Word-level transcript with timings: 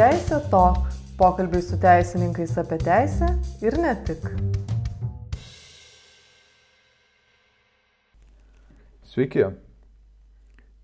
Teisė 0.00 0.38
Tok- 0.48 0.86
pokalbiai 1.20 1.60
su 1.60 1.76
teisininkais 1.76 2.54
apie 2.56 2.78
teisę 2.80 3.26
ir 3.60 3.74
ne 3.76 3.90
tik. 4.06 4.22
Sveiki. 9.10 9.44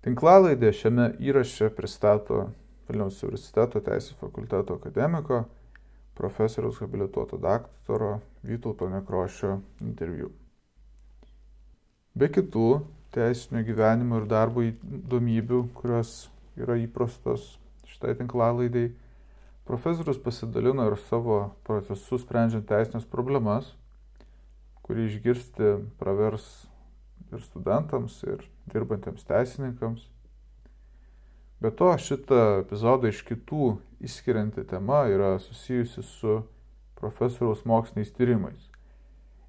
Tinklalaidė 0.05 0.69
šiame 0.69 1.07
įraše 1.17 1.71
pristato 1.79 2.43
Vilniaus 2.91 3.17
universiteto 3.25 3.81
teisės 3.87 4.19
fakulteto 4.21 4.77
akademiko, 4.77 5.41
profesoriaus 6.21 6.77
habilituoto 6.85 7.41
daktaro 7.41 8.19
Vytauto 8.45 8.91
Nekrošio 8.93 9.55
interviu. 9.81 10.29
Be 12.13 12.29
kitų 12.29 12.67
teisinio 13.17 13.65
gyvenimo 13.65 14.21
ir 14.21 14.29
darbo 14.29 14.61
įdomybių, 14.69 15.65
kurios 15.81 16.29
yra 16.53 16.77
įprastos 16.85 17.55
šitai 17.89 18.13
tinklalaidai, 18.21 18.91
profesorius 19.67 20.19
pasidalino 20.23 20.87
ir 20.87 20.97
savo 21.09 21.39
procesus 21.67 22.23
sprendžiant 22.23 22.67
teisinės 22.69 23.07
problemas, 23.11 23.73
kurį 24.87 25.09
išgirsti 25.11 25.73
pravers 25.99 26.45
ir 27.33 27.43
studentams, 27.43 28.21
ir 28.23 28.45
dirbantiems 28.71 29.25
teisininkams. 29.27 30.05
Be 31.59 31.71
to, 31.73 31.89
šitą 31.97 32.61
epizodą 32.61 33.09
iš 33.11 33.23
kitų 33.27 33.73
išskirianti 34.05 34.63
tema 34.69 35.07
yra 35.09 35.33
susijusi 35.41 36.03
su 36.05 36.39
profesoriaus 36.99 37.65
moksliniais 37.65 38.13
tyrimais. 38.13 38.61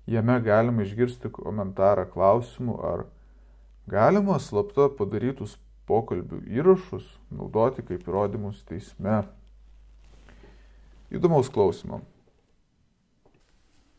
Jame 0.09 0.39
galima 0.41 0.87
išgirsti 0.87 1.29
komentarą 1.37 2.07
klausimų, 2.09 2.77
ar 2.81 3.05
galima 3.93 4.39
slapta 4.41 4.89
padarytus 4.89 5.59
pokalbių 5.89 6.43
įrašus 6.49 7.05
naudoti 7.29 7.85
kaip 7.85 8.09
įrodymus 8.09 8.65
teisme. 8.69 9.23
Įdomaus 11.09 11.49
klausimo. 11.49 12.03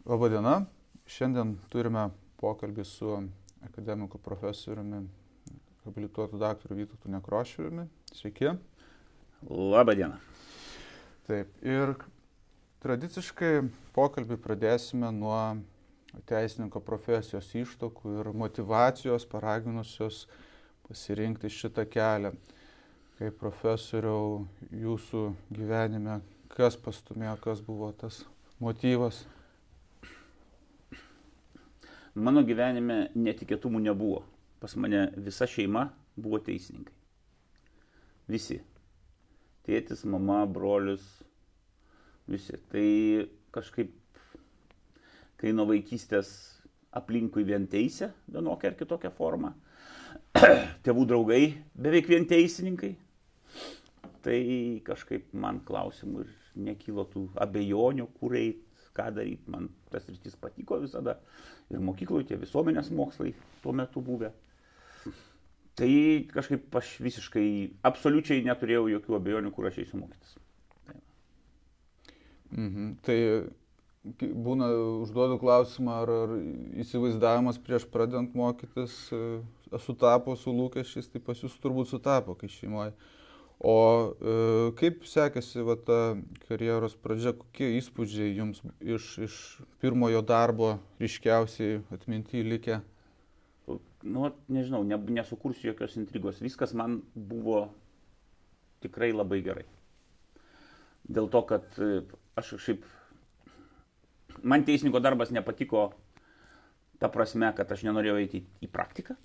Labadiena. 0.05 0.67
Šiandien 1.09 1.55
turime 1.73 2.03
pokalbį 2.37 2.85
su 2.85 3.15
akademiku 3.65 4.19
profesoriumi, 4.21 4.99
habilituotu 5.87 6.37
daktaru 6.37 6.77
Vytautu 6.77 7.09
Nekrošiumi. 7.09 7.87
Sveiki. 8.13 8.53
Labadiena. 9.49 10.21
Taip. 11.25 11.49
Ir 11.65 11.97
tradiciškai 12.85 13.65
pokalbį 13.97 14.37
pradėsime 14.45 15.09
nuo 15.09 15.41
teisininko 16.29 16.85
profesijos 16.85 17.49
ištokų 17.57 18.19
ir 18.19 18.33
motivacijos 18.37 19.25
paraginusios 19.33 20.27
pasirinkti 20.85 21.49
šitą 21.49 21.89
kelią. 21.89 22.37
Kaip 23.17 23.41
profesoriau, 23.41 24.43
jūsų 24.69 25.31
gyvenime, 25.49 26.21
kas 26.59 26.75
pastumėjo, 26.75 27.37
kas 27.39 27.61
buvo 27.63 27.87
tas 27.95 28.25
motyvas? 28.59 29.21
Mano 32.19 32.41
gyvenime 32.43 33.05
netikėtumų 33.15 33.79
nebuvo. 33.85 34.25
Pas 34.59 34.73
mane 34.75 35.05
visa 35.23 35.47
šeima 35.47 35.85
buvo 36.19 36.41
teisininkai. 36.43 36.91
Visi. 38.27 38.57
Tėtis, 39.63 40.03
mama, 40.03 40.41
brolius, 40.51 41.05
visi. 42.27 42.59
Tai 42.73 42.83
kažkaip, 43.55 43.93
kai 45.39 45.53
nuo 45.55 45.69
vaikystės 45.69 46.33
aplinkui 46.91 47.45
vien 47.47 47.69
teisė, 47.71 48.09
vienokia 48.27 48.73
ar 48.73 48.75
kitokia 48.81 49.13
forma, 49.15 49.53
tėvų 50.83 51.07
draugai 51.07 51.41
beveik 51.71 52.11
vien 52.11 52.27
teisininkai. 52.27 52.91
Tai 54.27 54.39
kažkaip 54.83 55.31
man 55.39 55.63
klausimų 55.63 56.25
ir 56.25 56.35
nekylo 56.55 57.05
tų 57.13 57.27
abejonių, 57.45 58.07
kur 58.19 58.35
eit, 58.39 58.65
ką 58.97 59.09
daryti. 59.15 59.51
Man 59.51 59.69
tas 59.93 60.07
rytis 60.09 60.37
patiko 60.39 60.79
visada. 60.81 61.19
Ir 61.69 61.81
mokykloje 61.85 62.31
tie 62.31 62.39
visuomenės 62.41 62.89
mokslai 62.95 63.33
tuo 63.63 63.73
metu 63.75 64.01
buvę. 64.03 64.31
Tai 65.79 65.91
kažkaip 66.33 66.75
aš 66.75 66.97
visiškai, 67.05 67.45
absoliučiai 67.87 68.43
neturėjau 68.43 68.89
jokių 68.97 69.15
abejonių, 69.15 69.51
kur 69.55 69.69
aš 69.69 69.77
eisiu 69.85 70.01
mokytis. 70.01 70.33
Tai, 70.83 70.97
mhm. 72.57 72.89
tai 73.05 73.17
būna 74.19 74.67
užduodu 75.05 75.37
klausimą, 75.39 76.01
ar, 76.03 76.11
ar 76.25 76.33
įsivaizdavimas 76.83 77.61
prieš 77.63 77.85
pradant 77.93 78.35
mokytis 78.35 78.97
e, 79.15 79.21
sutapo 79.85 80.35
su 80.39 80.51
lūkesčiais, 80.55 81.07
tai 81.13 81.23
pas 81.23 81.39
jūs 81.39 81.55
turbūt 81.63 81.93
sutapo, 81.93 82.35
kai 82.35 82.51
šeimoje. 82.51 82.91
O 83.59 83.75
e, 84.15 84.35
kaip 84.79 85.03
sekėsi 85.03 85.65
va, 85.67 85.75
ta 85.75 85.97
karjeros 86.47 86.93
pradžia, 86.95 87.33
kokie 87.35 87.73
įspūdžiai 87.75 88.37
jums 88.37 88.61
iš, 88.79 89.07
iš 89.25 89.35
pirmojo 89.83 90.21
darbo 90.23 90.77
ryškiausiai 91.01 91.81
atminti 91.91 92.45
likę? 92.45 92.79
Nu, 94.07 94.29
nežinau, 94.47 94.85
ne, 94.87 94.95
nesukursiu 95.19 95.73
jokios 95.73 95.97
intrigos. 95.99 96.39
Viskas 96.39 96.71
man 96.71 97.01
buvo 97.13 97.65
tikrai 98.79 99.11
labai 99.11 99.41
gerai. 99.43 99.67
Dėl 101.03 101.27
to, 101.27 101.43
kad 101.51 101.67
e, 101.83 102.05
aš 102.39 102.55
šiaip 102.63 102.87
man 104.39 104.63
teisininko 104.63 105.03
darbas 105.03 105.35
nepatiko 105.35 105.89
ta 106.99 107.11
prasme, 107.11 107.51
kad 107.59 107.75
aš 107.75 107.83
nenorėjau 107.87 108.19
eiti 108.23 108.45
į 108.63 108.71
praktiką. 108.71 109.19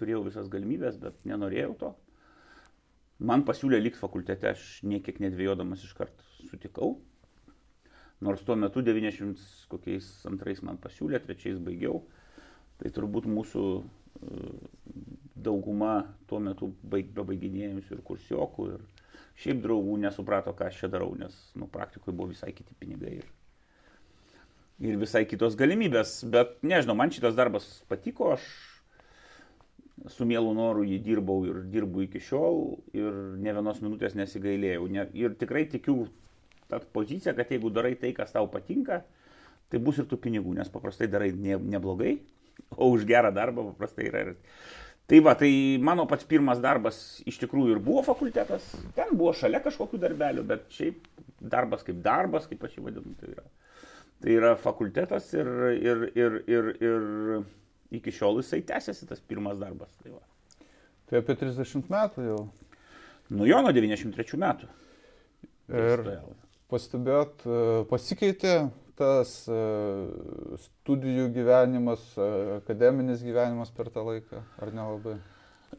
Turėjau 0.00 0.26
visas 0.28 0.52
galimybės, 0.52 1.00
bet 1.00 1.16
nenorėjau 1.24 1.74
to. 1.80 1.96
Man 3.22 3.44
pasiūlė 3.46 3.78
likti 3.82 4.00
fakultete, 4.00 4.50
aš 4.50 4.82
niekiek 4.88 5.20
nedvėjodamas 5.22 5.84
iš 5.86 5.94
karto 5.98 6.26
sutikau. 6.48 6.96
Nors 8.22 8.42
tuo 8.46 8.56
metu 8.58 8.82
90 8.86 9.42
kokiais 9.70 10.08
antrais 10.30 10.62
man 10.62 10.78
pasiūlė, 10.82 11.20
trečiais 11.24 11.58
baigiau. 11.62 12.02
Tai 12.78 12.90
turbūt 12.94 13.28
mūsų 13.30 13.64
e, 13.78 14.40
dauguma 15.48 15.94
tuo 16.30 16.40
metu 16.42 16.72
baig, 16.82 17.10
bebaiginėjusių 17.14 17.98
ir 17.98 18.02
kursiokų 18.06 18.68
ir 18.72 18.88
šiaip 19.42 19.62
draugų 19.64 20.00
nesuprato, 20.06 20.54
ką 20.54 20.70
aš 20.70 20.82
čia 20.82 20.90
darau, 20.90 21.14
nes 21.18 21.36
nu, 21.58 21.70
praktikoje 21.70 22.14
buvo 22.14 22.30
visai 22.34 22.50
kiti 22.54 22.74
pinigai. 22.78 23.20
Ir 23.20 23.30
ir 24.82 24.98
visai 25.00 25.24
kitos 25.28 25.56
galimybės. 25.58 26.20
Bet 26.32 26.58
nežinau, 26.66 26.96
man 26.98 27.12
šitas 27.14 27.36
darbas 27.38 27.66
patiko, 27.90 28.32
aš 28.36 28.46
su 30.10 30.26
mielu 30.26 30.52
noru 30.56 30.84
jį 30.86 30.98
dirbau 31.04 31.44
ir 31.46 31.62
dirbu 31.70 32.04
iki 32.06 32.20
šiol 32.22 32.62
ir 32.96 33.16
ne 33.38 33.54
vienos 33.54 33.80
minutės 33.84 34.16
nesigailėjau. 34.18 34.88
Ne, 34.90 35.06
ir 35.18 35.36
tikrai 35.38 35.64
tikiu 35.70 36.06
tą 36.70 36.80
poziciją, 36.96 37.34
kad 37.36 37.52
jeigu 37.52 37.70
darai 37.74 37.94
tai, 38.00 38.12
kas 38.16 38.34
tau 38.34 38.48
patinka, 38.50 39.02
tai 39.70 39.80
bus 39.82 40.00
ir 40.00 40.08
tų 40.10 40.18
pinigų, 40.24 40.56
nes 40.58 40.70
paprastai 40.72 41.08
darai 41.12 41.32
ne, 41.32 41.58
neblogai, 41.76 42.16
o 42.76 42.90
už 42.94 43.06
gerą 43.08 43.32
darbą 43.34 43.70
paprastai 43.72 44.08
yra 44.10 44.26
ir... 44.26 44.36
Tai 45.10 45.18
va, 45.26 45.32
tai 45.36 45.50
mano 45.82 46.06
pats 46.08 46.24
pirmas 46.24 46.60
darbas 46.62 46.96
iš 47.28 47.40
tikrųjų 47.42 47.74
ir 47.74 47.80
buvo 47.84 48.04
fakultetas, 48.06 48.68
ten 48.96 49.10
buvo 49.18 49.32
šalia 49.36 49.58
kažkokių 49.64 49.98
darbelių, 50.00 50.44
bet 50.46 50.70
šiaip 50.72 51.08
darbas 51.42 51.82
kaip 51.84 51.98
darbas, 52.04 52.46
kaip 52.48 52.62
aš 52.64 52.78
jį 52.78 52.84
vadinu, 52.86 53.12
tai 53.18 53.32
yra 53.34 53.44
Tai 54.22 54.30
yra 54.38 54.52
fakultetas 54.54 55.32
ir, 55.34 55.48
ir, 55.82 56.02
ir, 56.14 56.34
ir, 56.46 56.66
ir 56.78 57.06
iki 57.92 58.12
šiol 58.14 58.40
jisai 58.40 58.62
tęsiasi 58.66 59.08
tas 59.08 59.20
pirmas 59.20 59.58
darbas. 59.60 59.92
Tai, 60.02 60.14
va. 60.16 60.66
tai 61.10 61.22
apie 61.22 61.36
30 61.40 61.90
metų 61.92 62.26
jau. 62.26 62.38
Nu 63.32 63.48
jo, 63.48 63.60
nuo 63.64 63.72
93 63.72 64.40
metų. 64.40 64.68
Ir 65.72 66.02
pastebėt, 66.72 67.44
e, 67.46 67.58
pasikeitė 67.88 68.56
tas 68.98 69.34
e, 69.48 69.60
studijų 70.66 71.30
gyvenimas, 71.32 72.02
e, 72.16 72.28
akademinis 72.58 73.22
gyvenimas 73.24 73.72
per 73.74 73.88
tą 73.94 74.04
laiką, 74.08 74.42
ar 74.60 74.72
nelabai? 74.76 75.16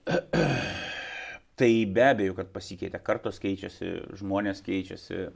Tai 1.59 1.71
be 1.93 2.05
abejo, 2.07 2.33
kad 2.39 2.49
pasikeitė, 2.55 3.01
kartos 3.05 3.37
keičiasi, 3.41 3.91
žmonės 4.17 4.63
keičiasi. 4.65 5.27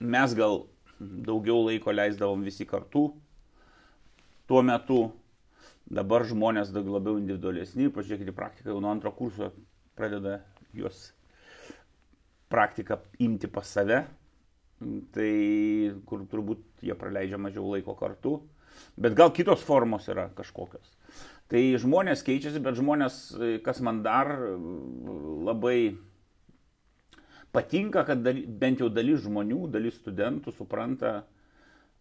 Mes 0.00 0.36
gal 0.38 0.62
daugiau 1.00 1.66
laiko 1.66 1.92
leisdavom 1.92 2.40
visi 2.44 2.64
kartu. 2.68 3.10
Tuo 4.50 4.64
metu. 4.66 5.12
Dabar 5.90 6.24
žmonės 6.26 6.72
daug 6.74 6.88
labiau 6.90 7.18
individualesni, 7.20 7.86
pažiūrėkite, 7.94 8.32
praktiką 8.34 8.72
jau 8.72 8.80
nuo 8.82 8.90
antro 8.90 9.10
kurso 9.14 9.52
pradeda 9.98 10.40
juos 10.74 11.12
praktiką 12.50 12.98
imti 13.22 13.50
pas 13.50 13.70
save, 13.70 14.00
tai 15.14 15.30
kur 16.06 16.26
turbūt 16.30 16.82
jie 16.82 16.94
praleidžia 16.98 17.38
mažiau 17.38 17.70
laiko 17.70 17.94
kartu, 17.98 18.36
bet 18.98 19.14
gal 19.18 19.30
kitos 19.34 19.62
formos 19.66 20.10
yra 20.10 20.28
kažkokios. 20.34 20.94
Tai 21.50 21.62
žmonės 21.82 22.26
keičiasi, 22.26 22.62
bet 22.62 22.78
žmonės, 22.78 23.22
kas 23.66 23.82
man 23.86 24.02
dar 24.06 24.30
labai 25.46 25.94
patinka, 27.54 28.02
kad 28.06 28.22
dal, 28.26 28.42
bent 28.46 28.82
jau 28.82 28.90
dalis 28.90 29.22
žmonių, 29.26 29.68
dalis 29.70 29.98
studentų 30.02 30.54
supranta, 30.58 31.20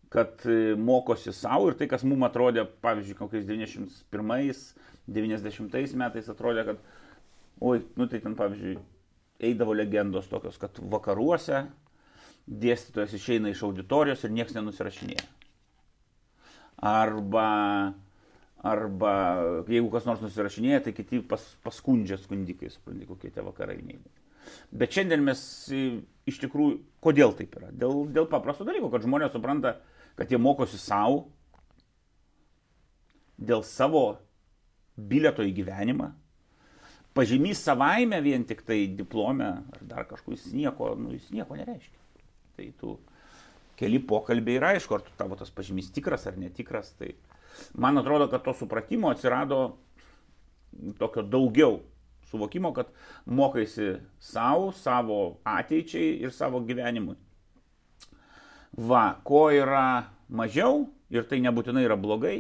kad 0.09 0.45
e, 0.45 0.75
mokosi 0.75 1.33
savo 1.33 1.67
ir 1.69 1.75
tai, 1.77 1.87
kas 1.89 2.03
mums 2.07 2.25
atrodė, 2.29 2.65
pavyzdžiui, 2.83 3.17
kokiais 3.19 3.45
91-90 3.49 5.95
metais 6.01 6.29
atrodė, 6.33 6.61
kad, 6.71 6.77
oi, 7.61 7.77
nu 7.99 8.03
tai 8.09 8.19
ten, 8.23 8.33
pavyzdžiui, 8.39 8.75
eidavo 9.49 9.73
legendos 9.77 10.27
tokios, 10.31 10.55
kad 10.59 10.71
vakaruose 10.91 11.57
dėstytojas 12.49 13.13
išeina 13.13 13.47
iš 13.53 13.61
auditorijos 13.67 14.23
ir 14.25 14.31
niekas 14.33 14.55
nenusirašinėja. 14.57 15.25
Arba, 16.89 17.49
arba 18.65 19.13
jeigu 19.69 19.89
kas 19.93 20.05
nors 20.07 20.21
nusirašinėja, 20.23 20.79
tai 20.87 20.93
kiti 20.97 21.17
pas, 21.21 21.43
paskundžia 21.65 22.17
skundikai, 22.17 22.69
supranti, 22.73 23.09
kokie 23.09 23.29
tie 23.35 23.43
vakarai 23.45 23.77
neįdomi. 23.83 24.17
Bet 24.73 24.89
šiandien 24.95 25.21
mes 25.21 25.39
iš 26.29 26.37
tikrųjų, 26.41 26.79
kodėl 27.03 27.31
taip 27.37 27.53
yra? 27.59 27.69
Dėl, 27.75 28.07
dėl 28.15 28.25
paprasto 28.31 28.65
dalyko, 28.65 28.89
kad 28.89 29.05
žmonės 29.05 29.33
supranta, 29.35 29.75
kad 30.19 30.31
jie 30.31 30.37
mokosi 30.41 30.75
savo, 30.75 31.29
dėl 33.39 33.63
savo 33.63 34.03
bileto 34.99 35.45
į 35.47 35.53
gyvenimą. 35.61 36.09
Pažymys 37.15 37.61
savaime 37.63 38.19
vien 38.21 38.43
tik 38.47 38.65
tai 38.67 38.81
diplome 38.99 39.47
ar 39.47 39.85
dar 39.87 40.07
kažkur 40.09 40.35
jis 40.35 40.49
nieko, 40.51 40.91
nu, 40.99 41.13
jis 41.15 41.29
nieko 41.31 41.55
nereiškia. 41.55 42.03
Tai 42.57 42.65
tu 42.81 42.97
keli 43.79 44.01
pokalbiai 44.03 44.59
yra 44.59 44.73
aišku, 44.75 44.97
ar 44.97 45.05
tu 45.07 45.15
tavo 45.15 45.39
tas 45.39 45.53
pažymys 45.55 45.87
tikras 45.95 46.27
ar 46.27 46.35
netikras. 46.39 46.91
Tai 46.99 47.13
man 47.79 48.03
atrodo, 48.03 48.27
kad 48.27 48.43
to 48.43 48.53
supratimo 48.59 49.13
atsirado 49.13 49.61
tokio 50.99 51.23
daugiau 51.23 51.79
suvokimo, 52.29 52.73
kad 52.75 52.91
mokaisi 53.25 53.95
savo, 54.19 54.73
savo 54.75 55.39
ateičiai 55.47 56.19
ir 56.19 56.35
savo 56.35 56.59
gyvenimui. 56.67 57.15
Va, 58.79 59.19
ko 59.27 59.49
yra 59.51 60.07
mažiau 60.29 60.85
ir 61.11 61.25
tai 61.27 61.41
nebūtinai 61.43 61.83
yra 61.83 61.97
blogai, 61.99 62.37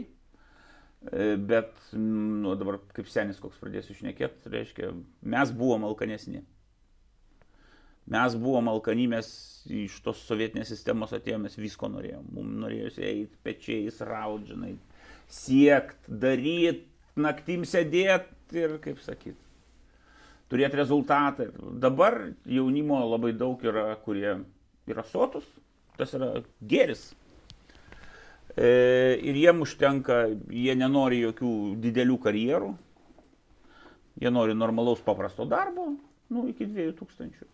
E, 1.11 1.35
bet, 1.35 1.71
nu, 2.41 2.53
dabar 2.59 2.79
kaip 2.91 3.07
senis 3.07 3.39
koks 3.39 3.59
pradėsiu 3.61 3.95
šnekėti, 3.95 4.51
reiškia, 4.51 4.91
mes 5.31 5.53
buvom 5.55 5.85
alkanesni. 5.87 6.41
Mes 8.09 8.35
buvom 8.41 8.67
alkani, 8.71 9.05
mes 9.07 9.29
iš 9.69 9.99
tos 10.03 10.19
sovietinės 10.27 10.71
sistemos 10.73 11.13
atėjome, 11.15 11.45
mes 11.45 11.55
visko 11.61 11.87
norėjom. 11.93 12.25
Mums 12.35 12.57
norėjosi 12.65 13.05
eiti 13.05 13.39
pečiais, 13.45 14.01
raudžinai, 14.09 14.73
siekt, 15.31 16.09
daryt, 16.09 16.83
naktim 17.15 17.63
sėdėti 17.69 18.59
ir, 18.59 18.75
kaip 18.83 18.99
sakyt, 19.05 19.37
turėti 20.51 20.81
rezultatą. 20.81 21.47
Dabar 21.79 22.25
jaunimo 22.49 22.99
labai 23.05 23.31
daug 23.37 23.63
yra, 23.63 23.93
kurie 24.03 24.33
yra 24.89 25.05
sotus, 25.13 25.47
tas 25.99 26.15
yra 26.15 26.31
geris. 26.63 27.09
E, 28.55 28.69
ir 29.21 29.37
jiem 29.37 29.61
užtenka, 29.63 30.23
jie 30.51 30.75
nenori 30.75 31.21
jokių 31.21 31.51
didelių 31.83 32.17
karjerų, 32.23 32.71
jie 34.19 34.31
nori 34.33 34.55
normalaus 34.57 35.03
paprasto 35.05 35.45
darbo, 35.47 35.91
nu, 36.33 36.47
iki 36.49 36.67
2000. 36.67 37.45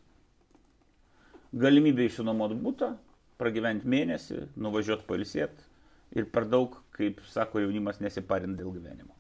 Galimybė 1.55 2.07
išsinuomoti 2.09 2.57
būtą, 2.61 2.93
pragyventi 3.39 3.89
mėnesį, 3.91 4.41
nuvažiuoti 4.55 5.07
pailsėti 5.07 5.69
ir 6.15 6.29
per 6.31 6.47
daug, 6.47 6.77
kaip 6.95 7.19
sako 7.27 7.65
jaunimas, 7.65 7.99
nesiparint 8.03 8.57
dėl 8.59 8.71
gyvenimo. 8.75 9.13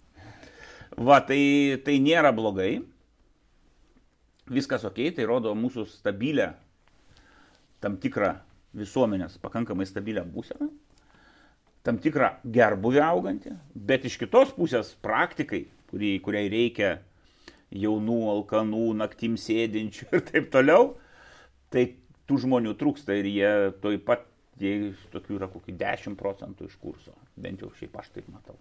Va, 0.95 1.19
tai, 1.27 1.81
tai 1.83 1.97
nėra 1.99 2.31
blogai, 2.35 2.79
viskas 4.47 4.85
ok, 4.87 5.01
tai 5.17 5.25
rodo 5.27 5.51
mūsų 5.57 5.87
stabilę, 5.91 6.53
tam 7.83 7.97
tikrą 7.99 8.35
visuomenės 8.75 9.39
pakankamai 9.43 9.87
stabilę 9.89 10.25
būseną 10.27 10.69
tam 11.85 11.99
tikrą 12.01 12.31
gerbuvį 12.49 13.01
augantį, 13.05 13.53
bet 13.75 14.07
iš 14.09 14.17
kitos 14.21 14.53
pusės 14.55 14.95
praktikai, 15.05 15.65
kurį, 15.91 16.15
kuriai 16.25 16.49
reikia 16.49 16.95
jaunų, 17.75 18.21
alkanų, 18.33 18.87
naktim 19.01 19.35
sėdinčių 19.39 20.09
ir 20.17 20.23
taip 20.31 20.49
toliau, 20.53 20.95
tai 21.73 21.91
tų 22.25 22.39
žmonių 22.45 22.73
trūksta 22.79 23.17
ir 23.19 23.29
jie 23.29 23.51
toj 23.83 23.99
pat, 24.07 24.25
jie 24.61 24.95
tokių 25.13 25.37
yra 25.37 25.51
kokį 25.51 25.75
10 25.81 26.17
procentų 26.17 26.71
iš 26.71 26.79
kurso, 26.81 27.13
bent 27.37 27.61
jau 27.61 27.69
šiaip 27.77 27.99
aš 28.01 28.09
taip 28.15 28.31
matau. 28.33 28.57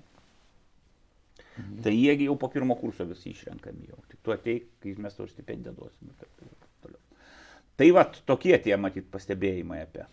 Mhm. 1.55 1.81
Tai 1.87 1.95
jiegi 1.95 2.29
jau 2.29 2.37
po 2.37 2.51
pirmo 2.51 2.77
kurso 2.77 3.07
visi 3.07 3.31
išrenkami 3.31 3.89
jau. 3.89 4.01
Tik 4.11 4.21
tu 4.27 4.35
ateik, 4.35 4.69
kai 4.83 4.97
mes 5.01 5.17
tau 5.17 5.29
stipendiją 5.31 5.73
duosime. 5.79 6.13
Tai 7.77 7.89
va, 7.95 8.05
tokie 8.27 8.55
tie 8.63 8.77
matyt 8.79 9.09
pastebėjimai 9.11 9.81
apie. 9.83 10.05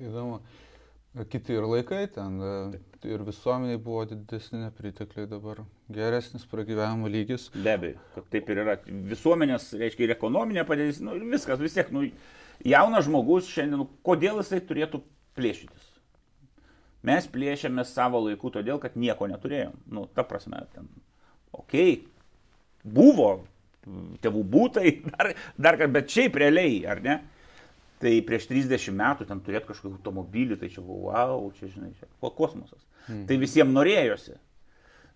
Įdomu. 0.00 0.40
Kiti 1.30 1.56
ir 1.56 1.64
laikai 1.66 2.04
ten, 2.14 2.36
e, 2.38 2.78
ir 3.10 3.22
visuomeniai 3.26 3.80
buvo 3.82 4.04
didesni 4.06 4.60
nepritekliai 4.60 5.26
dabar, 5.30 5.64
geresnis 5.90 6.44
pragyvenimo 6.46 7.10
lygis. 7.10 7.48
Be 7.54 7.74
abejo, 7.74 8.22
taip 8.30 8.50
ir 8.50 8.60
yra. 8.62 8.76
Visuomenės, 9.10 9.72
reiškia, 9.80 10.06
ir 10.06 10.14
ekonominė 10.14 10.62
padėtis, 10.68 11.00
nu, 11.02 11.16
viskas, 11.32 11.58
vis 11.62 11.74
tiek, 11.74 11.90
nu, 11.94 12.04
jaunas 12.62 13.08
žmogus 13.08 13.50
šiandien, 13.50 13.82
nu, 13.82 13.88
kodėl 14.06 14.38
jisai 14.38 14.62
turėtų 14.68 15.02
plėšytis? 15.38 15.88
Mes 17.10 17.26
plėšėme 17.32 17.82
savo 17.88 18.22
laiku 18.28 18.52
todėl, 18.54 18.78
kad 18.78 18.94
nieko 18.94 19.26
neturėjom. 19.30 19.74
Nu, 19.90 20.06
ta 20.14 20.22
prasme, 20.22 20.62
ten, 20.76 20.86
okei, 21.50 21.96
okay, 22.04 22.94
buvo 22.98 23.32
tėvų 24.24 24.42
būtai, 24.54 24.92
dar, 25.14 25.32
dar, 25.56 25.80
bet 25.92 26.10
šiaip 26.12 26.38
realiai, 26.40 26.82
ar 26.90 27.02
ne? 27.04 27.20
Tai 28.00 28.12
prieš 28.24 28.46
30 28.48 28.94
metų 28.96 29.26
ten 29.28 29.42
turėti 29.44 29.68
kažkokį 29.68 29.98
automobilį, 29.98 30.56
tai 30.60 30.70
čia, 30.72 30.84
wow, 30.84 31.50
čia 31.58 31.68
žinai, 31.68 31.90
čia 31.98 32.08
kosmosas. 32.20 32.80
Mm. 33.08 33.26
Tai 33.28 33.36
visiems 33.42 33.76
norėjosi. 33.76 34.38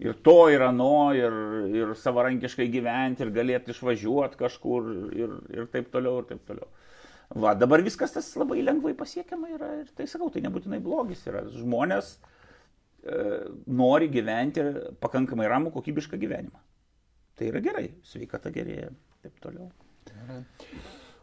Ir 0.05 0.17
to 0.27 0.51
ir 0.51 0.65
ano, 0.67 1.15
ir, 1.17 1.37
ir 1.71 1.93
savarankiškai 1.97 2.67
gyventi, 2.73 3.25
ir 3.25 3.31
galėti 3.33 3.73
išvažiuoti 3.73 4.41
kažkur, 4.41 4.91
ir, 5.17 5.37
ir 5.55 5.71
taip 5.73 5.89
toliau, 5.93 6.19
ir 6.21 6.29
taip 6.33 6.43
toliau. 6.49 6.69
Va, 7.41 7.55
dabar 7.57 7.81
viskas 7.83 8.13
tas 8.13 8.27
labai 8.37 8.61
lengvai 8.67 8.93
pasiekiama 8.99 9.55
yra, 9.55 9.71
ir 9.81 9.89
tai 9.97 10.09
sakau, 10.11 10.29
tai 10.35 10.43
nebūtinai 10.45 10.83
blogis 10.85 11.23
yra. 11.31 11.45
Žmonės 11.55 12.11
e, 12.19 13.17
nori 13.71 14.11
gyventi 14.13 14.67
pakankamai 15.01 15.49
ramų, 15.51 15.73
kokybišką 15.79 16.21
gyvenimą. 16.21 16.61
Tai 17.35 17.49
yra 17.51 17.63
gerai, 17.65 17.89
sveikata 18.07 18.53
gerėja, 18.55 18.93
taip 19.25 19.41
toliau. 19.43 19.71
Gerai. 20.07 20.43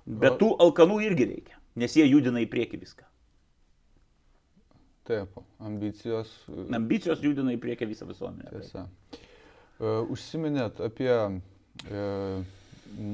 Bet 0.05 0.37
tų 0.41 0.49
alkanų 0.65 0.99
irgi 1.05 1.27
reikia, 1.29 1.59
nes 1.79 1.95
jie 1.95 2.07
judina 2.09 2.41
į 2.43 2.49
priekį 2.51 2.81
viską. 2.81 3.07
Taip, 5.07 5.37
ambicijos. 5.63 6.31
Ambicijos 6.75 7.21
judina 7.23 7.53
į 7.55 7.59
priekį 7.61 7.87
visą 7.89 8.07
visuomenę. 8.09 8.51
Tiesa. 8.51 8.85
Uh, 9.81 10.03
užsiminėt 10.13 10.81
apie 10.85 11.11
uh, 11.11 12.43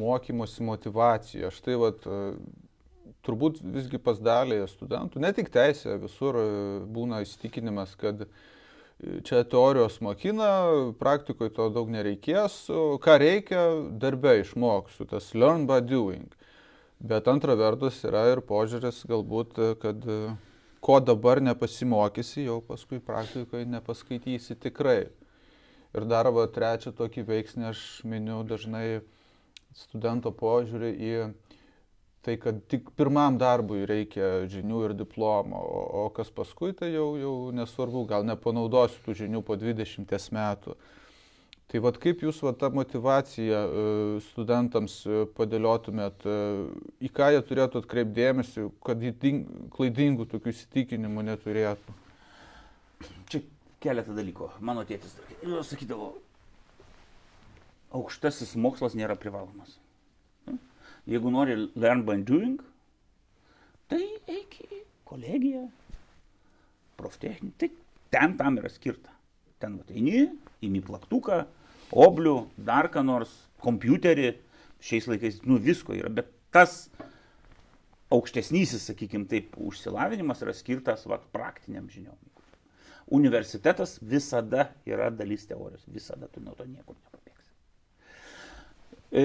mokymosi 0.01 0.65
motivaciją. 0.67 1.51
Štai 1.55 1.77
vat, 1.79 2.03
uh, 2.09 2.33
turbūt 3.27 3.61
visgi 3.75 3.99
pas 4.03 4.19
dalį 4.19 4.61
studentų, 4.71 5.21
ne 5.23 5.31
tik 5.35 5.51
teisė, 5.53 5.97
visur 6.01 6.37
būna 6.91 7.21
įsitikinimas, 7.25 7.95
kad 7.99 8.25
čia 8.97 9.43
teorijos 9.43 9.99
mokina, 10.01 10.49
praktikoje 10.99 11.53
to 11.53 11.69
daug 11.73 11.89
nereikės, 11.93 12.65
ką 13.03 13.17
reikia, 13.21 13.63
darbę 14.01 14.39
išmoksiu, 14.41 15.05
tas 15.09 15.33
learn 15.37 15.67
by 15.69 15.81
doing. 15.85 16.33
Bet 16.97 17.29
antra 17.29 17.53
vertus 17.53 17.99
yra 18.07 18.25
ir 18.31 18.41
požiūris 18.41 19.03
galbūt, 19.09 19.59
kad 19.83 20.07
ko 20.81 20.99
dabar 21.03 21.41
nepasimokysi, 21.45 22.47
jau 22.47 22.57
paskui 22.65 22.97
praktikoje 23.03 23.67
nepaskaitysi 23.69 24.57
tikrai. 24.65 25.05
Ir 25.97 26.05
dar 26.09 26.29
va 26.33 26.47
trečią 26.49 26.91
tokį 26.97 27.23
veiksnį 27.27 27.69
aš 27.69 27.83
miniu 28.05 28.41
dažnai 28.49 29.01
studento 29.77 30.33
požiūrį 30.33 30.91
į 30.97 31.13
tai, 32.27 32.35
kad 32.43 32.59
tik 32.67 32.89
pirmam 32.99 33.37
darbui 33.39 33.85
reikia 33.87 34.43
žinių 34.51 34.83
ir 34.89 34.93
diplomo, 34.99 35.61
o, 35.63 35.81
o 36.01 36.05
kas 36.11 36.27
paskui 36.35 36.73
tai 36.75 36.91
jau, 36.91 37.13
jau 37.15 37.35
nesvarbu, 37.55 38.03
gal 38.09 38.27
nepanaudosiu 38.27 38.99
tų 39.05 39.15
žinių 39.21 39.41
po 39.47 39.55
20 39.55 40.11
metų. 40.35 40.75
Tai 41.71 41.81
vad 41.83 41.97
kaip 42.03 42.21
jūs 42.23 42.37
va, 42.43 42.53
tą 42.55 42.69
motivaciją 42.75 43.57
e, 43.59 43.87
studentams 44.29 45.01
e, 45.07 45.23
padėliotumėt, 45.39 46.27
e, 46.27 46.35
į 47.03 47.13
ką 47.15 47.31
jie 47.35 47.41
turėtų 47.47 47.81
atkreipdėmėsi, 47.83 48.67
kad 48.87 49.07
klaidingų 49.75 50.27
tokių 50.31 50.53
įsitikinimų 50.53 51.25
neturėtų? 51.31 51.97
Čia 53.31 53.43
keletą 53.83 54.15
dalykų. 54.15 54.51
Mano 54.63 54.83
tėtis 54.87 55.15
sakydavo, 55.67 56.13
aukštasis 57.95 58.55
mokslas 58.59 58.95
nėra 58.99 59.19
privalomas. 59.19 59.75
Jeigu 61.07 61.31
nori 61.31 61.55
learn 61.79 62.03
by 62.07 62.17
doing, 62.27 62.57
tai 63.87 64.01
eik 64.27 64.57
į 64.65 64.81
kolegiją, 65.07 65.67
proftechniką, 66.99 67.55
tai 67.61 67.69
ten 68.11 68.35
tam 68.39 68.59
yra 68.59 68.71
skirta. 68.71 69.13
Ten 69.61 69.79
ateini, 69.81 70.27
imi 70.65 70.81
plaktuką, 70.85 71.45
oblių, 71.95 72.35
dar 72.67 72.91
ką 72.93 73.05
nors, 73.07 73.31
kompiuterį, 73.63 74.33
šiais 74.83 75.07
laikais, 75.09 75.39
nu 75.47 75.57
visko 75.61 75.95
yra, 75.95 76.11
bet 76.13 76.29
tas 76.53 76.85
aukštesnysis, 78.13 78.85
sakykime 78.91 79.27
taip, 79.29 79.55
užsilavinimas 79.59 80.43
yra 80.45 80.53
skirtas 80.55 81.05
va, 81.09 81.19
praktiniam 81.33 81.87
žiniom. 81.91 82.17
Universitetas 83.17 83.97
visada 84.03 84.67
yra 84.87 85.07
dalis 85.15 85.47
teorijos, 85.47 85.85
visada 85.87 86.27
tu 86.31 86.43
nuo 86.43 86.55
to 86.59 86.65
niekur 86.67 86.95
nepabėgsi. 86.99 87.53
E, 89.15 89.23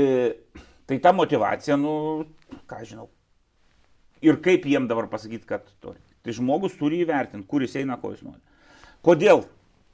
Tai 0.93 0.99
ta 1.01 1.13
motivacija, 1.17 1.79
nu, 1.81 2.27
ką 2.69 2.83
žinau. 2.85 3.07
Ir 4.21 4.37
kaip 4.45 4.67
jiem 4.69 4.85
dabar 4.85 5.07
pasakyti, 5.09 5.47
kad 5.49 5.65
turi. 5.81 5.97
Tai 6.21 6.35
žmogus 6.37 6.75
turi 6.77 6.99
įvertinti, 7.01 7.47
kur 7.49 7.65
jis 7.65 7.79
eina, 7.81 7.97
ko 7.97 8.11
jis 8.13 8.21
nori. 8.27 8.43
Kodėl 9.01 9.41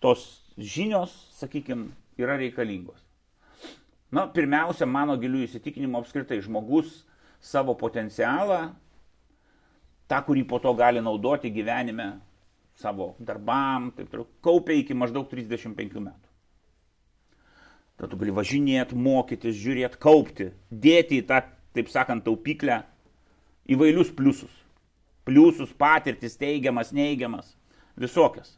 tos 0.03 0.25
žinios, 0.59 1.15
sakykime, 1.39 1.93
yra 2.19 2.35
reikalingos. 2.41 2.99
Na, 4.11 4.27
pirmiausia, 4.27 4.91
mano 4.91 5.15
gilių 5.23 5.45
įsitikinimų 5.47 6.01
apskritai 6.03 6.41
žmogus 6.43 7.05
savo 7.39 7.79
potencialą, 7.79 8.73
tą, 10.11 10.19
kurį 10.27 10.49
po 10.51 10.59
to 10.59 10.75
gali 10.75 10.99
naudoti 10.99 11.55
gyvenime, 11.55 12.17
savo 12.75 13.13
darbam, 13.23 13.93
taip 13.95 14.11
toliau, 14.11 14.27
kaupia 14.43 14.83
iki 14.83 14.99
maždaug 14.99 15.31
35 15.31 16.03
metų. 16.03 16.28
Tad 17.99 18.13
tu 18.13 18.19
gali 18.21 18.35
važinėti, 18.35 18.95
mokytis, 18.95 19.57
žiūrėti, 19.59 19.99
kaupti, 20.03 20.53
dėti 20.71 21.19
į 21.19 21.27
tą, 21.27 21.41
taip 21.75 21.91
sakant, 21.91 22.23
taupyklę 22.27 22.83
įvairius 23.75 24.13
pliusus. 24.15 24.53
Pliusus, 25.27 25.73
patirtis, 25.77 26.39
teigiamas, 26.41 26.93
neigiamas, 26.95 27.51
visokias. 27.99 28.55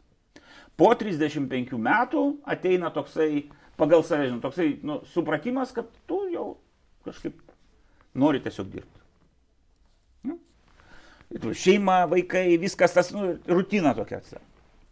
Po 0.79 0.93
35 0.97 1.73
metų 1.81 2.25
ateina 2.49 2.93
toksai, 2.95 3.47
pagal 3.81 4.05
save, 4.07 4.29
žinot, 4.29 4.45
toksai 4.45 4.69
nu, 4.87 5.01
supratimas, 5.13 5.73
kad 5.77 5.89
tu 6.09 6.21
jau 6.33 6.47
kažkaip 7.09 7.41
nori 8.21 8.41
tiesiog 8.45 8.71
dirbti. 8.71 9.03
Nu. 10.29 10.39
Šeima, 11.57 12.05
vaikai, 12.11 12.59
viskas 12.61 12.95
tas, 12.97 13.11
nu, 13.17 13.35
rutina 13.49 13.97
tokia 13.97 14.21
atsiranda. 14.21 14.47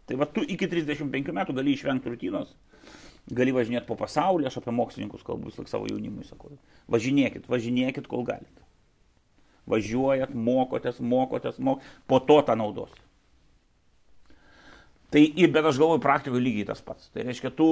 Tai 0.09 0.17
va 0.17 0.25
tu 0.25 0.41
iki 0.41 0.65
35 0.65 1.33
metų 1.37 1.53
gali 1.53 1.75
išvengti 1.77 2.09
rutinos, 2.09 2.55
gali 3.35 3.53
važinėti 3.53 3.87
po 3.87 3.97
pasaulį, 3.99 4.47
aš 4.49 4.59
apie 4.61 4.73
mokslininkus 4.75 5.25
kalbu, 5.25 5.51
vis 5.51 5.71
savo 5.71 5.87
jaunimui 5.89 6.25
sakau. 6.27 6.55
Važinėkit, 6.91 7.45
važinėkit, 7.49 8.09
kol 8.09 8.25
galite. 8.27 8.65
Važiuojat, 9.69 10.33
mokotės, 10.33 10.99
mokotės, 10.99 11.59
mok... 11.61 11.85
po 12.09 12.19
to 12.25 12.39
tą 12.47 12.55
naudos. 12.57 12.93
Tai, 15.13 15.21
bet 15.25 15.65
aš 15.65 15.77
galvoju, 15.81 16.01
praktikoje 16.01 16.41
lygiai 16.41 16.69
tas 16.69 16.81
pats. 16.85 17.09
Tai 17.13 17.25
reiškia, 17.25 17.51
tu 17.57 17.69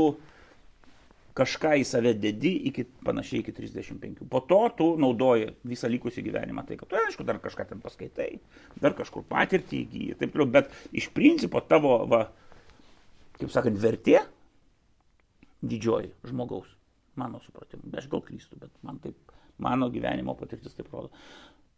kažką 1.37 1.75
į 1.77 1.83
save 1.85 2.15
dedi 2.17 2.53
iki 2.69 2.85
panašiai 3.05 3.43
iki 3.43 3.53
35. 3.53 4.25
Po 4.29 4.41
to 4.49 4.61
tu 4.77 4.87
naudoji 5.01 5.51
visą 5.69 5.89
likusį 5.89 6.23
gyvenimą. 6.25 6.65
Tai, 6.65 6.79
kad 6.79 6.89
tu, 6.89 6.97
aišku, 7.01 7.25
dar 7.25 7.41
kažką 7.41 7.67
ten 7.69 7.81
paskaitai, 7.81 8.31
dar 8.81 8.97
kažkur 8.97 9.25
patirtį 9.29 9.83
įgyji, 9.83 10.17
taip 10.21 10.33
toliau, 10.33 10.49
bet 10.57 10.73
iš 10.97 11.11
principo 11.13 11.61
tavo, 11.61 11.99
va, 12.09 12.23
kaip 13.37 13.53
sakant, 13.53 13.77
vertė 13.81 14.23
didžioji 15.61 16.11
žmogaus, 16.27 16.69
mano 17.17 17.41
supratimu. 17.43 17.89
Aš 17.97 18.09
gal 18.11 18.23
klystu, 18.25 18.59
bet 18.61 18.71
man 18.85 18.99
taip, 19.03 19.17
mano 19.63 19.89
gyvenimo 19.93 20.35
patirtis 20.37 20.75
taip 20.77 20.91
rodo. 20.93 21.11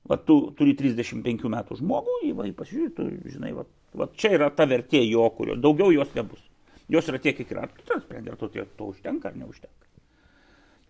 Va, 0.10 0.18
tu 0.18 0.40
turi 0.58 0.74
35 0.80 1.50
metų 1.52 1.80
žmogų, 1.82 2.22
jį 2.26 2.32
va, 2.38 2.48
pasižiūrėjai, 2.60 2.94
tu 2.96 3.34
žinai, 3.34 3.52
va, 3.56 3.66
va, 4.00 4.08
čia 4.16 4.32
yra 4.38 4.48
ta 4.56 4.66
vertė 4.70 5.02
jo, 5.04 5.26
kurio 5.36 5.58
daugiau 5.60 5.92
jos 5.94 6.14
nebus. 6.16 6.42
Jos 6.90 7.10
yra 7.12 7.20
tiek, 7.22 7.38
kiek 7.38 7.52
yra. 7.54 7.68
Tu 7.76 7.86
tas 7.86 8.02
sprendži, 8.02 8.32
ar 8.34 8.40
to, 8.40 8.50
to 8.50 8.90
užtenka 8.90 9.30
ar 9.30 9.38
neužtenka. 9.38 9.90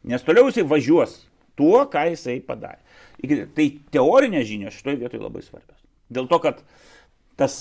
Nes 0.08 0.24
toliau 0.24 0.48
jisai 0.48 0.64
važiuos 0.70 1.18
tuo, 1.60 1.82
ką 1.92 2.06
jisai 2.14 2.40
padarė. 2.46 2.80
Tai 3.56 3.66
teorinės 3.92 4.48
žinios 4.48 4.78
šitoje 4.78 5.02
vietoje 5.02 5.26
labai 5.26 5.44
svarbios. 5.44 5.82
Dėl 6.10 6.30
to, 6.32 6.40
kad 6.46 6.62
tas 7.40 7.58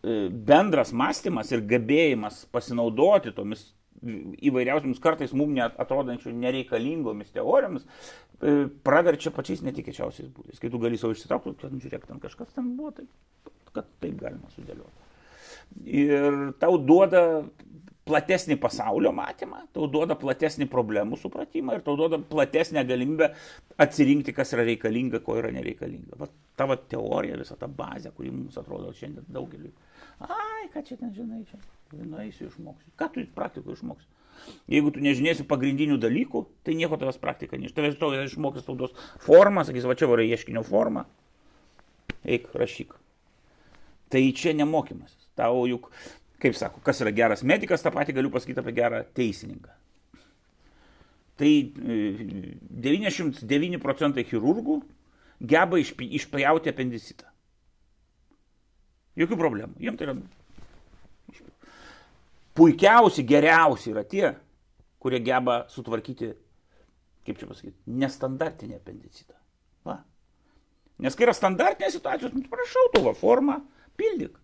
e, 0.00 0.30
bendras 0.32 0.94
mąstymas 0.96 1.52
ir 1.52 1.66
gebėjimas 1.68 2.46
pasinaudoti 2.54 3.34
tomis 3.36 3.68
įvairiausiamis 4.02 5.00
kartais 5.02 5.34
mums 5.36 5.54
net 5.56 5.78
atrodančių 5.82 6.32
nereikalingomis 6.34 7.32
teorijomis, 7.34 7.86
e, 7.86 8.66
praverčia 8.86 9.32
pačiais 9.34 9.62
netikėčiausiais 9.66 10.32
būdais. 10.34 10.60
Kai 10.62 10.70
tu 10.72 10.80
gali 10.82 10.98
savo 10.98 11.14
išsitraukti, 11.14 11.54
kad 11.60 11.76
žiūrėk, 11.76 12.08
ten 12.08 12.22
kažkas 12.22 12.54
ten 12.56 12.74
buvo, 12.78 12.92
taip, 12.96 13.52
kad 13.72 13.88
taip 14.02 14.18
galima 14.20 14.50
sudėlioti. 14.56 15.08
Ir 15.88 16.52
tau 16.60 16.76
duoda 16.76 17.44
platesnį 18.08 18.56
pasaulio 18.60 19.12
matymą, 19.14 19.62
tau 19.74 19.86
duoda 19.90 20.16
platesnį 20.18 20.66
problemų 20.70 21.18
supratimą 21.20 21.78
ir 21.78 21.84
tau 21.86 21.94
duoda 21.98 22.18
platesnę 22.18 22.82
galimybę 22.88 23.30
atsirinkti, 23.82 24.34
kas 24.34 24.52
yra 24.56 24.66
reikalinga, 24.66 25.22
ko 25.22 25.38
yra 25.38 25.52
nereikalinga. 25.54 26.18
Va, 26.18 26.26
tavo 26.58 26.76
teorija, 26.76 27.38
visa 27.38 27.56
ta 27.60 27.70
bazė, 27.70 28.10
kuri 28.16 28.34
mums 28.34 28.58
atrodo 28.58 28.90
šiandien 28.98 29.30
daugeliu. 29.32 29.70
Ai, 30.26 30.66
ką 30.74 30.82
čia 30.88 30.98
ten 30.98 31.14
žinai, 31.14 31.44
čia 31.46 31.62
nueisiu 31.98 32.48
išmoksiu. 32.48 32.92
Ką 32.98 33.10
tu 33.12 33.24
praktikų 33.36 33.76
išmoksi? 33.76 34.08
Jeigu 34.70 34.90
tu 34.94 35.02
nežinėsi 35.02 35.46
pagrindinių 35.48 35.98
dalykų, 36.02 36.44
tai 36.66 36.74
nieko 36.78 36.98
tavęs 36.98 37.20
praktika 37.22 37.58
neiš. 37.60 37.74
Tavęs 37.76 37.98
to 38.00 38.10
išmokys 38.24 38.66
tautos 38.66 38.94
formą, 39.22 39.64
sakys, 39.68 39.86
va 39.86 39.96
čia 39.98 40.08
yra 40.10 40.26
ieškinio 40.26 40.64
forma. 40.66 41.04
Eik, 42.22 42.50
rašyk. 42.58 42.96
Tai 44.12 44.22
čia 44.36 44.54
nemokymasis. 44.56 45.30
Tau 45.38 45.62
juk, 45.70 45.88
kaip 46.42 46.58
sako, 46.58 46.82
kas 46.84 47.00
yra 47.04 47.14
geras 47.14 47.44
medicas, 47.46 47.84
tą 47.84 47.94
patį 47.94 48.18
galiu 48.18 48.32
pasakyti 48.34 48.62
apie 48.62 48.74
gerą 48.76 49.04
teisininką. 49.16 49.78
Tai 51.40 51.52
99 51.72 53.78
e, 53.78 53.82
procentai 53.82 54.26
chirurgų 54.28 54.82
geba 55.42 55.80
išpjauti 55.80 56.70
apendicitą. 56.70 57.30
Jokių 59.18 59.38
problemų. 59.40 59.80
Jiems 59.82 59.98
tai 60.00 60.08
yra 60.08 60.16
puikiausi, 62.58 63.24
geriausi 63.26 63.92
yra 63.92 64.04
tie, 64.08 64.32
kurie 65.02 65.20
geba 65.24 65.62
sutvarkyti, 65.72 66.32
kaip 67.26 67.40
čia 67.40 67.48
pasakyti, 67.48 67.78
nestandartinį 68.02 68.78
apendicitą. 68.78 69.36
Va. 69.86 69.98
Nes 71.02 71.16
kai 71.18 71.26
yra 71.26 71.34
standartinė 71.36 71.90
situacija, 71.94 72.30
nu, 72.34 72.44
prašau, 72.52 72.86
tavo 72.94 73.14
formą 73.18 73.58
pildyk. 73.98 74.38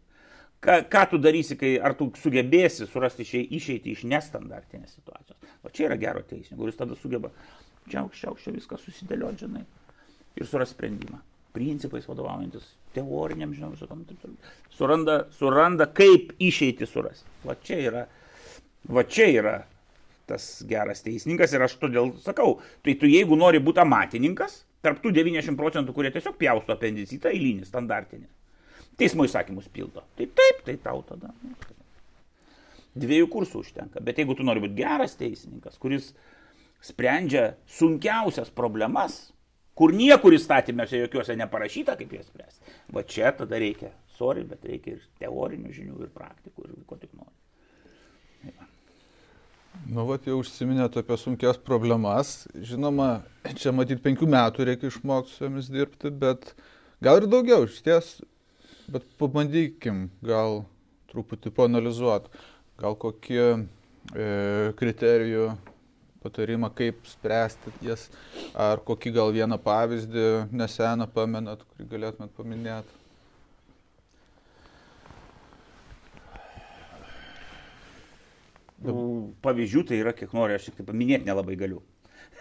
Ką, 0.65 0.81
ką 0.91 1.05
tu 1.13 1.21
darysi, 1.23 1.55
kai 1.59 1.77
ar 1.79 1.95
tu 1.95 2.09
sugebėsi 2.19 2.89
surasti 2.91 3.23
išeiti 3.55 3.93
iš 3.95 4.03
nestandartinės 4.11 4.97
situacijos. 4.97 5.39
O 5.63 5.71
čia 5.71 5.87
yra 5.87 5.99
gero 6.01 6.25
teisinio, 6.27 6.59
kuris 6.59 6.79
tada 6.81 6.99
sugeba 6.99 7.31
čia 7.89 8.03
aukščiau, 8.03 8.35
aukščiau 8.35 8.57
viską 8.57 8.79
susidėlioti, 8.83 9.47
žinai, 9.47 9.63
ir 10.39 10.49
surasti 10.51 10.75
sprendimą. 10.75 11.21
Principais 11.57 12.07
vadovaujantis 12.09 12.67
teoriniam, 12.95 13.55
žinau, 13.57 13.73
visokom. 13.73 14.05
Suranda, 14.75 15.23
suranda, 15.35 15.89
kaip 15.91 16.35
išeiti 16.43 16.87
surasti. 16.87 17.29
Va 17.47 17.57
čia 17.63 17.81
yra, 17.89 18.05
va 18.89 19.05
čia 19.09 19.29
yra 19.33 19.57
tas 20.29 20.49
geras 20.69 21.01
teisininkas 21.05 21.55
ir 21.57 21.65
aš 21.65 21.79
todėl 21.81 22.13
sakau, 22.21 22.59
tai 22.85 22.95
tu 23.01 23.09
jeigu 23.09 23.37
nori 23.39 23.63
būti 23.65 23.81
amatininkas, 23.81 24.63
tarptų 24.85 25.13
90 25.17 25.57
procentų, 25.59 25.95
kurie 25.97 26.13
tiesiog 26.15 26.37
pjausto 26.39 26.75
apendicitą 26.75 27.33
eilinį, 27.33 27.65
standartinį, 27.67 28.29
teismo 29.01 29.27
įsakymus 29.27 29.71
pildo. 29.73 30.05
Tai 30.19 30.29
taip, 30.39 30.63
tai 30.69 30.77
tau 30.85 31.03
tada. 31.09 31.33
Nu, 31.43 31.57
Dviejų 32.99 33.29
kursų 33.31 33.63
užtenka. 33.63 34.03
Bet 34.03 34.19
jeigu 34.19 34.35
tu 34.35 34.43
nori 34.47 34.63
būti 34.65 34.79
geras 34.81 35.13
teisininkas, 35.19 35.77
kuris 35.79 36.11
sprendžia 36.83 37.53
sunkiausias 37.71 38.51
problemas, 38.55 39.29
kur 39.79 39.95
niekur 39.95 40.35
įstatymėse 40.35 41.05
jokiuose 41.05 41.37
neparašyta, 41.39 41.95
kaip 42.01 42.17
jas 42.17 42.27
spręsti. 42.31 42.79
Va 42.95 43.05
čia 43.07 43.31
tada 43.37 43.61
reikia, 43.63 43.93
sorry, 44.19 44.43
bet 44.49 44.65
reikia 44.67 44.97
ir 44.97 45.05
teorinių 45.23 45.75
žinių, 45.75 46.01
ir 46.03 46.11
praktikų, 46.15 46.67
ir 46.67 46.89
ko 46.89 46.99
tik 46.99 47.13
nori. 47.15 47.35
Ja. 48.49 48.67
Nu, 49.87 50.05
va, 50.09 50.19
jau 50.25 50.41
užsiminėte 50.41 51.03
apie 51.05 51.19
sunkias 51.21 51.61
problemas. 51.63 52.49
Žinoma, 52.67 53.21
čia 53.61 53.71
matyti 53.77 54.03
penkių 54.03 54.27
metų 54.35 54.67
reikia 54.67 54.91
išmokti 54.91 55.37
su 55.37 55.47
jomis 55.47 55.71
dirbti, 55.71 56.11
bet 56.11 56.51
gal 57.05 57.23
ir 57.23 57.29
daugiau, 57.31 57.69
iš 57.69 57.79
ties, 57.87 58.11
bet 58.91 59.07
pabandykim 59.21 60.09
gal 60.27 60.65
truputį 61.13 61.55
panalizuoti, 61.55 62.33
gal 62.83 62.99
kokie 62.99 63.45
e, 63.55 63.59
kriterijų 64.79 65.53
patarimą, 66.23 66.71
kaip 66.75 67.03
spręsti 67.09 67.73
jas, 67.87 68.09
ar 68.59 68.83
kokį 68.87 69.13
gal 69.17 69.35
vieną 69.35 69.59
pavyzdį 69.63 70.29
neseną 70.51 71.09
pamenat, 71.15 71.63
kurį 71.73 71.89
galėtumėt 71.93 72.35
paminėti? 72.39 72.97
Nu, 78.79 78.95
pavyzdžių 79.43 79.85
tai 79.89 80.03
yra, 80.03 80.15
kiek 80.15 80.35
noriu, 80.37 80.59
aš 80.59 80.69
tik 80.69 80.79
tai 80.79 80.87
paminėti 80.87 81.27
nelabai 81.27 81.57
galiu. 81.59 81.81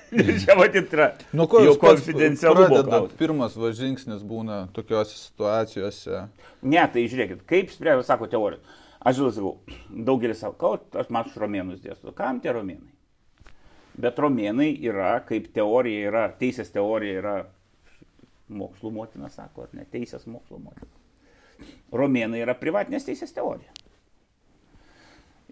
Čia 0.44 0.56
matyt 0.56 0.94
yra 0.96 1.08
nu, 1.36 1.48
ko 1.52 1.64
jau 1.66 1.74
konfidencialumo. 1.82 3.00
Pirmas 3.20 3.58
va 3.60 3.74
žingsnis 3.76 4.22
būna 4.24 4.68
tokiuose 4.76 5.18
situacijose. 5.18 6.28
Ne, 6.64 6.84
tai 6.94 7.08
žiūrėkit, 7.10 7.42
kaip 7.50 7.74
spręsti, 7.74 8.08
sako 8.08 8.30
teorija. 8.32 8.78
Aš 9.08 9.22
jau 9.22 9.32
sakau, 9.34 9.56
daugelis 10.08 10.40
sako, 10.44 10.78
aš 11.00 11.10
mačiau 11.14 11.44
romėnus 11.44 11.82
dėstu. 11.84 12.14
Kam 12.16 12.40
tie 12.44 12.54
romėnai? 12.56 12.97
Bet 13.98 14.20
romėnai 14.22 14.70
yra, 14.86 15.16
kaip 15.26 15.50
teorija 15.56 16.12
yra, 16.12 16.24
teisės 16.38 16.70
teorija 16.74 17.22
yra 17.22 17.36
mokslų 18.54 18.94
motina, 18.94 19.32
sako, 19.34 19.66
ar 19.66 19.74
ne, 19.76 19.88
teisės 19.92 20.28
mokslų 20.30 20.62
motina. 20.68 20.94
Romėnai 21.98 22.44
yra 22.44 22.54
privatinės 22.58 23.08
teisės 23.08 23.34
teorija. 23.34 23.74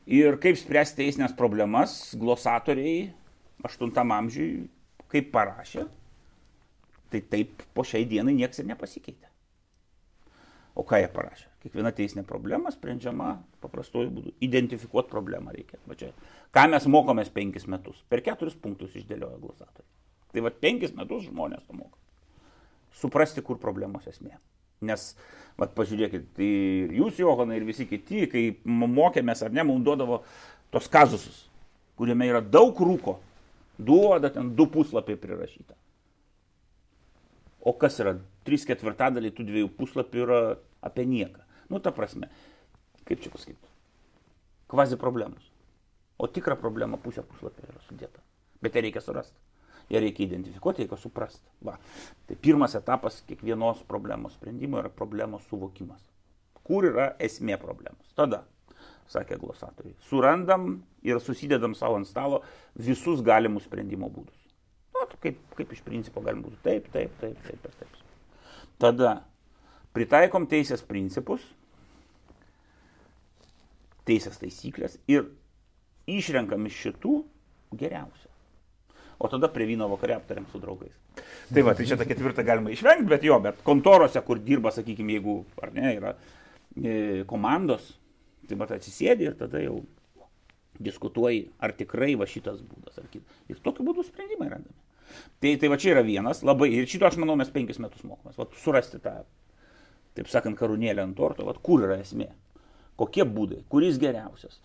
Ir 0.06 0.38
kaip 0.38 0.60
spręsti 0.62 1.02
teisinės 1.02 1.34
problemas, 1.38 2.14
glosatoriai 2.22 3.08
8 3.66 4.12
amžiui, 4.20 4.50
kaip 5.10 5.32
parašė, 5.34 5.88
Tai 7.16 7.22
taip 7.32 7.64
po 7.74 7.86
šiai 7.88 8.04
dienai 8.10 8.34
niekas 8.36 8.60
ir 8.60 8.70
nepasikeitė. 8.70 9.30
O 10.76 10.84
ką 10.84 11.00
jie 11.00 11.10
parašė? 11.14 11.48
Kiekviena 11.66 11.90
teisinė 11.98 12.22
problema 12.30 12.70
sprendžiama 12.70 13.32
paprastuoju 13.64 14.12
būdu. 14.14 14.32
Identifikuoti 14.46 15.10
problemą 15.10 15.50
reikia. 15.56 15.80
Va 15.90 15.96
čia, 15.98 16.12
ką 16.54 16.68
mes 16.70 16.86
mokomės 16.94 17.32
penkis 17.34 17.66
metus? 17.66 18.04
Per 18.12 18.22
keturis 18.22 18.54
punktus 18.62 18.94
išdėlioja 18.94 19.40
glosatoriai. 19.42 19.88
Tai 20.36 20.44
va 20.46 20.52
penkis 20.62 20.94
metus 20.94 21.24
žmonės 21.26 21.64
to 21.66 21.74
moko. 21.74 21.98
Suprasti, 23.00 23.42
kur 23.42 23.58
problemos 23.58 24.06
esmė. 24.12 24.36
Nes, 24.86 25.08
va 25.58 25.66
pažiūrėkit, 25.74 26.28
tai 26.38 26.50
jūs, 27.00 27.18
Johanai, 27.24 27.58
ir 27.58 27.66
visi 27.66 27.88
kiti, 27.90 28.28
kai 28.30 28.44
mokėmės 28.68 29.42
ar 29.48 29.56
ne, 29.56 29.66
mums 29.66 29.88
duodavo 29.88 30.20
tos 30.76 30.92
kazusus, 30.92 31.48
kuriame 31.98 32.28
yra 32.30 32.44
daug 32.44 32.78
rūko, 32.78 33.16
duoda 33.80 34.30
ten 34.30 34.52
du 34.54 34.68
puslapiai 34.70 35.18
prirašyta. 35.18 35.74
O 37.66 37.74
kas 37.74 37.98
yra? 38.04 38.20
Trys 38.46 38.68
ketvirtadaliai 38.70 39.34
tų 39.34 39.48
dviejų 39.48 39.72
puslapių 39.80 40.22
yra 40.28 40.40
apie 40.86 41.08
nieką. 41.10 41.45
Nu, 41.70 41.82
ta 41.82 41.94
prasme, 41.96 42.30
kaip 43.08 43.24
čia 43.24 43.32
pasakyti? 43.34 43.74
Kvazi 44.72 44.98
problemos. 45.02 45.52
O 46.18 46.30
tikra 46.32 46.56
problema 46.60 46.98
pusė 47.02 47.26
puslapio 47.28 47.68
yra 47.68 47.82
sudėta. 47.88 48.22
Bet 48.64 48.78
ją 48.78 48.86
reikia 48.86 49.04
surasti. 49.04 49.38
Ją 49.92 50.02
reikia 50.02 50.26
identifikuoti, 50.26 50.86
reikia 50.86 50.98
suprasti. 50.98 51.46
Va. 51.66 51.76
Tai 52.26 52.38
pirmas 52.42 52.74
etapas 52.78 53.20
kiekvienos 53.28 53.84
problemos 53.90 54.38
sprendimo 54.38 54.80
yra 54.82 54.90
problemos 54.90 55.46
suvokimas. 55.50 56.02
Kur 56.66 56.88
yra 56.90 57.12
esmė 57.22 57.60
problemos? 57.62 58.08
Tada, 58.18 58.42
sakė 59.12 59.38
glosatoriai, 59.42 59.94
surandam 60.10 60.80
ir 61.06 61.20
susidedam 61.22 61.76
savo 61.78 62.00
ant 62.00 62.10
stalo 62.10 62.42
visus 62.88 63.22
galimus 63.26 63.68
sprendimo 63.70 64.10
būdus. 64.10 64.42
Nu, 64.96 65.06
kaip, 65.22 65.38
kaip 65.60 65.76
iš 65.76 65.84
principo 65.86 66.24
galim 66.26 66.42
būti 66.46 66.58
taip, 66.66 66.90
taip, 66.94 67.14
taip, 67.22 67.38
taip 67.46 67.70
ir 67.70 67.78
taip. 67.82 68.02
Tada 68.82 69.12
pritaikom 69.96 70.48
teisės 70.52 70.84
principus, 70.86 71.44
teisės 74.06 74.38
taisyklės 74.42 75.00
ir 75.10 75.28
išrenkam 76.12 76.68
iš 76.70 76.78
šitų 76.86 77.18
geriausią. 77.80 78.32
O 79.16 79.30
tada 79.32 79.48
prie 79.52 79.68
vyno 79.70 79.88
vakarė 79.90 80.18
aptariam 80.18 80.46
su 80.52 80.60
draugais. 80.60 80.94
Tai 81.54 81.64
va, 81.64 81.74
tai 81.78 81.86
čia 81.88 81.96
tą 82.00 82.08
ketvirtą 82.08 82.44
galima 82.46 82.74
išvengti, 82.74 83.08
bet 83.08 83.24
jo, 83.24 83.38
bet 83.44 83.62
kontorose, 83.64 84.20
kur 84.28 84.42
dirba, 84.44 84.74
sakykime, 84.76 85.16
jeigu, 85.16 85.38
ar 85.64 85.72
ne, 85.76 85.92
yra 85.96 86.12
e, 86.76 87.24
komandos, 87.30 87.94
tai 88.50 88.58
va, 88.60 88.68
atsisėdi 88.76 89.30
ir 89.30 89.38
tada 89.40 89.62
jau 89.64 89.80
diskutuoji, 90.84 91.46
ar 91.64 91.72
tikrai 91.78 92.12
va 92.20 92.28
šitas 92.28 92.60
būdas, 92.60 93.00
ar 93.00 93.08
kitas. 93.14 93.40
Ir 93.48 93.62
tokiu 93.64 93.88
būdu 93.88 94.04
sprendimai 94.04 94.50
randami. 94.52 94.76
Tai, 95.40 95.54
tai 95.62 95.72
va 95.72 95.80
čia 95.80 95.94
yra 95.94 96.04
vienas, 96.04 96.44
labai, 96.44 96.68
ir 96.76 96.90
šito 96.92 97.08
aš 97.08 97.16
manau 97.22 97.38
mes 97.40 97.52
penkis 97.54 97.80
metus 97.80 98.04
mokomės, 98.04 98.36
va, 98.42 98.50
surasti 98.60 99.00
tą, 99.00 99.22
taip 100.16 100.32
sakant, 100.32 100.58
karūnėlę 100.60 101.04
ant 101.04 101.18
torto, 101.18 101.46
va, 101.48 101.56
kur 101.62 101.84
yra 101.88 102.00
esmė, 102.02 102.30
kokie 103.00 103.26
būdai, 103.28 103.64
kuris 103.72 104.00
geriausias. 104.02 104.60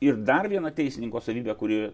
Ir 0.00 0.16
dar 0.24 0.48
viena 0.48 0.70
teisininko 0.72 1.20
savybė, 1.20 1.52
kuri 1.60 1.80
e, 1.84 1.90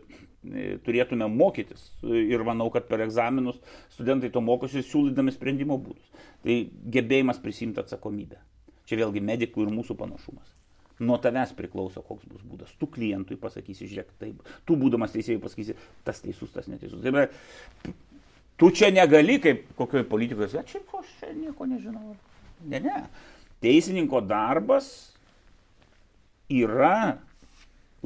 turėtume 0.87 1.26
mokytis 1.26 1.88
ir 2.07 2.45
manau, 2.47 2.69
kad 2.71 2.87
per 2.87 3.02
egzaminus 3.02 3.59
studentai 3.97 4.31
to 4.31 4.43
mokosi 4.47 4.85
siūlydami 4.87 5.35
sprendimo 5.35 5.78
būdus. 5.83 6.12
Tai 6.45 6.61
gebėjimas 6.95 7.43
prisimti 7.43 7.83
atsakomybę. 7.83 8.38
Čia 8.87 9.00
vėlgi 9.00 9.25
medikų 9.26 9.66
ir 9.66 9.75
mūsų 9.75 9.99
panašumas. 9.99 10.54
Nuo 11.02 11.19
tavęs 11.21 11.50
priklauso, 11.58 12.00
koks 12.06 12.25
bus 12.30 12.45
būdas. 12.47 12.71
Tu 12.80 12.87
klientui 12.89 13.37
pasakysi, 13.41 13.89
žiūrėk, 13.91 14.15
taip. 14.23 14.47
Tu 14.65 14.78
būdamas 14.78 15.13
teisėjai 15.13 15.43
pasakysi, 15.43 15.75
tas 16.06 16.23
teisus, 16.23 16.54
tas 16.54 16.71
neteisus. 16.71 17.02
Taip, 17.02 17.91
tu 18.56 18.71
čia 18.71 18.93
negali, 18.95 19.37
kaip 19.43 19.67
kokioje 19.76 20.06
politikoje, 20.08 20.63
čia 20.71 20.80
aš 20.95 21.10
čia 21.19 21.34
nieko 21.34 21.67
nežinau. 21.69 22.15
Ne, 22.64 22.80
ne. 22.80 23.04
Teisininko 23.62 24.21
darbas 24.25 24.88
yra 26.52 27.19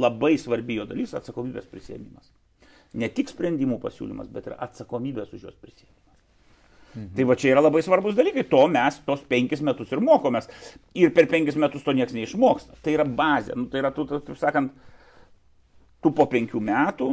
labai 0.01 0.37
svarbi 0.41 0.79
jo 0.79 0.87
dalis 0.89 1.15
atsakomybės 1.17 1.69
prisėmimas. 1.71 2.31
Ne 2.99 3.11
tik 3.15 3.31
sprendimų 3.31 3.79
pasiūlymas, 3.83 4.31
bet 4.33 4.49
ir 4.51 4.57
atsakomybės 4.59 5.35
už 5.35 5.47
juos 5.47 5.59
prisėmimas. 5.61 5.97
Mhm. 6.95 7.11
Tai 7.15 7.27
va 7.29 7.37
čia 7.39 7.53
yra 7.53 7.63
labai 7.63 7.83
svarbus 7.87 8.17
dalykai, 8.19 8.49
to 8.51 8.65
mes 8.73 8.97
tos 9.07 9.23
penkis 9.31 9.63
metus 9.63 9.93
ir 9.95 10.03
mokomės. 10.03 10.49
Ir 10.99 11.13
per 11.15 11.29
penkis 11.31 11.59
metus 11.61 11.85
to 11.87 11.95
niekas 11.95 12.17
neišmoksta. 12.17 12.79
Tai 12.83 12.95
yra 12.97 13.07
bazė. 13.07 13.55
Nu, 13.59 13.69
tai 13.71 13.85
yra, 13.85 13.93
tu, 13.95 14.07
taip 14.11 14.39
sakant, 14.41 14.73
tu 16.03 16.11
po 16.17 16.27
penkių 16.31 16.63
metų 16.67 17.13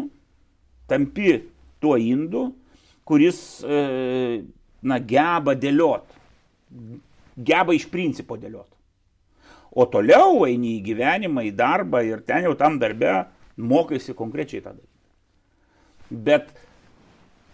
tampi 0.89 1.35
tuo 1.83 1.97
indu, 1.99 2.47
kuris, 3.05 3.61
e, 3.61 4.41
na, 4.81 4.97
geba 5.03 5.53
dėliot. 5.53 6.15
Geba 7.37 7.75
iš 7.77 7.85
principo 7.91 8.37
dėliot. 8.39 8.69
O 9.77 9.85
toliau 9.85 10.45
eini 10.47 10.77
į 10.77 10.85
gyvenimą, 10.87 11.43
į 11.45 11.53
darbą 11.57 12.01
ir 12.05 12.23
ten 12.25 12.47
jau 12.47 12.55
tam 12.57 12.79
darbe 12.81 13.27
mokaisi 13.57 14.15
konkrečiai 14.17 14.63
tą 14.63 14.73
daryti. 14.73 14.93
Bet 16.09 16.49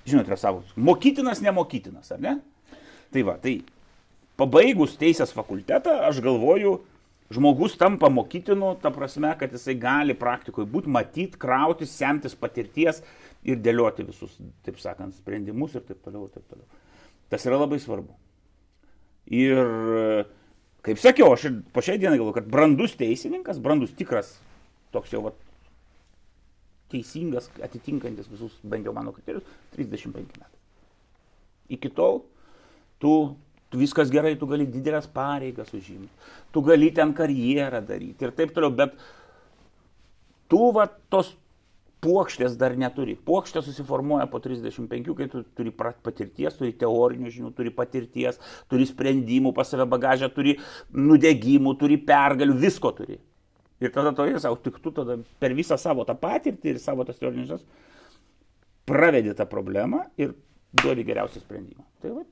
žinot, 0.06 0.28
yra 0.28 0.38
savo, 0.40 0.64
mokytinas, 0.76 1.42
nemokytinas, 1.44 2.12
ar 2.14 2.24
ne? 2.24 2.38
Tai 3.14 3.24
va, 3.28 3.38
tai 3.42 3.60
pabaigus 4.40 4.98
teisės 5.00 5.34
fakultetą, 5.36 6.00
aš 6.08 6.20
galvoju, 6.24 6.78
žmogus 7.34 7.78
tampa 7.80 8.10
mokytinu, 8.14 8.74
ta 8.82 8.92
prasme, 8.94 9.32
kad 9.40 9.54
jisai 9.54 9.76
gali 9.80 10.16
praktikoje 10.18 10.70
būti, 10.70 10.92
matyti, 10.92 11.40
krauti, 11.40 11.88
semtis 11.90 12.36
patirties 12.38 13.02
ir 13.48 13.62
dėlioti 13.64 14.06
visus, 14.08 14.36
taip 14.66 14.80
sakant, 14.82 15.16
sprendimus 15.18 15.78
ir 15.78 15.86
taip 15.88 16.02
toliau, 16.04 16.28
ir 16.28 16.36
taip 16.36 16.48
toliau. 16.52 16.68
Tas 17.32 17.46
yra 17.48 17.62
labai 17.64 17.80
svarbu. 17.82 18.14
Ir, 19.32 20.26
kaip 20.84 21.00
sakiau, 21.00 21.32
aš 21.34 21.48
ir 21.50 21.56
po 21.74 21.84
šiai 21.86 22.02
dienai 22.02 22.20
galvoju, 22.20 22.36
kad 22.42 22.50
brandus 22.52 22.98
teisininkas, 23.00 23.62
brandus 23.64 23.94
tikras, 23.96 24.36
toks 24.92 25.14
jau, 25.16 25.24
va, 25.28 25.32
teisingas, 26.92 27.48
atitinkantis 27.64 28.28
visus, 28.30 28.58
bent 28.68 28.86
jau 28.86 28.94
mano 28.96 29.14
kriterijus, 29.16 29.48
35 29.78 30.38
metai. 30.38 30.60
Iki 31.74 31.94
tol 31.96 32.22
tu, 33.02 33.14
tu 33.72 33.80
viskas 33.82 34.12
gerai, 34.14 34.36
tu 34.40 34.48
gali 34.50 34.68
didelės 34.70 35.08
pareigas 35.12 35.74
užimti, 35.76 36.12
tu 36.54 36.64
gali 36.66 36.92
ten 36.96 37.16
karjerą 37.18 37.82
daryti 37.88 38.28
ir 38.28 38.36
taip 38.36 38.54
toliau, 38.56 38.74
bet 38.76 38.94
tu 40.52 40.70
va 40.76 40.86
tos 41.12 41.34
Puokštės 42.04 42.58
dar 42.60 42.76
neturi. 42.80 43.16
Puokštė 43.16 43.64
susiformuoja 43.64 44.28
po 44.32 44.42
35, 44.44 45.14
kai 45.18 45.28
tu 45.32 45.44
turi 45.56 45.72
patirties, 45.74 46.58
turi 46.60 46.74
teorinių 46.80 47.32
žinių, 47.32 47.54
turi 47.56 47.72
patirties, 47.74 48.42
turi 48.72 48.88
sprendimų 48.90 49.54
pas 49.56 49.72
save 49.72 49.88
bagažę, 49.90 50.28
turi 50.36 50.58
nudegimų, 50.92 51.78
turi 51.80 52.00
pergalių, 52.04 52.58
visko 52.60 52.92
turi. 52.98 53.22
Ir 53.84 53.92
tada 53.92 54.14
to 54.16 54.28
ir 54.28 54.38
savo, 54.40 54.60
tik 54.64 54.78
tu 54.84 54.92
tada 54.96 55.18
per 55.40 55.56
visą 55.56 55.80
savo 55.80 56.06
tą 56.08 56.16
patirtį 56.20 56.76
ir 56.76 56.84
savo 56.84 57.04
tas 57.08 57.18
teorinius 57.20 57.50
žinias 57.50 57.66
pravedi 58.86 59.34
tą 59.36 59.48
problemą 59.50 60.04
ir 60.18 60.34
duodi 60.84 61.06
geriausią 61.08 61.42
sprendimą. 61.44 61.86
Tai 62.02 62.16
va. 62.18 62.24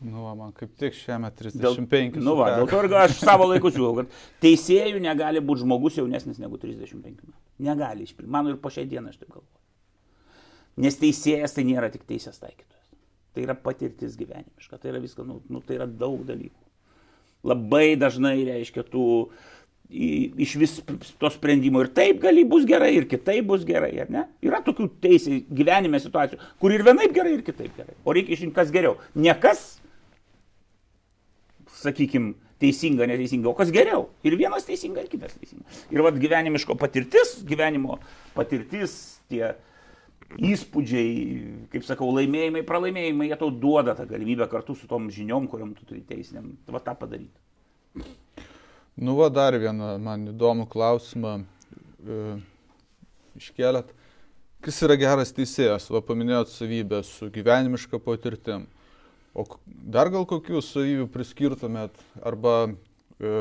Nu, 0.00 0.22
va, 0.24 0.32
man 0.38 0.52
kaip 0.56 0.72
tik 0.80 0.94
šiame 0.96 1.28
35. 1.36 2.14
Dėl, 2.16 2.24
nu, 2.24 2.34
va, 2.38 2.54
dėl 2.56 2.68
to 2.70 2.80
ir 2.86 2.94
aš 3.02 3.18
savo 3.20 3.50
laiku 3.50 3.68
siūlau, 3.74 3.98
kad 3.98 4.14
teisėjų 4.44 5.02
negali 5.04 5.42
būti 5.44 5.66
žmogus 5.66 5.98
jaunesnis 6.00 6.40
negu 6.40 6.60
35 6.60 7.04
metų. 7.04 7.36
Negali, 7.66 8.08
mano 8.24 8.54
ir 8.54 8.60
po 8.62 8.72
šiai 8.72 8.88
dieną 8.88 9.12
aš 9.12 9.20
taip 9.20 9.34
galvoju. 9.34 9.58
Nes 10.80 10.96
teisėjas 10.96 11.52
tai 11.52 11.66
nėra 11.68 11.90
tik 11.92 12.06
teisės 12.08 12.40
taikytojas. 12.40 12.86
Tai 13.36 13.44
yra 13.44 13.54
patirtis 13.58 14.16
gyvenimiška, 14.18 14.80
tai 14.80 14.94
yra 14.94 15.02
viskas, 15.02 15.28
nu, 15.28 15.42
nu, 15.52 15.60
tai 15.66 15.76
yra 15.76 15.86
daug 15.86 16.24
dalykų. 16.26 16.56
Labai 17.50 17.92
dažnai 18.00 18.38
reiškia, 18.48 18.84
tu 18.88 19.04
uh, 19.26 19.50
iš 19.90 20.54
vis 20.54 20.76
to 21.18 21.30
sprendimo 21.34 21.82
ir 21.82 21.90
taip 21.94 22.20
gali 22.22 22.44
bus 22.46 22.64
gerai, 22.66 22.92
ir 22.94 23.08
kitaip 23.10 23.46
bus 23.46 23.64
gerai, 23.66 23.90
ar 24.04 24.10
ne? 24.12 24.24
Yra 24.46 24.60
tokių 24.62 24.86
teisė 25.02 25.40
gyvenime 25.50 25.98
situacijų, 26.02 26.38
kur 26.62 26.74
ir 26.74 26.84
vienaip 26.86 27.14
gerai, 27.14 27.34
ir 27.38 27.44
kitaip 27.46 27.74
gerai. 27.76 27.96
O 28.04 28.14
reikia 28.14 28.36
išrinkti, 28.36 28.56
kas 28.56 28.70
geriau. 28.74 28.96
Ne 29.14 29.34
kas, 29.42 29.79
sakykime, 31.80 32.34
teisinga, 32.60 33.08
neteisinga, 33.08 33.48
o 33.50 33.56
kas 33.56 33.72
geriau. 33.74 34.08
Ir 34.26 34.36
vienas 34.40 34.66
teisinga, 34.68 35.04
ir 35.04 35.10
kitas 35.12 35.34
teisinga. 35.38 35.64
Ir 35.92 36.04
vad 36.04 36.18
gyvenimiško 36.20 36.76
patirtis, 36.80 37.38
gyvenimo 37.48 37.98
patirtis, 38.36 38.96
tie 39.32 39.54
įspūdžiai, 40.38 41.68
kaip 41.72 41.86
sakau, 41.86 42.10
laimėjimai, 42.14 42.62
pralaimėjimai, 42.66 43.30
jie 43.30 43.38
tau 43.40 43.50
duoda 43.50 43.96
tą 43.98 44.06
galimybę 44.10 44.46
kartu 44.50 44.76
su 44.78 44.86
tom 44.90 45.08
žiniom, 45.10 45.48
kuriam 45.50 45.72
tu 45.74 45.88
turi 45.88 46.04
teisiniam, 46.06 46.52
va 46.70 46.82
tą 46.84 46.94
padaryti. 46.98 48.04
Nu, 49.00 49.16
va, 49.18 49.30
dar 49.32 49.56
vieną 49.58 49.96
man 50.02 50.28
įdomų 50.30 50.68
klausimą 50.70 51.40
e, 51.40 52.36
iškelėt. 53.40 53.94
Kas 54.60 54.76
yra 54.84 54.98
geras 55.00 55.32
teisėjas? 55.32 55.88
Va, 55.90 56.02
paminėjot 56.04 56.52
savybę 56.52 57.00
su 57.08 57.30
gyvenimiška 57.32 57.98
patirtim. 58.04 58.68
O 59.40 59.46
dar 59.64 60.10
gal 60.12 60.26
kokių 60.28 60.60
savybių 60.64 61.08
priskirtumėt? 61.14 61.96
Arba 62.26 62.54
e, 62.68 63.32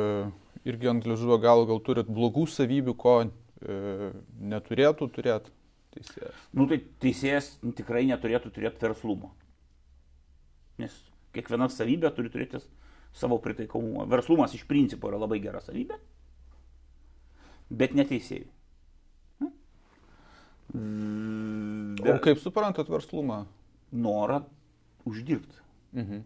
irgi 0.70 0.92
ant 0.92 1.08
ližuvo 1.10 1.40
gal, 1.44 1.66
gal 1.68 1.82
turit 1.84 2.10
blogų 2.10 2.46
savybių, 2.52 2.96
ko 3.00 3.16
e, 3.26 3.30
neturėtų 4.54 5.10
turėti 5.16 5.52
teisėjas? 5.96 6.44
Nu, 6.56 6.68
tai 6.72 6.82
teisėjas 7.04 7.54
tikrai 7.78 8.06
neturėtų 8.10 8.54
turėti 8.56 8.86
verslumo. 8.88 9.34
Kiekviena 11.36 11.68
savybė 11.72 12.14
turi 12.16 12.32
turėti 12.32 12.62
savo 13.16 13.40
pritaikomumą. 13.44 14.08
Verslumas 14.10 14.54
iš 14.56 14.64
principo 14.70 15.10
yra 15.12 15.20
labai 15.20 15.42
gera 15.44 15.60
savybė, 15.64 15.98
bet 17.70 17.98
neteisėjai. 17.98 18.48
O 20.70 22.16
kaip 22.22 22.38
suprantat 22.38 22.90
verslumą? 22.92 23.44
Norą 23.90 24.44
uždirbti. 25.10 25.58
Mhm. 25.94 26.24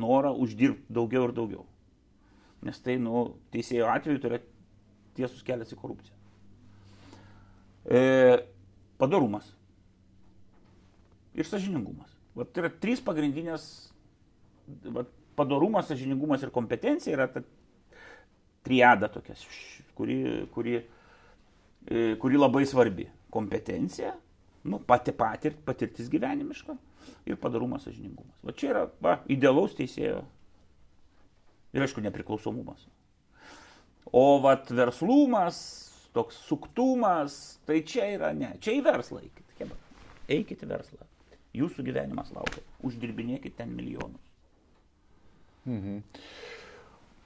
Norą 0.00 0.32
uždirbti 0.38 0.92
daugiau 0.94 1.26
ir 1.26 1.34
daugiau. 1.34 1.66
Nes 2.62 2.78
tai, 2.84 2.98
nu, 3.00 3.24
teisėjo 3.54 3.88
atveju 3.90 4.20
tai 4.20 4.30
yra 4.30 4.40
tiesus 5.16 5.42
kelias 5.42 5.72
į 5.72 5.78
korupciją. 5.80 6.16
E, 7.90 8.02
padarumas. 9.00 9.48
Ir 11.34 11.48
sažiningumas. 11.48 12.12
Vat 12.36 12.52
tai 12.52 12.64
yra 12.64 12.70
trys 12.82 13.02
pagrindinės, 13.02 13.64
vat, 14.94 15.10
padarumas, 15.38 15.88
sažiningumas 15.90 16.44
ir 16.44 16.52
kompetencija 16.54 17.16
yra 17.16 17.26
ta 17.32 17.42
triada 18.66 19.08
tokia, 19.10 19.34
kuri, 19.98 20.20
kuri, 20.54 20.76
e, 21.88 22.04
kuri 22.20 22.38
labai 22.38 22.62
svarbi. 22.68 23.08
Kompetencija, 23.30 24.12
nu, 24.70 24.78
pati 24.86 25.14
patir, 25.16 25.56
patirtis 25.64 26.10
gyvenimiška 26.12 26.76
ir 27.28 27.38
padarumas, 27.40 27.84
sažiningumas. 27.86 28.36
Va 28.46 28.54
čia 28.56 28.72
yra 28.72 28.86
va, 29.02 29.18
idealaus 29.30 29.76
teisėjo 29.78 30.22
ir 31.74 31.84
aišku 31.84 32.02
nepriklausomumas. 32.04 32.86
O 34.12 34.40
vat 34.42 34.70
verslumas, 34.74 35.60
toks 36.16 36.40
suktumas, 36.48 37.36
tai 37.66 37.82
čia 37.86 38.08
yra 38.16 38.32
ne, 38.34 38.54
čia 38.62 38.74
į 38.78 38.82
verslą 38.86 39.22
eikit. 39.22 39.46
Eikit 40.30 40.62
į 40.62 40.70
verslą. 40.70 41.06
Jūsų 41.58 41.82
gyvenimas 41.88 42.30
laukia. 42.34 42.62
Uždirbinėkit 42.86 43.56
ten 43.58 43.72
milijonus. 43.74 44.22
Mhm. 45.66 46.02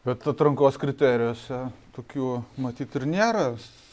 Bet 0.04 0.24
atrankos 0.28 0.76
kriterijose 0.80 1.66
tokių 1.96 2.30
matyt 2.60 2.96
ir 2.98 3.06
nėra 3.08 3.44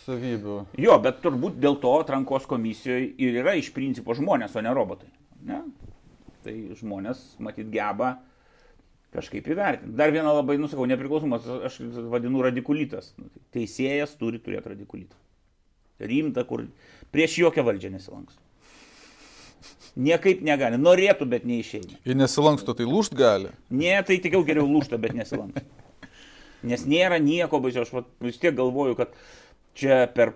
savybių. 0.06 0.58
Jo, 0.82 0.98
bet 1.04 1.22
turbūt 1.24 1.60
dėl 1.62 1.78
to 1.84 1.94
atrankos 2.02 2.48
komisijoje 2.50 3.14
ir 3.22 3.38
yra 3.44 3.54
iš 3.60 3.70
principo 3.76 4.16
žmonės, 4.18 4.58
o 4.58 4.64
ne 4.64 4.74
robotai. 4.76 5.12
Ne? 5.48 5.62
Tai 6.46 6.54
žmonės 6.80 7.22
matyt 7.44 7.70
geba 7.74 8.16
kažkaip 9.12 9.50
įvertinti. 9.52 9.96
Dar 10.00 10.14
vieną 10.14 10.32
labai, 10.38 10.56
nusakau, 10.62 10.88
nepriklausomas, 10.90 11.48
aš 11.68 11.82
vadinu 12.12 12.44
radikulitas. 12.46 13.12
Nu, 13.20 13.28
tai 13.34 13.44
teisėjas 13.60 14.16
turi 14.20 14.40
turėti 14.42 14.72
radikulitą. 14.72 15.20
Rimta, 16.02 16.46
kur 16.48 16.64
prieš 17.14 17.38
jokią 17.44 17.66
valdžią 17.68 17.92
nesilanks. 17.94 18.40
Niekaip 20.00 20.40
negali. 20.46 20.80
Norėtų, 20.80 21.28
bet 21.30 21.44
neišeina. 21.46 22.00
Jei 22.08 22.16
nesilanksto, 22.18 22.74
tai 22.78 22.88
lūšt 22.88 23.14
gali. 23.18 23.52
Ne, 23.70 23.94
tai 24.08 24.18
tikriau 24.24 24.46
geriau 24.48 24.66
lūšta, 24.70 24.98
bet 25.02 25.14
nesilanksto. 25.18 25.66
Nes 26.72 26.86
nėra 26.88 27.20
nieko 27.22 27.60
baisio. 27.62 27.84
Aš 27.84 28.08
vis 28.24 28.40
tiek 28.42 28.56
galvoju, 28.58 28.96
kad 29.00 29.14
čia 29.78 30.06
per, 30.16 30.34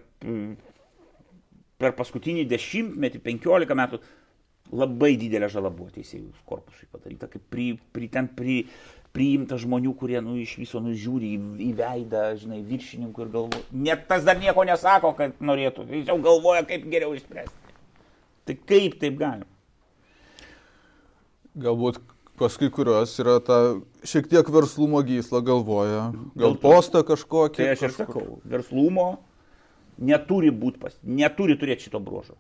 per 1.79 1.95
paskutinį 1.97 2.45
dešimtmetį, 2.51 3.23
penkiolika 3.23 3.77
metų, 3.77 4.01
labai 4.75 5.15
didelė 5.21 5.49
žala 5.51 5.71
buvo 5.73 5.89
teisėjų 5.95 6.29
korpusui 6.49 6.87
padaryta, 6.91 7.29
kaip 7.31 7.43
pri, 7.51 7.71
pri, 7.95 8.09
ten 8.11 8.27
pri, 8.37 8.61
priimta 9.15 9.55
žmonių, 9.61 9.93
kurie 9.95 10.19
nu, 10.23 10.35
iš 10.41 10.57
viso 10.59 10.81
nužiūri 10.83 11.33
į, 11.37 11.41
į 11.63 11.69
veidą, 11.77 12.23
žinai, 12.41 12.59
viršininkų 12.67 13.23
ir 13.25 13.29
galvoja. 13.31 13.61
Net 13.87 14.07
tas 14.09 14.25
dar 14.27 14.39
nieko 14.41 14.65
nesako, 14.67 15.13
kad 15.15 15.37
norėtų. 15.39 15.87
Jis 16.01 16.09
jau 16.11 16.17
galvoja, 16.23 16.65
kaip 16.67 16.83
geriau 16.91 17.15
išspręsti. 17.15 17.77
Tai 18.45 18.57
kaip 18.69 18.99
taip 19.01 19.15
galima? 19.21 19.47
Galbūt 21.55 22.01
pas 22.35 22.57
kai 22.59 22.67
kurios 22.73 23.13
yra 23.23 23.37
ta 23.39 23.57
šiek 24.03 24.27
tiek 24.27 24.49
verslumo 24.51 24.99
gysla 25.07 25.39
galvoja. 25.47 26.09
Gal 26.35 26.57
postą 26.59 27.05
kažkokį. 27.07 27.61
Tai 27.63 27.69
aš 27.71 27.85
ir 27.87 27.93
kažkur- 27.93 28.09
sakau, 28.11 28.39
verslumo 28.43 29.07
neturi 29.97 30.51
būti 30.51 30.81
pas, 30.81 30.97
neturi 31.03 31.55
turėti 31.55 31.87
šito 31.87 32.01
bruožo. 32.03 32.35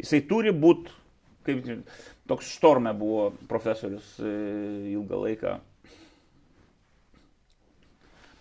Jisai 0.00 0.20
turi 0.28 0.52
būti, 0.54 0.92
kaip 1.46 1.66
toks 2.30 2.50
štorme 2.56 2.92
buvo 2.98 3.28
profesorius 3.50 4.14
e, 4.18 4.32
ilgą 4.94 5.20
laiką, 5.26 5.54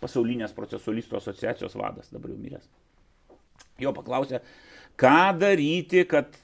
pasaulinės 0.03 0.55
procesualistų 0.55 1.19
asociacijos 1.19 1.77
vadas, 1.79 2.11
dabar 2.13 2.33
jau 2.33 2.39
miręs. 2.39 2.65
Jo 3.81 3.93
paklausė, 3.95 4.41
ką 4.99 5.33
daryti, 5.39 6.03
kad, 6.09 6.35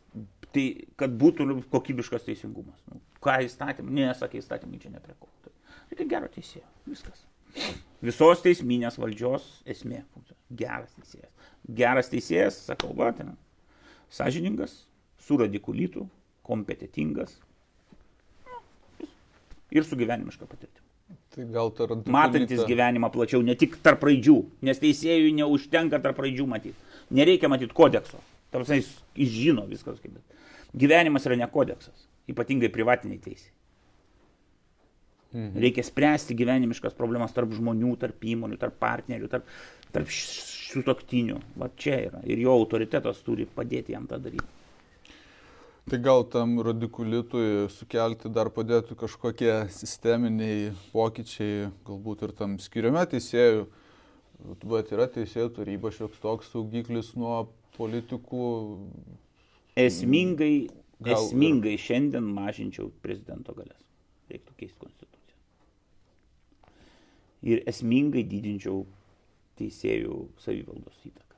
tai, 0.53 0.65
kad 0.99 1.15
būtų 1.19 1.47
kokybiškas 1.73 2.27
teisingumas. 2.27 2.79
Nu, 2.91 3.01
ką 3.23 3.41
įstatymai, 3.47 3.95
nesakė 4.03 4.39
įstatymai 4.41 4.79
čia 4.81 4.93
neprie 4.93 5.17
ko. 5.19 5.31
Tai 5.43 5.53
Reikia 5.89 6.05
gero 6.05 6.29
teisėjo, 6.31 6.65
viskas. 6.87 7.25
Visos 8.05 8.43
teisminės 8.45 8.99
valdžios 9.01 9.47
esmė. 9.69 10.03
Geras 10.59 10.93
teisėjas. 10.95 11.49
Geras 11.79 12.11
teisėjas, 12.11 12.59
sakau, 12.69 12.91
va, 12.97 13.09
ten, 13.17 13.33
sąžiningas, 14.13 14.75
suradikulytų, 15.29 16.07
kompetitingas 16.49 17.37
ir 19.71 19.85
su 19.85 19.95
gyvenimiška 19.99 20.47
patirtimi. 20.49 20.85
Tai 21.29 21.45
gal 21.53 21.69
ta 21.77 21.85
radikulyta- 21.85 22.11
Matantis 22.11 22.63
gyvenimą 22.65 23.11
plačiau, 23.13 23.41
ne 23.45 23.55
tik 23.55 23.77
tarp 23.85 24.01
raidžių, 24.01 24.37
nes 24.65 24.79
teisėjui 24.81 25.33
neužtenka 25.37 26.01
tarp 26.01 26.17
raidžių 26.17 26.47
matyti. 26.49 26.75
Nereikia 27.11 27.49
matyti 27.49 27.73
kodekso. 27.73 28.17
Tarsi 28.51 28.79
jis, 28.81 28.89
jis 29.15 29.29
žino 29.29 29.67
viskas 29.69 29.99
kaip. 30.01 30.13
bet 30.13 30.23
Gyvenimas 30.75 31.25
yra 31.25 31.37
ne 31.37 31.47
kodeksas, 31.47 32.07
ypatingai 32.29 32.69
privatiniai 32.69 33.19
teisė. 33.21 33.49
Mhm. 35.33 35.59
Reikia 35.61 35.83
spręsti 35.85 36.33
gyvenimiškas 36.35 36.95
problemas 36.97 37.33
tarp 37.33 37.51
žmonių, 37.53 37.97
tarp 38.01 38.19
įmonių, 38.25 38.57
tarp 38.57 38.79
partnerių, 38.81 39.29
tarp, 39.29 39.45
tarp 39.93 40.07
sutoktinių. 40.09 41.39
Va 41.55 41.69
čia 41.77 41.99
yra. 42.07 42.21
Ir 42.25 42.37
jo 42.39 42.51
autoritetas 42.57 43.21
turi 43.21 43.45
padėti 43.45 43.93
jam 43.93 44.07
tą 44.07 44.17
daryti. 44.17 44.45
Tai 45.89 45.97
gal 46.05 46.23
tam 46.29 46.59
radikulitui 46.61 47.65
sukelti 47.73 48.29
dar 48.29 48.51
padėtų 48.53 48.93
kažkokie 48.99 49.53
sisteminiai 49.73 50.67
pokyčiai, 50.93 51.71
galbūt 51.87 52.27
ir 52.27 52.33
tam 52.37 52.57
skiriame 52.61 53.01
teisėjų. 53.09 53.63
Bet 54.69 54.91
yra 54.93 55.07
teisėjų 55.09 55.49
taryba 55.55 55.89
šioks 55.95 56.21
toks 56.21 56.51
saugiklis 56.53 57.15
nuo 57.17 57.47
politikų. 57.79 58.43
Esmingai, 59.81 60.69
Gal 61.01 61.15
ir- 61.15 61.25
esmingai 61.25 61.73
šiandien 61.81 62.27
mažinčiau 62.37 62.91
prezidento 63.01 63.55
galės. 63.57 63.81
Reiktų 64.29 64.53
keisti 64.61 64.77
konstituciją. 64.85 65.37
Ir 67.49 67.63
esmingai 67.65 68.23
didinčiau 68.29 68.85
teisėjų 69.57 70.27
savivaldos 70.45 71.01
įtaką. 71.09 71.28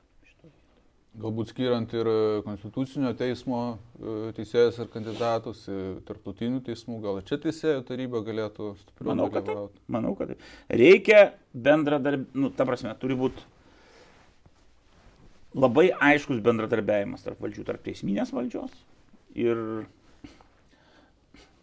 Galbūt 1.12 1.50
skiriant 1.52 1.90
ir 1.92 2.08
konstitucinio 2.46 3.10
teismo 3.18 3.58
e, 4.00 4.30
teisėjas 4.38 4.78
ir 4.80 4.88
kandidatus, 4.94 5.66
ir 5.68 5.98
tarptautinių 6.08 6.62
teismų, 6.64 7.02
gal 7.04 7.18
čia 7.28 7.36
teisėjų 7.42 7.82
taryba 7.84 8.22
galėtų 8.24 8.70
stipriau 8.78 9.10
Manau, 9.10 9.26
kad 9.28 9.42
taip. 9.42 9.50
dalyvauti. 9.50 9.82
Manau, 9.92 10.14
kad 10.16 10.32
taip. 10.32 10.46
Reikia 10.72 11.20
bendradarbiavimas, 11.52 12.32
nu, 12.40 12.52
ta 12.56 12.64
prasme, 12.68 12.94
turi 13.02 13.18
būti 13.20 13.44
labai 15.52 15.90
aiškus 15.92 16.40
bendradarbiavimas 16.48 17.28
tarp 17.28 17.44
valdžių, 17.44 17.66
tarp 17.68 17.84
teisminės 17.84 18.32
valdžios 18.32 18.72
ir 19.36 19.60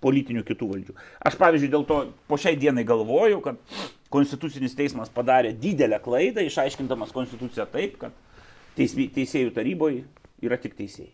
politinių 0.04 0.46
kitų 0.48 0.70
valdžių. 0.76 0.98
Aš, 1.26 1.42
pavyzdžiui, 1.42 1.74
dėl 1.74 1.90
to 1.90 2.04
po 2.30 2.38
šiai 2.40 2.54
dienai 2.60 2.86
galvoju, 2.88 3.42
kad 3.44 3.60
Konstitucinis 4.14 4.78
teismas 4.78 5.12
padarė 5.14 5.52
didelę 5.58 6.00
klaidą, 6.02 6.46
išaiškindamas 6.46 7.12
Konstituciją 7.14 7.66
taip, 7.74 7.98
kad 8.02 8.14
teisėjų 8.78 9.54
taryboje 9.56 10.04
yra 10.46 10.58
tik 10.62 10.76
teisėjai. 10.78 11.14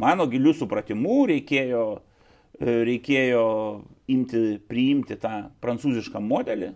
Mano 0.00 0.26
gilių 0.30 0.54
supratimų 0.54 1.16
reikėjo, 1.32 1.84
e, 2.60 2.76
reikėjo 2.86 3.46
imti, 4.14 4.44
priimti 4.70 5.18
tą 5.20 5.50
prancūzišką 5.62 6.22
modelį, 6.22 6.70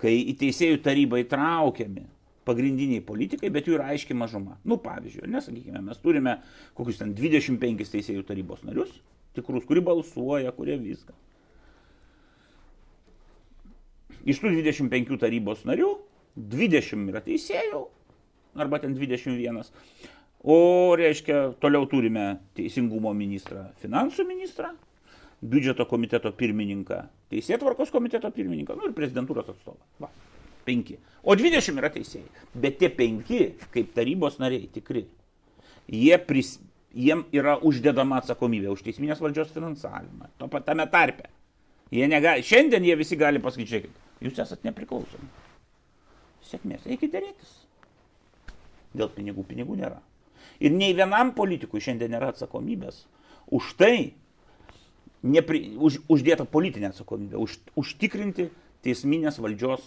kai 0.00 0.14
į 0.32 0.36
teisėjų 0.40 0.80
tarybą 0.84 1.20
įtraukiami 1.24 2.06
pagrindiniai 2.48 3.04
politikai, 3.04 3.50
bet 3.52 3.68
jų 3.68 3.76
yra 3.76 3.90
aiškiai 3.92 4.16
mažuma. 4.16 4.56
Nu, 4.64 4.80
pavyzdžiui, 4.80 5.28
nesakykime, 5.30 5.82
mes 5.84 6.00
turime 6.02 6.38
kokius 6.78 7.02
ten 7.02 7.12
25 7.14 7.92
teisėjų 7.92 8.24
tarybos 8.26 8.64
narius, 8.66 8.94
tikrus, 9.36 9.66
kurie 9.68 9.84
balsuoja, 9.84 10.54
kurie 10.56 10.78
viską. 10.80 11.14
Iš 14.28 14.40
tų 14.40 14.52
25 14.56 15.20
tarybos 15.20 15.62
narių 15.68 15.94
20 16.36 17.12
yra 17.12 17.22
teisėjų, 17.24 17.84
arba 18.54 18.80
ten 18.82 18.94
21. 18.96 19.62
O 20.40 20.56
reiškia, 20.96 21.50
toliau 21.60 21.84
turime 21.88 22.38
teisingumo 22.56 23.12
ministrą, 23.12 23.66
finansų 23.82 24.24
ministrą, 24.24 24.70
biudžeto 25.40 25.84
komiteto 25.88 26.32
pirmininką, 26.36 27.02
teisėtvarkos 27.32 27.92
komiteto 27.92 28.30
pirmininką, 28.32 28.76
nu 28.78 28.88
ir 28.88 28.96
prezidentūros 28.96 29.50
atstovą. 29.52 29.76
Va, 30.00 30.08
penki. 30.64 30.96
O 31.20 31.36
20 31.36 31.76
yra 31.80 31.92
teisėjai. 31.92 32.28
Bet 32.56 32.80
tie 32.80 32.88
penki, 32.92 33.42
kaip 33.74 33.92
tarybos 33.96 34.40
nariai, 34.40 34.68
tikri, 34.72 35.04
jie 35.92 36.16
pris, 36.24 36.56
jiem 36.96 37.26
yra 37.36 37.58
uždedama 37.60 38.22
atsakomybė 38.22 38.72
už 38.72 38.84
teisminės 38.86 39.20
valdžios 39.20 39.52
finansavimą, 39.54 40.32
to 40.40 40.48
pat 40.52 40.64
tame 40.68 40.88
tarpe. 40.92 41.28
Jie 41.92 42.06
negali, 42.08 42.44
šiandien 42.46 42.84
jie 42.86 42.96
visi 42.96 43.18
gali 43.18 43.42
pasakyti, 43.42 43.70
žiūrėkit, 43.74 44.04
jūs 44.24 44.40
esat 44.44 44.64
nepriklausomi. 44.64 45.28
Sėkmės, 46.48 46.86
eikite 46.88 47.18
dėrėtis. 47.18 47.56
Dėl 48.96 49.10
pinigų 49.14 49.44
pinigų 49.46 49.76
nėra. 49.78 50.00
Ir 50.60 50.74
nei 50.74 50.94
vienam 50.96 51.32
politikui 51.36 51.82
šiandien 51.84 52.12
nėra 52.14 52.32
atsakomybės 52.32 53.04
už 53.54 53.74
tai, 53.80 53.94
nepri, 55.22 55.76
už, 55.76 56.00
uždėta 56.10 56.46
politinė 56.48 56.90
atsakomybė, 56.90 57.38
už, 57.40 57.58
užtikrinti 57.78 58.48
teisminės 58.84 59.38
valdžios 59.42 59.84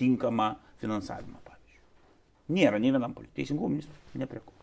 tinkamą 0.00 0.54
finansavimą, 0.82 1.38
pavyzdžiui. 1.44 1.84
Nėra 2.56 2.80
nei 2.82 2.94
vienam 2.94 3.14
politikui. 3.14 3.42
Teisingumo 3.42 3.74
ministrui 3.74 4.24
neprieko. 4.24 4.58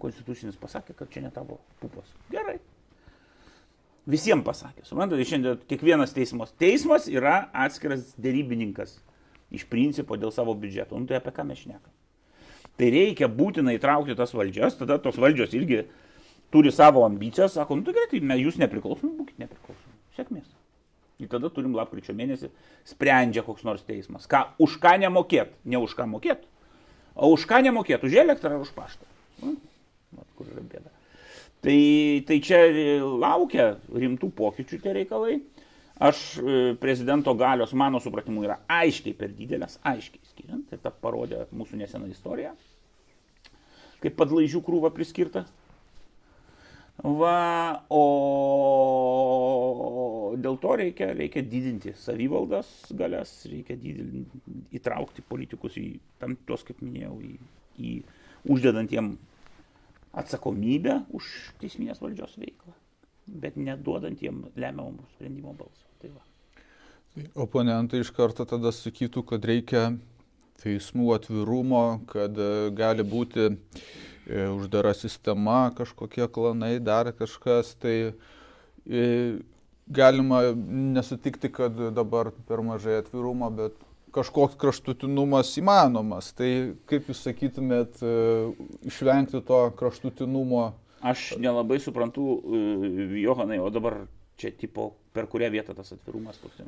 Konstitucinis 0.00 0.58
pasakė, 0.60 0.94
kad 0.94 1.10
čia 1.10 1.24
ne 1.24 1.32
tavo 1.34 1.56
pupos. 1.80 2.12
Gerai, 2.30 2.60
Visiems 4.10 4.44
pasakė. 4.46 4.84
Suprantate, 4.88 5.24
šiandien 5.28 5.60
kiekvienas 5.68 6.14
teismas. 6.16 6.54
Teismas 6.58 7.06
yra 7.10 7.50
atskiras 7.52 8.14
dėrybininkas 8.20 8.96
iš 9.54 9.66
principo 9.68 10.16
dėl 10.16 10.32
savo 10.34 10.54
biudžeto. 10.56 10.98
Nu 10.98 11.10
tai 11.10 11.18
apie 11.20 11.34
ką 11.36 11.44
mes 11.46 11.60
šnekam. 11.60 11.92
Tai 12.80 12.88
reikia 12.94 13.28
būtinai 13.28 13.74
įtraukti 13.76 14.16
tas 14.16 14.32
valdžias, 14.32 14.78
tada 14.78 14.96
tos 15.04 15.18
valdžios 15.20 15.52
irgi 15.58 15.82
turi 16.50 16.72
savo 16.72 17.04
ambicijas, 17.04 17.58
sako, 17.58 17.76
nu 17.76 17.84
tai 17.84 17.92
gerai, 17.98 18.20
tai 18.24 18.38
jūs 18.40 18.56
nepriklausomi, 18.62 19.12
būkite 19.18 19.44
nepriklausomi. 19.44 19.98
Sėkmės. 20.16 20.46
Ir 21.20 21.28
tada 21.28 21.50
turim 21.52 21.74
lapkričio 21.76 22.14
mėnesį, 22.16 22.48
sprendžia 22.88 23.44
koks 23.44 23.66
nors 23.68 23.84
teismas. 23.84 24.24
Ką, 24.30 24.46
už 24.64 24.78
ką 24.80 24.94
nemokėt, 25.02 25.52
ne 25.68 25.82
už 25.84 25.92
ką 25.98 26.08
mokėt, 26.08 26.46
o 27.12 27.28
už 27.34 27.44
ką 27.50 27.60
nemokėt, 27.66 28.06
už 28.08 28.16
elektrą 28.22 28.56
ar 28.56 28.64
už 28.64 28.72
paštą. 28.72 29.04
Nu, 29.44 29.58
kur 30.38 30.48
yra 30.48 30.64
bėda. 30.64 30.94
Tai, 31.60 31.76
tai 32.24 32.40
čia 32.40 32.62
laukia 33.04 33.74
rimtų 33.92 34.32
pokyčių 34.40 34.80
tie 34.80 34.96
reikalai. 34.96 35.36
Aš 36.00 36.20
e, 36.40 36.60
prezidento 36.80 37.34
galios, 37.36 37.74
mano 37.76 38.00
supratimu, 38.00 38.46
yra 38.46 38.56
aiškiai 38.72 39.12
per 39.18 39.34
didelės, 39.36 39.76
aiškiai 39.84 40.24
skiriant. 40.30 40.64
Tai 40.70 40.78
tą 40.80 40.94
parodė 41.04 41.44
mūsų 41.52 41.82
nesena 41.82 42.08
istorija. 42.08 42.54
Kaip 44.00 44.16
padlaižių 44.16 44.62
krūva 44.64 44.90
priskirta. 44.94 45.44
Va, 47.00 47.80
o 47.88 48.02
dėl 50.36 50.58
to 50.60 50.74
reikia, 50.76 51.14
reikia 51.16 51.40
didinti 51.46 51.94
savivaldas 51.96 52.68
galias, 52.96 53.32
reikia 53.48 53.76
didinti, 53.80 54.40
įtraukti 54.76 55.24
politikus 55.24 55.78
į 55.80 55.86
tam 56.20 56.36
tuos, 56.48 56.64
kaip 56.66 56.82
minėjau, 56.84 57.16
į, 57.24 57.32
į 57.80 57.94
uždedant 58.52 58.92
jiem 58.92 59.14
atsakomybę 60.20 60.98
už 61.16 61.24
teisminės 61.62 62.02
valdžios 62.02 62.36
veiklą, 62.40 62.74
bet 63.40 63.56
neduodant 63.56 64.20
jiem 64.20 64.44
lemiamų 64.60 65.06
sprendimo 65.14 65.54
balsą. 65.56 65.86
Tai 66.02 66.12
va. 66.16 66.22
Oponentai 67.46 68.04
iš 68.04 68.12
karto 68.14 68.44
tada 68.46 68.70
sakytų, 68.74 69.24
kad 69.32 69.44
reikia 69.48 69.88
teismų 70.60 71.14
atvirumo, 71.16 71.84
kad 72.10 72.36
e, 72.38 72.70
gali 72.76 73.04
būti 73.06 73.46
e, 73.48 73.54
uždara 74.50 74.92
sistema, 74.96 75.70
kažkokie 75.76 76.28
klanai, 76.32 76.78
dar 76.82 77.12
kažkas. 77.16 77.74
Tai 77.80 77.94
e, 78.10 79.04
galima 79.86 80.42
nesutikti, 80.54 81.52
kad 81.52 81.78
dabar 81.96 82.32
per 82.48 82.64
mažai 82.66 83.00
atvirumo, 83.00 83.50
bet 83.54 83.78
kažkoks 84.14 84.58
kraštutinumas 84.60 85.54
įmanomas. 85.60 86.32
Tai 86.36 86.50
kaip 86.90 87.10
jūs 87.10 87.24
sakytumėt, 87.28 88.00
išvengti 88.90 89.42
to 89.46 89.60
kraštutinumo? 89.78 90.70
Aš 91.00 91.30
nelabai 91.40 91.78
suprantu, 91.80 92.40
Johanai, 93.22 93.60
o 93.62 93.70
dabar 93.72 94.02
čia 94.40 94.50
tipo 94.52 94.90
per 95.12 95.26
kurią 95.30 95.50
vietą 95.50 95.74
tas 95.74 95.92
atvirumas 95.94 96.38
toks. 96.38 96.62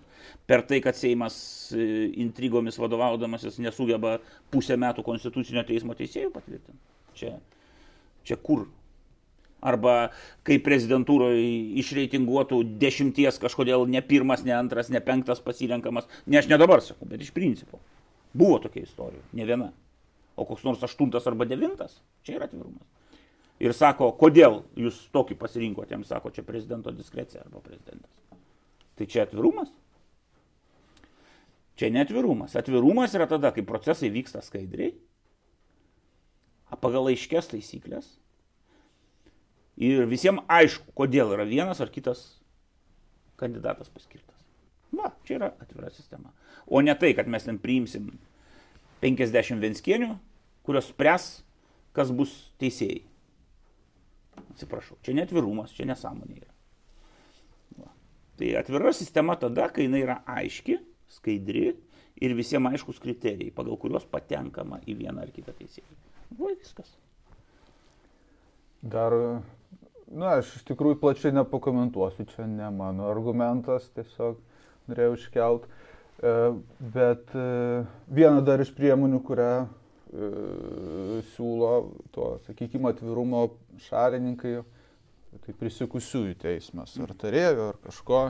Per 0.47 0.65
tai, 0.67 0.81
kad 0.83 0.99
Seimas 0.99 1.37
e, 1.75 2.11
intrigomis 2.25 2.79
vadovaudamasis 2.81 3.61
nesugeba 3.63 4.17
pusę 4.51 4.79
metų 4.81 5.05
konstitucinio 5.07 5.63
teismo 5.69 5.95
teisėjų 5.99 6.33
patvirtinti. 6.35 6.81
Čia, 7.19 7.37
čia 8.27 8.39
kur 8.43 8.67
arba 9.63 10.11
kai 10.47 10.59
prezidentūroje 10.63 11.43
išreitinguotų 11.83 12.63
dešimties 12.83 13.39
kažkodėl 13.43 13.87
ne 13.91 14.03
pirmas, 14.03 14.43
ne 14.47 14.57
antras, 14.57 14.91
ne 14.91 15.01
penktas 15.05 15.43
pasirenkamas, 15.45 16.09
ne 16.27 16.41
aš 16.41 16.51
ne 16.51 16.59
dabar 16.59 16.83
sakau, 16.83 17.07
bet 17.09 17.23
iš 17.23 17.31
principo. 17.37 17.79
Buvo 18.35 18.59
tokia 18.65 18.83
istorija, 18.83 19.23
ne 19.37 19.47
viena. 19.47 19.71
O 20.35 20.47
koks 20.49 20.65
nors 20.65 20.83
aštuntas 20.83 21.29
arba 21.29 21.47
devintas, 21.47 22.01
čia 22.27 22.39
yra 22.39 22.49
atvirumas. 22.49 22.89
Ir 23.63 23.77
sako, 23.77 24.09
kodėl 24.19 24.63
jūs 24.81 25.05
tokį 25.15 25.37
pasirinkote, 25.39 25.95
jam 25.95 26.03
sako, 26.09 26.33
čia 26.35 26.43
prezidento 26.43 26.91
diskrecija 26.97 27.45
arba 27.45 27.61
prezidentas. 27.63 28.22
Tai 28.99 29.09
čia 29.09 29.25
atvirumas? 29.27 29.71
Čia 31.81 31.89
netvirumas. 31.95 32.57
Atvirumas 32.59 33.15
yra 33.17 33.27
tada, 33.31 33.51
kai 33.55 33.65
procesai 33.67 34.13
vyksta 34.13 34.43
skaidriai, 34.45 34.93
pagal 36.83 37.09
aiškės 37.13 37.51
taisyklės, 37.53 38.11
Ir 39.81 40.05
visiems 40.09 40.45
aišku, 40.53 40.93
kodėl 40.97 41.33
yra 41.33 41.47
vienas 41.49 41.81
ar 41.81 41.89
kitas 41.93 42.21
kandidatas 43.41 43.89
paskirtas. 43.89 44.37
Va, 44.93 45.09
čia 45.25 45.39
yra 45.39 45.49
atvira 45.63 45.89
sistema. 45.91 46.33
O 46.69 46.83
ne 46.85 46.95
tai, 46.99 47.15
kad 47.17 47.31
mes 47.31 47.47
ten 47.47 47.59
priimsim 47.59 48.11
50 49.03 49.63
venskienių, 49.63 50.13
kurios 50.67 50.91
spręs, 50.93 51.31
kas 51.97 52.13
bus 52.15 52.35
teisėjai. 52.61 53.01
Atsiprašau, 54.53 54.99
čia 55.05 55.17
netvirumas, 55.17 55.73
čia 55.75 55.89
nesąmonė 55.89 56.37
yra. 56.37 56.52
Tai 58.41 58.51
atvira 58.59 58.93
sistema 58.97 59.37
tada, 59.39 59.69
kai 59.73 59.87
jinai 59.87 60.03
yra 60.07 60.21
aiški, 60.39 60.79
skaidri 61.13 61.71
ir 62.23 62.37
visiems 62.39 62.73
aiškus 62.73 63.01
kriterijai, 63.03 63.53
pagal 63.55 63.79
kuriuos 63.81 64.07
patenkama 64.09 64.81
į 64.89 64.97
vieną 65.03 65.27
ar 65.27 65.33
kitą 65.35 65.55
teisėją. 65.59 65.99
Va, 66.39 66.53
viskas. 66.55 66.95
Dar 68.83 69.15
Na, 70.13 70.35
aš 70.43 70.51
iš 70.59 70.65
tikrųjų 70.69 70.99
plačiai 71.01 71.33
nepakomentuosiu, 71.33 72.27
čia 72.35 72.45
ne 72.45 72.67
mano 72.75 73.07
argumentas, 73.09 73.87
tiesiog 73.97 74.37
norėjau 74.91 75.15
iškelt. 75.17 75.65
E, 75.65 76.33
bet 76.93 77.33
e, 77.33 77.45
viena 78.13 78.43
dar 78.45 78.61
iš 78.61 78.75
priemonių, 78.77 79.23
kurią 79.25 79.55
e, 79.63 80.29
siūlo 81.33 81.73
to, 82.13 82.29
sakykime, 82.45 82.93
atvirumo 82.93 83.47
šalininkai, 83.87 84.59
tai 85.43 85.55
prisikusiųjų 85.59 86.37
teismas, 86.43 86.95
ar 87.03 87.15
tarėjo, 87.19 87.73
ar 87.73 87.81
kažko, 87.83 88.23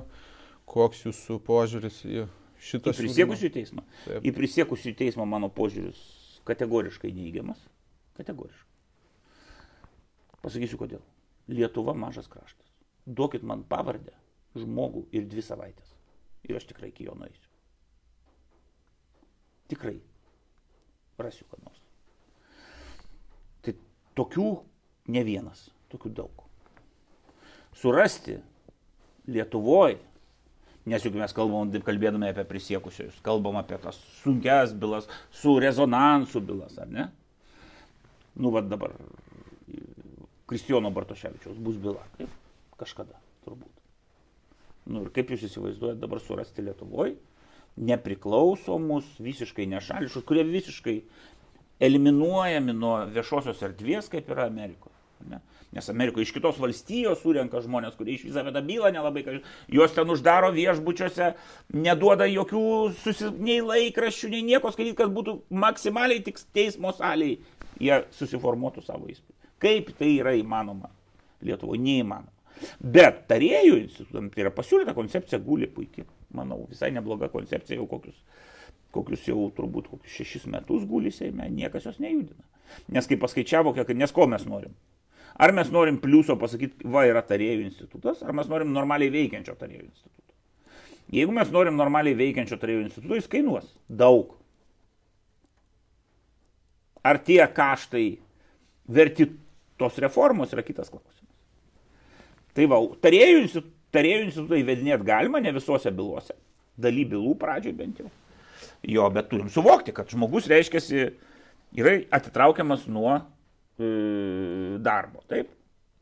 koks 0.69 1.05
jūsų 1.07 1.39
požiūris 1.45 2.03
į 2.09 2.27
šitą 2.63 2.95
į 2.95 3.01
prisiekusiųjų 3.03 3.53
teismą. 3.57 3.85
Taip. 4.07 4.25
Į 4.25 4.35
prisiekusiųjų 4.37 4.99
teismą 5.03 5.27
mano 5.29 5.51
požiūris 5.53 6.01
kategoriškai 6.49 7.13
neįgiamas. 7.15 7.61
Kategoriškai. 8.19 8.69
Pasakysiu 10.43 10.79
kodėl. 10.81 11.03
Lietuva 11.51 11.95
mažas 11.95 12.29
kraštas. 12.31 12.69
Duokit 13.07 13.43
man 13.47 13.65
pavardę, 13.67 14.15
žmogų 14.59 15.05
ir 15.15 15.27
dvi 15.31 15.43
savaitės. 15.45 15.91
Ir 16.47 16.59
aš 16.59 16.67
tikrai 16.71 16.91
iki 16.91 17.07
jo 17.07 17.15
nueisiu. 17.19 17.51
Tikrai. 19.71 19.99
Rasiu 21.23 21.47
ką 21.51 21.61
nors. 21.63 21.83
Tai 23.63 23.75
tokių 24.19 24.49
ne 25.15 25.23
vienas, 25.27 25.69
tokių 25.93 26.15
daug. 26.19 26.47
Surasti 27.79 28.39
Lietuvoje, 29.31 29.99
nes 30.91 31.05
juk 31.07 31.15
mes 31.15 31.35
kalbam, 31.37 31.71
kalbėdami 31.87 32.33
apie 32.33 32.45
prisiekusius, 32.49 33.21
kalbam 33.25 33.61
apie 33.61 33.79
tas 33.83 34.01
sunkias 34.21 34.75
bylas, 34.75 35.07
su 35.31 35.55
rezonansu 35.63 36.43
bylas, 36.43 36.75
ar 36.83 36.91
ne? 36.91 37.09
Nu, 38.35 38.51
vad 38.51 38.71
dabar 38.71 38.97
Kristijono 40.51 40.91
Bartoševičiaus 40.91 41.61
bus 41.63 41.77
byla. 41.81 42.03
Kaip 42.17 42.33
kažkada, 42.81 43.21
turbūt. 43.47 43.71
Nu, 44.91 45.05
ir 45.05 45.13
kaip 45.15 45.31
jūs 45.33 45.47
įsivaizduojate 45.47 46.03
dabar 46.03 46.21
surasti 46.21 46.65
Lietuvoje 46.67 47.15
nepriklausomus, 47.77 49.07
visiškai 49.23 49.67
nešališkus, 49.67 50.25
kurie 50.29 50.45
visiškai 50.45 50.97
eliminuojami 51.83 52.75
nuo 52.77 52.97
viešosios 53.13 53.63
erdvės, 53.65 54.11
kaip 54.13 54.29
yra 54.31 54.47
Amerikoje. 54.51 54.92
Ne? 55.31 55.41
Nes 55.73 55.89
Amerikoje 55.89 56.27
iš 56.27 56.35
kitos 56.37 56.59
valstijos 56.61 57.23
surenka 57.23 57.63
žmonės, 57.65 57.95
kurie 57.97 58.17
iš 58.19 58.27
visą 58.29 58.43
vedą 58.45 58.61
bylą 58.67 58.91
nelabai, 58.93 59.23
juos 59.73 59.95
ten 59.97 60.11
uždaro 60.13 60.51
viešbučiuose, 60.53 61.33
neduoda 61.75 62.29
jokių 62.29 62.67
susi... 63.05 63.31
nei 63.41 63.63
laikraščių, 63.65 64.33
nei 64.35 64.45
nieko 64.51 64.73
skaityti, 64.75 64.99
kad 65.01 65.15
būtų 65.15 65.39
maksimaliai 65.65 66.21
tik 66.27 66.43
teismo 66.53 66.93
salėje 66.97 67.41
jie 67.83 67.99
susiformuotų 68.17 68.85
savo 68.85 69.09
įspūdį. 69.11 69.39
Kaip 69.63 69.93
tai 69.99 70.13
yra 70.19 70.35
įmanoma 70.39 70.91
Lietuvoje? 71.43 71.83
Neįmanoma. 71.83 72.31
Bet 72.79 73.25
tarėjų 73.31 73.79
institutam 73.81 74.29
tai 74.31 74.45
yra 74.45 74.53
pasiūlyta 74.55 74.95
koncepcija 74.95 75.41
guli 75.43 75.67
puikiai. 75.71 76.07
Manau, 76.37 76.63
visai 76.71 76.93
nebloga 76.95 77.29
koncepcija 77.33 77.81
jau 77.81 77.89
kokius, 77.91 78.19
kokius 78.95 79.27
jau 79.29 79.49
turbūt 79.57 79.91
kokius 79.91 80.21
šešis 80.21 80.47
metus 80.53 80.87
guli 80.89 81.11
Seime, 81.15 81.49
niekas 81.51 81.89
jos 81.89 81.99
nejudina. 82.03 82.47
Nes 82.93 83.09
kai 83.09 83.19
paskaičiavo, 83.21 83.75
kiek, 83.77 83.91
nes 83.99 84.15
ko 84.15 84.29
mes 84.31 84.47
norim? 84.49 84.73
Ar 85.41 85.53
mes 85.57 85.71
norim 85.73 85.97
pliuso 86.01 86.37
pasakyti, 86.41 86.85
va 86.93 87.07
yra 87.09 87.23
tarėjų 87.25 87.65
institutas, 87.65 88.21
ar 88.25 88.35
mes 88.37 88.51
norim 88.51 88.73
normaliai 88.75 89.13
veikiančio 89.15 89.55
tarėjų 89.57 89.87
instituto. 89.87 90.35
Jeigu 91.13 91.33
mes 91.35 91.51
norim 91.53 91.77
normaliai 91.77 92.17
veikiančio 92.19 92.59
tarėjų 92.61 92.87
instituto, 92.87 93.17
jis 93.17 93.31
kainuos 93.33 93.69
daug. 93.89 94.37
Ar 97.03 97.19
tie 97.25 97.41
kaštai 97.51 98.07
verti 98.93 99.27
tos 99.81 99.99
reformos 100.03 100.53
yra 100.55 100.63
kitas 100.65 100.93
klausimas. 100.93 101.19
Tai 102.53 102.69
va, 102.69 102.79
tarėjų, 103.03 103.65
tarėjų 103.95 104.25
institutą 104.29 104.59
įvedinėti 104.61 105.09
galima, 105.09 105.41
ne 105.43 105.55
visose 105.57 105.91
bylose. 105.95 106.37
Daly 106.81 107.05
bylų 107.09 107.35
pradžioje 107.41 107.77
bent 107.77 108.03
jau. 108.03 108.11
Jo, 108.89 109.09
bet 109.15 109.29
turim 109.31 109.49
suvokti, 109.53 109.95
kad 109.95 110.11
žmogus 110.11 110.49
reiškia 110.51 111.11
yra 111.79 111.97
atitraukiamas 112.13 112.89
nuo 112.91 113.21
darbo. 114.83 115.23
Taip? 115.31 115.51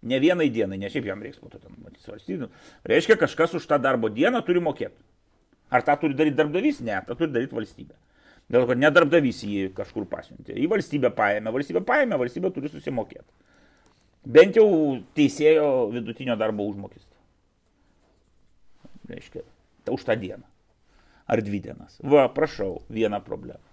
Ne 0.02 0.16
vienai 0.22 0.48
dienai, 0.52 0.78
ne 0.80 0.88
šiaip 0.88 1.10
jam 1.10 1.20
reiks 1.20 1.40
po 1.40 1.50
to 1.52 1.58
ten 1.60 1.74
matyti 1.76 2.06
svarstyti. 2.06 2.48
Reiškia, 2.88 3.18
kažkas 3.20 3.56
už 3.58 3.66
tą 3.68 3.76
darbo 3.82 4.08
dieną 4.08 4.40
turi 4.46 4.62
mokėti. 4.64 4.96
Ar 5.70 5.84
tą 5.86 5.96
turi 6.00 6.16
daryti 6.16 6.38
darbdavys? 6.38 6.80
Ne, 6.86 6.96
tą 7.06 7.16
turi 7.18 7.34
daryti 7.34 7.56
valstybė. 7.56 7.98
Dėl 8.50 8.64
to, 8.64 8.70
kad 8.72 8.80
nedarbdavys 8.82 9.44
jį 9.46 9.68
kažkur 9.76 10.08
pasiuntė. 10.10 10.56
Į 10.58 10.66
valstybę 10.72 11.12
paėmė, 11.14 11.52
valstybė 11.54 11.84
paėmė, 11.86 12.18
valstybė 12.18 12.50
turi 12.56 12.72
susimokėti. 12.72 13.28
Bent 14.26 14.58
jau 14.58 14.66
teisėjo 15.16 15.68
vidutinio 15.94 16.34
darbo 16.40 16.66
užmokestį. 16.68 17.14
Reiškia, 19.12 19.44
už 19.94 20.06
tą 20.06 20.16
dieną. 20.18 20.42
Ar 21.30 21.42
dvi 21.46 21.60
dienas. 21.62 22.00
Va, 22.02 22.26
prašau, 22.34 22.80
vieną 22.90 23.20
problemą. 23.22 23.69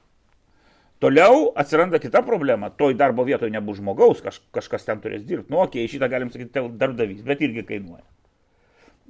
Toliau 0.99 1.51
atsiranda 1.53 1.99
kita 2.01 2.23
problema. 2.25 2.71
Toj 2.73 2.95
darbo 2.97 3.25
vietoje 3.27 3.53
nebus 3.53 3.77
žmogaus, 3.77 4.21
kaž, 4.25 4.39
kažkas 4.55 4.87
ten 4.87 5.01
turės 5.03 5.25
dirbti. 5.27 5.51
Nu, 5.53 5.61
okei, 5.61 5.83
okay, 5.85 5.91
šitą 5.91 6.09
galim 6.09 6.31
sakyti 6.33 6.63
darbdavys, 6.73 7.21
bet 7.25 7.43
irgi 7.45 7.65
kainuoja. 7.67 8.05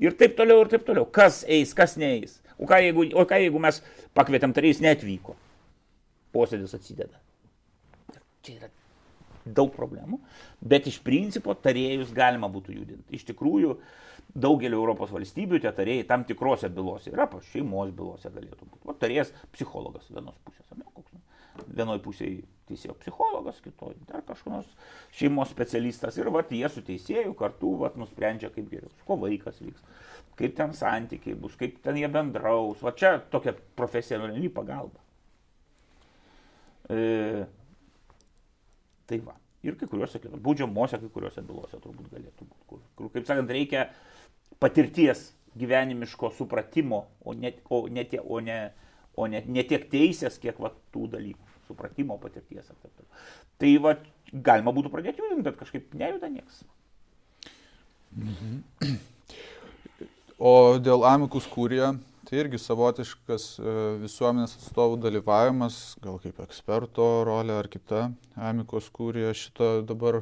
Ir 0.04 0.18
taip 0.20 0.36
toliau, 0.38 0.66
ir 0.66 0.72
taip 0.74 0.84
toliau. 0.86 1.08
Kas 1.10 1.42
eis, 1.48 1.72
kas 1.78 1.96
neeis. 1.98 2.42
O 2.60 2.68
ką 2.68 2.82
jeigu, 2.84 3.08
o 3.16 3.24
ką 3.30 3.40
jeigu 3.40 3.62
mes 3.64 3.80
pakvietėm 4.18 4.54
tarėjus, 4.54 4.82
netvyko. 4.84 5.38
Posėdis 6.36 6.76
atsideda. 6.76 7.22
Čia 8.44 8.58
yra 8.60 8.70
daug 9.48 9.72
problemų, 9.72 10.20
bet 10.60 10.90
iš 10.92 11.00
principo 11.04 11.56
tarėjus 11.56 12.12
galima 12.16 12.50
būtų 12.52 12.76
judinti. 12.76 13.16
Iš 13.16 13.24
tikrųjų, 13.30 13.78
daugelio 14.36 14.82
Europos 14.82 15.14
valstybių 15.16 15.62
tie 15.64 15.72
tarėjai 15.72 16.08
tam 16.10 16.26
tikrose 16.28 16.70
bylose 16.74 17.14
yra, 17.14 17.30
po 17.32 17.40
šeimos 17.54 17.94
bylose 17.96 18.32
galėtų 18.34 18.68
būti. 18.68 18.84
O 18.84 18.96
tarėjas 18.98 19.32
psichologas 19.56 20.10
vienos 20.12 20.36
pusės, 20.44 20.66
ne, 20.76 20.84
koks, 20.92 21.16
vienoj 21.68 22.00
pusėje 22.06 22.44
teisėjo 22.68 22.98
psichologas, 23.00 23.62
kitoj 23.64 23.96
dar 24.10 24.26
kažkoks 24.28 24.70
šeimos 25.16 25.54
specialistas 25.54 26.18
ir 26.20 26.28
vat, 26.36 26.52
jie 26.52 26.68
su 26.70 26.84
teisėju 26.84 27.36
kartu 27.40 27.72
vat, 27.80 27.96
nusprendžia, 28.00 28.52
kaip 28.54 28.68
geriau, 28.72 28.92
ko 29.08 29.16
vaikas 29.22 29.62
vyks, 29.64 29.86
kaip 30.40 30.56
ten 30.58 30.76
santykiai 30.76 31.38
bus, 31.40 31.56
kaip 31.60 31.80
ten 31.84 32.00
jie 32.00 32.10
bendraus. 32.12 32.84
Va 32.84 32.92
čia 32.98 33.16
tokia 33.32 33.56
profesionali 33.80 34.52
pagalba. 34.52 35.00
E, 36.92 37.46
Tai 39.08 39.20
va. 39.24 39.38
Ir 39.66 39.76
kai 39.80 39.88
kuriuose, 39.90 40.20
būdžiamuose, 40.44 41.00
kai 41.02 41.10
kuriuose 41.12 41.42
bylose 41.48 41.80
turbūt 41.82 42.12
galėtų 42.12 42.46
būti. 42.46 42.66
Kur, 42.70 42.82
kur, 43.00 43.10
kaip 43.16 43.28
sakant, 43.28 43.52
reikia 43.52 43.88
patirties 44.62 45.32
gyvenimiško 45.58 46.30
supratimo, 46.38 47.06
o 47.26 47.34
ne, 47.34 47.54
o 47.74 47.82
ne, 47.92 48.04
tie, 48.08 48.20
o 48.22 48.40
ne, 48.44 48.60
o 49.18 49.28
ne, 49.32 49.42
ne 49.48 49.64
tiek 49.68 49.88
teisės, 49.92 50.38
kiek 50.44 50.60
va, 50.62 50.74
tų 50.94 51.08
dalykų. 51.16 51.47
Supratimo, 51.68 52.18
patirties 52.22 52.66
ir 52.68 52.76
taip 52.82 52.92
toliau. 52.92 53.24
Tai 53.62 53.72
va, 53.84 53.96
galima 54.50 54.74
būtų 54.76 54.92
pradėti 54.94 55.24
judinti, 55.24 55.46
bet 55.50 55.60
kažkaip 55.60 55.96
nejuda 55.98 56.32
niekas. 56.32 56.64
Mhm. 58.16 58.60
O 60.38 60.54
dėl 60.82 61.04
amikus 61.10 61.48
kūrė, 61.50 61.96
Tai 62.28 62.42
irgi 62.42 62.58
savotiškas 62.60 63.44
e, 63.56 63.74
visuomenės 64.02 64.58
atstovų 64.58 64.98
dalyvavimas, 65.00 65.78
gal 66.04 66.18
kaip 66.20 66.42
eksperto 66.44 67.06
rolė 67.24 67.54
ar 67.56 67.70
kita 67.72 68.02
amikos 68.50 68.90
kūrė 68.92 69.30
šito 69.32 69.70
dabar 69.88 70.18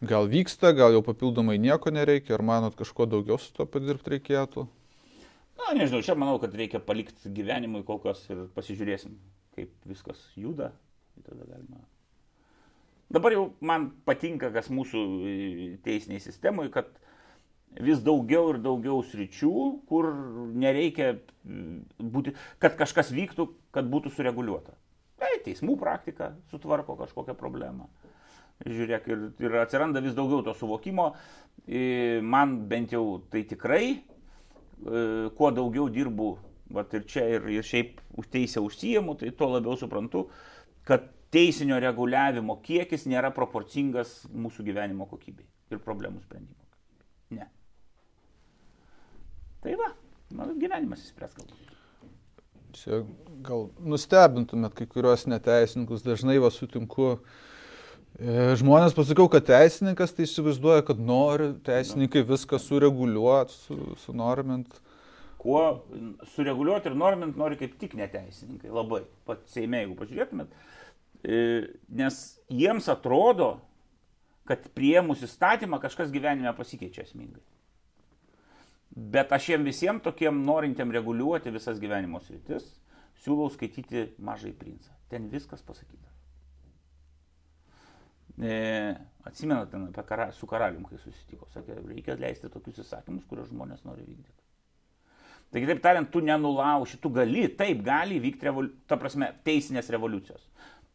gal 0.00 0.24
vyksta, 0.32 0.70
gal 0.72 0.96
jau 0.96 1.02
papildomai 1.04 1.58
nieko 1.60 1.92
nereikia, 1.92 2.38
ar 2.38 2.46
manot 2.48 2.78
kažko 2.78 3.04
daugiau 3.12 3.36
su 3.36 3.52
to 3.52 3.66
padirbti 3.68 4.14
reikėtų? 4.14 4.64
Na, 5.60 5.74
nežinau, 5.76 6.00
čia 6.06 6.16
manau, 6.16 6.38
kad 6.40 6.56
reikia 6.56 6.80
palikti 6.80 7.28
gyvenimui 7.36 7.84
kol 7.84 8.00
kas 8.00 8.24
ir 8.32 8.46
pasižiūrėsim, 8.56 9.12
kaip 9.54 9.72
viskas 9.88 10.20
juda. 10.36 10.72
Tada 11.24 11.46
galima. 11.46 11.82
Dabar 13.14 13.34
jau 13.34 13.44
man 13.62 13.90
patinka, 14.08 14.50
kas 14.54 14.70
mūsų 14.72 15.00
teisiniai 15.84 16.22
sistemai, 16.22 16.66
kad 16.72 16.88
vis 17.80 18.00
daugiau 18.02 18.54
ir 18.54 18.60
daugiau 18.62 19.02
sričių, 19.06 19.52
kur 19.90 20.08
nereikia 20.54 21.14
būti, 21.98 22.34
kad 22.62 22.78
kažkas 22.78 23.12
vyktų, 23.14 23.48
kad 23.74 23.86
būtų 23.90 24.14
sureguliuota. 24.14 24.74
Tai 25.20 25.30
teismų 25.44 25.76
praktika 25.78 26.32
sutvarko 26.50 26.96
kažkokią 26.98 27.36
problemą. 27.38 27.86
Žiūrėk, 28.64 29.06
ir, 29.10 29.22
ir 29.42 29.56
atsiranda 29.62 30.02
vis 30.02 30.14
daugiau 30.14 30.42
to 30.46 30.54
suvokimo. 30.56 31.12
Man 32.22 32.56
bent 32.70 32.94
jau 32.94 33.20
tai 33.30 33.42
tikrai, 33.50 33.86
kuo 35.34 35.50
daugiau 35.54 35.88
dirbu, 35.92 36.34
vat 36.72 36.94
ir 36.96 37.04
čia, 37.10 37.26
ir, 37.36 37.48
ir 37.52 37.66
šiaip 37.66 38.00
už 38.18 38.30
teisę 38.32 38.62
užsijimu, 38.64 39.16
tai 39.20 39.32
tuo 39.36 39.50
labiau 39.52 39.76
suprantu, 39.80 40.28
kad 40.88 41.10
teisinio 41.34 41.80
reguliavimo 41.82 42.56
kiekis 42.64 43.08
nėra 43.10 43.32
proporcingas 43.34 44.22
mūsų 44.30 44.66
gyvenimo 44.68 45.08
kokybei 45.10 45.46
ir 45.72 45.82
problemų 45.82 46.22
sprendimo. 46.22 46.60
Ne. 47.34 47.48
Tai 49.64 49.78
va, 49.80 49.90
mano 50.36 50.54
gyvenimas 50.60 51.02
įspręs 51.06 51.34
galbūt. 51.38 51.72
Čia 52.74 53.00
gal 53.46 53.68
nustebintumėt 53.86 54.74
kai 54.78 54.86
kuriuos 54.90 55.28
neteisininkus, 55.30 56.02
dažnai 56.06 56.40
va 56.42 56.50
sutinku. 56.50 57.14
E, 58.14 58.54
žmonės 58.58 58.96
pasakau, 58.96 59.28
kad 59.30 59.46
teisininkas 59.46 60.14
tai 60.14 60.26
įsivaizduoja, 60.26 60.84
kad 60.86 60.98
nori 61.02 61.52
teisininkai 61.66 62.24
viską 62.26 62.58
sureguliuoti, 62.62 63.54
su, 63.66 63.78
sunormint. 64.04 64.74
Kuo 65.44 65.60
sureguliuoti 66.32 66.88
ir 66.88 66.96
normint 66.96 67.36
nori 67.36 67.58
kaip 67.60 67.76
tik 67.80 67.98
neteisininkai, 68.00 68.70
labai, 68.72 69.02
pat 69.28 69.42
Seime, 69.52 69.82
jeigu 69.82 69.96
pažiūrėtumėt. 69.98 70.54
E, 71.24 71.40
nes 72.00 72.20
jiems 72.48 72.88
atrodo, 72.92 73.50
kad 74.48 74.64
prieimus 74.76 75.24
įstatymą 75.24 75.80
kažkas 75.82 76.12
gyvenime 76.14 76.52
pasikeičia 76.56 77.04
esmingai. 77.04 77.44
Bet 78.94 79.32
aš 79.34 79.50
jiem 79.50 79.64
visiems 79.66 80.04
tokiem 80.04 80.44
norintiem 80.46 80.92
reguliuoti 80.94 81.52
visas 81.52 81.80
gyvenimo 81.82 82.20
sritis, 82.22 82.66
siūlau 83.24 83.50
skaityti 83.52 84.12
Mažai 84.22 84.52
princą. 84.56 84.92
Ten 85.10 85.26
viskas 85.32 85.64
pasakyta. 85.66 86.12
E, 88.34 88.54
atsimenat, 89.28 89.70
ten 89.70 89.88
apie 89.90 90.06
kara, 90.08 90.30
su 90.34 90.46
karalium, 90.50 90.86
kai 90.88 90.98
susitiko, 90.98 91.50
sakė, 91.54 91.78
reikia 91.90 92.16
leisti 92.18 92.50
tokius 92.50 92.80
įsakymus, 92.82 93.26
kuriuos 93.30 93.52
žmonės 93.52 93.84
nori 93.86 94.06
vykdyti. 94.06 94.43
Tai 95.54 95.62
kitaip 95.62 95.82
tariant, 95.82 96.08
tu 96.10 96.18
nenulauši, 96.24 96.98
tu 97.02 97.12
gali, 97.14 97.44
taip 97.54 97.84
gali 97.86 98.18
vykti, 98.22 98.48
revoliu, 98.48 98.72
ta 98.90 98.98
prasme, 98.98 99.30
teisinės 99.46 99.92
revoliucijos. 99.94 100.48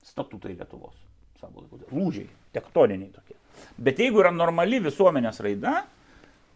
Statutai 0.04 0.52
Lietuvos 0.58 0.98
savo 1.40 1.64
laiku. 1.64 1.80
Lūžiai, 1.96 2.28
tektoniniai 2.56 3.14
tokie. 3.16 3.38
Bet 3.80 4.02
jeigu 4.04 4.20
yra 4.20 4.34
normali 4.36 4.82
visuomenės 4.84 5.40
raida, 5.46 5.78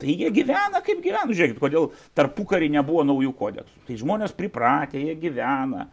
Tai 0.04 0.12
jie 0.12 0.28
gyvena 0.36 0.82
kaip 0.84 0.99
gyvena. 1.04 1.32
Žiūrėkit, 1.32 1.60
kodėl 1.62 1.91
tarpu 2.18 2.43
karį 2.49 2.68
nebuvo 2.74 3.06
naujų 3.08 3.30
kodeksų. 3.39 3.84
Tai 3.88 3.99
žmonės 4.01 4.34
pripratę, 4.36 4.99
jie 4.99 5.14
gyvena. 5.22 5.86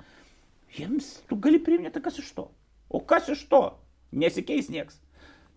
Jiems 0.75 1.13
tu 1.31 1.39
gali 1.39 1.61
priimti, 1.63 1.93
tai 1.95 2.03
kas 2.03 2.19
iš 2.19 2.33
to? 2.35 2.49
O 2.91 3.03
kas 3.07 3.29
iš 3.31 3.45
to? 3.51 3.63
Nesikeis 4.11 4.71
nieks. 4.73 4.99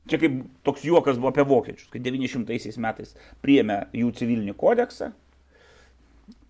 Čia 0.10 0.20
kaip 0.22 0.36
toks 0.68 0.84
juokas 0.86 1.18
buvo 1.18 1.32
apie 1.32 1.45
vokiečius, 1.47 1.88
kai 1.89 2.01
900 2.04 2.78
metais 2.84 3.16
priėmė 3.41 3.80
jų 3.95 4.12
civilinį 4.20 4.54
kodeksą. 4.60 5.14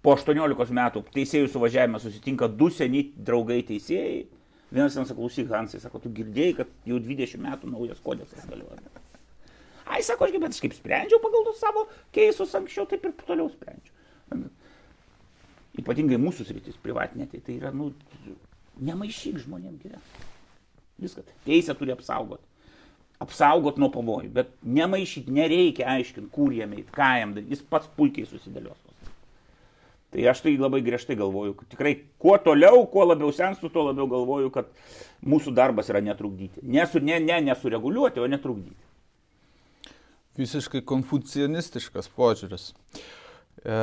Po 0.03 0.17
18 0.17 0.75
metų 0.75 1.05
teisėjų 1.15 1.49
suvažiavime 1.53 1.99
susitinka 2.03 2.49
du 2.51 2.67
seni 2.73 3.05
draugai 3.15 3.61
teisėjai. 3.67 4.25
Vienas 4.73 4.97
ten 4.97 5.05
sako, 5.05 5.21
klausyk, 5.21 5.47
Hansai, 5.53 5.79
sako, 5.79 6.01
tu 6.03 6.11
girdėjai, 6.17 6.57
kad 6.57 6.71
jau 6.89 6.97
20 6.99 7.39
metų 7.45 7.69
naujas 7.71 8.01
kodeksas 8.03 8.47
galioja. 8.49 8.81
Ai, 9.85 10.01
sako, 10.03 10.25
aš 10.25 10.35
bet 10.35 10.55
aš 10.55 10.61
kaip 10.63 10.75
sprendžiau 10.75 11.21
pagal 11.23 11.45
tos 11.47 11.59
savo 11.61 11.85
keisus 12.15 12.55
anksčiau, 12.57 12.87
taip 12.89 13.05
ir 13.05 13.13
toliau 13.21 13.51
sprendžiu. 13.53 13.93
Ypatingai 15.79 16.19
mūsų 16.21 16.47
sritis 16.47 16.79
privatinė, 16.81 17.29
tai, 17.31 17.41
tai 17.45 17.57
yra, 17.59 17.71
nu, 17.75 17.91
nemaišyk 18.81 19.39
žmonėm 19.45 19.77
gyventi. 19.81 20.25
Viskas. 21.01 21.29
Teisę 21.45 21.75
turi 21.77 21.93
apsaugoti. 21.93 22.43
Apsaugot 23.23 23.77
nuo 23.79 23.87
pavojų, 23.93 24.31
bet 24.35 24.51
nemaišyti, 24.65 25.31
nereikia 25.31 25.87
aiškinti, 25.93 26.31
kur 26.33 26.51
jam 26.53 26.73
eiti, 26.75 26.89
ką 26.93 27.11
jam 27.21 27.37
daryti, 27.37 27.55
jis 27.55 27.63
pats 27.69 27.87
puikiai 27.97 28.27
susidėlios. 28.27 28.79
Tai 30.13 30.25
aš 30.29 30.43
tai 30.45 30.53
labai 30.61 30.83
griežtai 30.85 31.17
galvoju, 31.17 31.55
tikrai 31.71 31.95
kuo 32.21 32.35
toliau, 32.37 32.83
kuo 32.89 33.07
labiau 33.09 33.33
senstu, 33.33 33.71
tuo 33.73 33.87
labiau 33.87 34.05
galvoju, 34.11 34.51
kad 34.53 34.69
mūsų 35.25 35.53
darbas 35.57 35.89
yra 35.89 36.03
netrukdyti. 36.05 36.61
Nesu, 36.61 37.01
ne, 37.01 37.17
ne 37.23 37.39
nesureguliuoti, 37.49 38.21
o 38.21 38.29
netrukdyti. 38.29 38.77
visiškai 40.37 40.81
konfucianistiškas 40.89 42.07
požiūris. 42.17 42.71
E, 43.61 43.79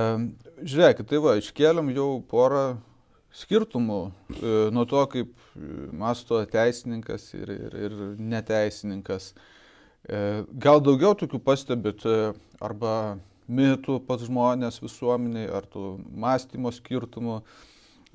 žiūrėkit, 0.66 1.06
tai 1.10 1.20
va, 1.22 1.36
iškėlėm 1.38 1.92
jau 1.94 2.08
porą 2.30 2.64
skirtumų 3.34 4.00
e, 4.10 4.54
nuo 4.74 4.86
to, 4.90 5.04
kaip 5.12 5.34
masto 5.92 6.40
teisininkas 6.50 7.30
ir, 7.38 7.50
ir, 7.54 7.76
ir 7.86 7.96
neteisininkas. 8.18 9.32
E, 10.08 10.44
gal 10.50 10.82
daugiau 10.82 11.14
tokių 11.18 11.42
pastebit 11.44 12.04
e, 12.08 12.32
arba 12.62 12.94
mitų 13.50 13.98
pas 14.06 14.22
žmonės 14.22 14.80
visuomeniai, 14.82 15.48
ar 15.50 15.66
tų 15.68 15.96
mąstymo 16.22 16.72
skirtumų. 16.74 17.40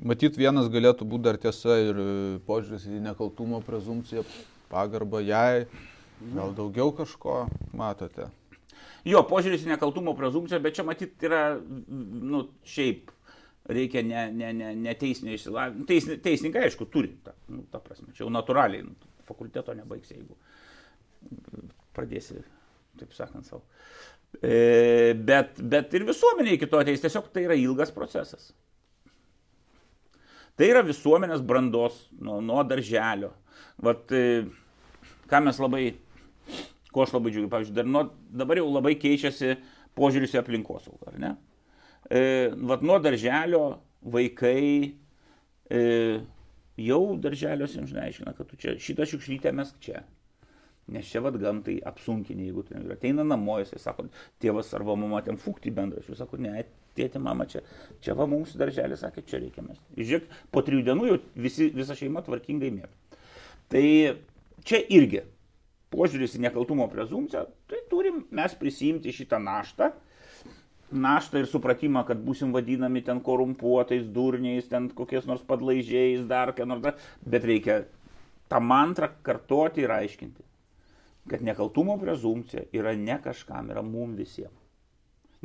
Matyt, 0.06 0.40
vienas 0.40 0.68
galėtų 0.72 1.08
būti 1.08 1.28
dar 1.28 1.40
tiesa 1.40 1.78
ir 1.80 2.00
požiūris 2.48 2.88
į 2.90 3.02
nekaltumo 3.06 3.62
prezumciją, 3.64 4.26
pagarbą 4.72 5.22
jai, 5.24 5.68
gal 6.36 6.56
daugiau 6.56 6.92
kažko 6.96 7.46
matote. 7.76 8.28
Jo, 9.06 9.22
požiūris 9.30 9.68
į 9.68 9.76
nekaltumo 9.76 10.16
prezumciją, 10.18 10.60
bet 10.64 10.76
čia 10.80 10.88
matyt 10.88 11.24
yra, 11.24 11.44
nu, 11.62 12.48
šiaip 12.68 13.12
reikia 13.70 14.04
ne, 14.06 14.32
ne, 14.34 14.52
ne, 14.54 14.72
ne 14.76 14.94
teisinio 14.98 15.36
išsilavinimo. 15.36 15.86
Teis, 15.90 16.08
teisininkai, 16.26 16.66
aišku, 16.68 16.88
turi, 16.94 17.14
ta, 17.26 17.36
nu, 17.50 17.64
ta 17.72 17.82
prasme, 17.82 18.12
čia 18.14 18.26
jau 18.26 18.34
natūraliai, 18.34 18.86
nu, 18.86 19.14
fakulteto 19.30 19.74
nebaigs, 19.78 20.12
jeigu 20.14 20.38
pradėsi, 21.96 22.42
taip 23.00 23.16
sakant, 23.18 23.48
savo. 23.48 23.64
E, 24.41 25.13
bet, 25.28 25.59
bet 25.61 25.93
ir 25.95 26.05
visuomenė 26.07 26.55
iki 26.57 26.69
to 26.69 26.80
ateis, 26.82 27.01
tiesiog 27.03 27.32
tai 27.34 27.45
yra 27.47 27.57
ilgas 27.57 27.93
procesas. 27.95 28.51
Tai 30.55 30.67
yra 30.71 30.84
visuomenės 30.88 31.43
brandos 31.43 32.05
nuo, 32.15 32.39
nuo 32.43 32.63
darželio. 32.67 33.34
Vat, 33.84 34.11
e, 34.15 34.45
ką 35.32 35.41
mes 35.47 35.59
labai, 35.59 35.86
ko 36.95 37.03
aš 37.03 37.15
labai 37.15 37.34
džiugiu, 37.34 37.49
pavyzdžiui, 37.51 37.76
dar 37.76 37.89
nuo, 37.89 38.05
dabar 38.43 38.61
jau 38.61 38.69
labai 38.71 38.95
keičiasi 38.99 39.57
požiūris 39.99 40.36
į 40.36 40.41
aplinkosaugą, 40.43 41.11
ar 41.11 41.19
ne? 41.19 41.34
E, 42.05 42.21
vat 42.69 42.84
nuo 42.86 42.99
darželio 43.03 43.63
vaikai 44.15 44.93
e, 45.71 45.82
jau 46.78 47.01
darželiuose 47.21 47.80
jums 47.80 47.95
aiškina, 47.97 48.36
kad 48.38 48.49
tu 48.51 48.59
čia 48.61 48.76
šitą 48.80 49.07
šiukšlytę 49.09 49.53
mes 49.55 49.73
čia. 49.84 50.03
Nes 50.94 51.08
čia 51.10 51.18
vad 51.26 51.40
gamtai 51.42 51.80
apsunkinė, 51.90 52.44
jeigu 52.46 52.64
tai 52.68 52.80
ateina 52.94 53.24
namo, 53.26 53.56
jisai 53.58 53.80
sako, 53.82 54.04
tėvas 54.42 54.68
arba 54.78 54.94
mama 55.02 55.24
ten 55.26 55.40
fukti 55.42 55.74
bendrašių, 55.74 56.18
sako, 56.20 56.38
ne, 56.46 56.62
tėti, 56.98 57.22
mama 57.22 57.48
čia, 57.50 57.64
čia 58.06 58.14
va 58.18 58.28
mums 58.30 58.54
darželį 58.60 59.00
sakė, 59.02 59.24
čia 59.26 59.42
reikia 59.42 59.66
mes. 59.66 59.82
Žiūrėk, 59.98 60.30
po 60.54 60.62
trijų 60.68 60.86
dienų 60.86 61.10
jau 61.10 61.18
visi, 61.48 61.72
visa 61.74 61.98
šeima 61.98 62.22
tvarkingai 62.28 62.70
mėg. 62.78 63.18
Tai 63.74 63.84
čia 64.62 64.84
irgi 64.94 65.26
požiūris 65.96 66.38
į 66.38 66.46
nekaltumo 66.46 66.86
prezumciją, 66.94 67.48
tai 67.66 67.82
turim 67.90 68.22
mes 68.30 68.54
prisimti 68.60 69.14
šitą 69.16 69.42
naštą, 69.42 69.90
naštą 70.94 71.42
ir 71.42 71.50
supratimą, 71.50 72.06
kad 72.06 72.22
busim 72.22 72.54
vadinami 72.54 73.02
ten 73.02 73.26
korumpuotais, 73.26 74.06
durniais, 74.06 74.70
ten 74.70 74.92
kokiais 74.94 75.26
nors 75.26 75.42
padlaižiais, 75.50 76.28
dar 76.30 76.54
ką 76.54 76.70
nors, 76.70 76.86
bet 77.26 77.48
reikia 77.50 77.88
tą 78.54 78.62
mantrą 78.62 79.10
kartoti 79.26 79.82
ir 79.82 79.98
aiškinti 80.04 80.45
kad 81.30 81.41
nekaltumo 81.45 81.97
prezumcija 82.01 82.65
yra 82.76 82.93
ne 82.97 83.17
kažkam, 83.23 83.71
yra 83.73 83.84
mum 83.86 84.15
visiems. 84.17 84.61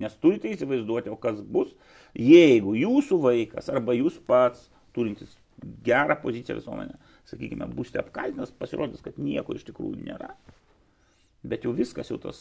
Nes 0.00 0.14
turite 0.20 0.48
įsivaizduoti, 0.48 1.12
o 1.12 1.18
kas 1.20 1.42
bus, 1.44 1.74
jeigu 2.16 2.72
jūsų 2.78 3.18
vaikas 3.20 3.68
arba 3.72 3.96
jūs 3.96 4.16
pats 4.26 4.68
turintis 4.96 5.36
gerą 5.84 6.16
poziciją 6.22 6.56
visuomenę, 6.56 6.96
sakykime, 7.28 7.68
būsite 7.76 8.00
apkaltinęs, 8.00 8.54
pasirodys, 8.56 9.02
kad 9.04 9.18
nieko 9.20 9.56
iš 9.56 9.66
tikrųjų 9.68 10.00
nėra, 10.06 10.30
bet 11.44 11.66
jau 11.66 11.74
viskas 11.76 12.08
jau 12.12 12.16
tas, 12.22 12.40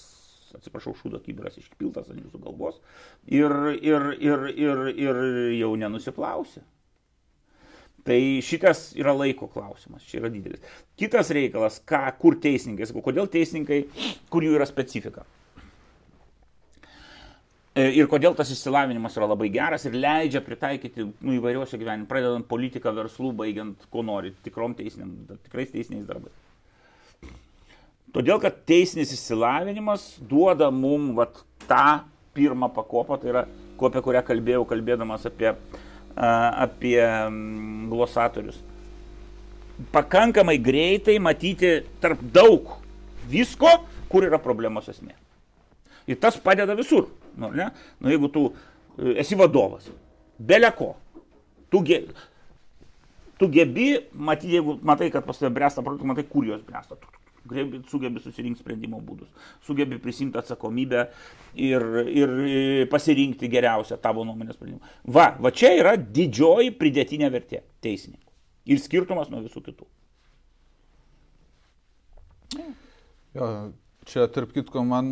atsiprašau, 0.55 0.95
šūdo 1.01 1.19
kibiras 1.25 1.59
išpiltas 1.59 2.09
ant 2.13 2.23
jūsų 2.23 2.41
galvos 2.45 2.79
ir, 3.27 3.51
ir, 3.75 4.11
ir, 4.23 4.47
ir, 4.55 4.85
ir 4.95 5.21
jau 5.59 5.73
nenusiplausi. 5.79 6.63
Tai 8.05 8.19
šitas 8.45 8.93
yra 8.97 9.13
laiko 9.15 9.49
klausimas, 9.51 10.05
čia 10.07 10.21
yra 10.21 10.29
didelis. 10.31 10.61
Kitas 10.99 11.31
reikalas, 11.35 11.79
ką, 11.87 12.01
kur 12.21 12.37
teisininkai, 12.41 12.87
sakau, 12.87 13.03
kodėl 13.05 13.27
teisininkai, 13.31 13.81
kur 14.31 14.45
jų 14.45 14.55
yra 14.55 14.67
specifika. 14.69 15.25
E, 17.75 17.85
ir 17.99 18.07
kodėl 18.11 18.35
tas 18.37 18.51
išsilavinimas 18.53 19.17
yra 19.19 19.27
labai 19.29 19.49
geras 19.53 19.85
ir 19.87 19.97
leidžia 19.99 20.41
pritaikyti 20.45 21.05
nu, 21.05 21.35
įvairiuose 21.37 21.79
gyvenime, 21.79 22.07
pradedant 22.09 22.47
politiką, 22.49 22.93
verslų, 22.95 23.33
baigiant, 23.41 23.83
ko 23.91 24.03
nori, 24.05 24.31
tikrom 24.45 24.77
teisiniam, 24.77 25.11
tikrais 25.45 25.73
teisiniais 25.73 26.07
darbais. 26.07 26.35
Todėl, 28.15 28.39
kad 28.41 28.63
teisinis 28.69 29.11
išsilavinimas 29.13 30.15
duoda 30.29 30.71
mum 30.73 31.11
vat, 31.19 31.43
tą 31.69 31.99
pirmą 32.33 32.71
pakopą, 32.73 33.19
tai 33.21 33.35
yra, 33.35 33.45
apie 33.79 34.01
kurią 34.03 34.23
kalbėjau, 34.25 34.65
kalbėdamas 34.67 35.27
apie 35.29 35.51
uh, 35.51 35.85
apie 36.15 36.99
glosatorius. 37.89 38.59
Pakankamai 39.93 40.57
greitai 40.59 41.19
matyti 41.23 41.79
tarp 42.01 42.21
daug 42.35 42.73
visko, 43.29 43.69
kur 44.11 44.25
yra 44.27 44.39
problemos 44.41 44.89
esmė. 44.91 45.15
Ir 46.09 46.17
tas 46.19 46.39
padeda 46.41 46.75
visur. 46.75 47.07
Nu, 47.39 47.51
ne? 47.55 47.69
nu, 48.01 48.09
jeigu 48.11 48.27
tu 48.33 48.47
e, 48.49 49.13
esi 49.21 49.37
vadovas, 49.39 49.85
beleko, 50.35 50.95
tu, 51.71 51.83
ge, 51.85 52.01
tu 53.39 53.47
gebi, 53.53 53.93
matyti, 54.11 54.57
jeigu 54.57 54.79
matai, 54.83 55.11
kad 55.13 55.23
pas 55.27 55.39
tave 55.39 55.53
bręsta 55.55 55.85
produktai, 55.85 56.09
matai, 56.11 56.25
kur 56.27 56.47
jos 56.49 56.65
bręsta. 56.65 56.97
Tu, 56.99 57.18
sugebi 57.89 58.21
susirinkti 58.23 58.63
sprendimo 58.63 58.99
būdus, 59.03 59.29
sugebi 59.65 59.99
prisimti 60.01 60.39
atsakomybę 60.41 61.05
ir, 61.59 61.85
ir 62.07 62.33
pasirinkti 62.91 63.49
geriausią 63.51 63.99
tavo 64.01 64.25
nuomonės 64.27 64.57
sprendimą. 64.59 64.81
Va, 65.05 65.31
va 65.41 65.53
čia 65.55 65.73
yra 65.79 65.95
didžioji 65.99 66.75
pridėtinė 66.79 67.31
vertė 67.33 67.63
teisininkų. 67.85 68.27
Ir 68.69 68.81
skirtumas 68.83 69.31
nuo 69.33 69.41
visų 69.45 69.63
kitų. 69.65 69.87
Jo, 73.37 73.49
čia, 74.09 74.25
tarp 74.33 74.53
kitko, 74.55 74.81
man 74.85 75.11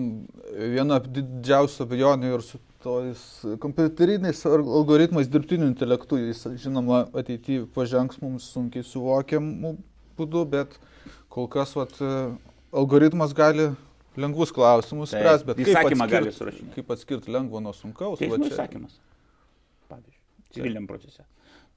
viena 0.58 0.98
didžiausia 1.02 1.86
abejonių 1.86 2.34
ir 2.34 2.46
su 2.46 2.62
tojais 2.84 3.22
kompiuteriniais 3.62 4.44
algoritmais 4.50 5.30
dirbtiniu 5.30 5.68
intelektu, 5.70 6.20
jis, 6.22 6.44
žinoma, 6.62 7.06
ateityje 7.18 7.66
pažengs 7.76 8.22
mums 8.22 8.50
sunkiai 8.54 8.86
suvokiamų 8.86 9.76
būdų, 10.18 10.44
bet 10.54 10.78
kol 11.34 11.49
kas 11.51 11.75
vat, 11.78 11.97
algoritmas 12.71 13.34
gali 13.38 13.69
lengvus 14.17 14.51
klausimus 14.53 15.13
spręs, 15.13 15.45
bet 15.47 15.61
kaip 15.61 16.01
atskirt, 16.01 16.61
kaip 16.75 16.93
atskirti 16.95 17.34
lengvo 17.34 17.61
nuo 17.63 17.73
sunkaus? 17.75 18.19
Teismo 18.21 18.49
įsakymas. 18.49 18.97
Pavyzdžiui, 19.91 20.21
civiliniam 20.55 20.88
procese. 20.89 21.25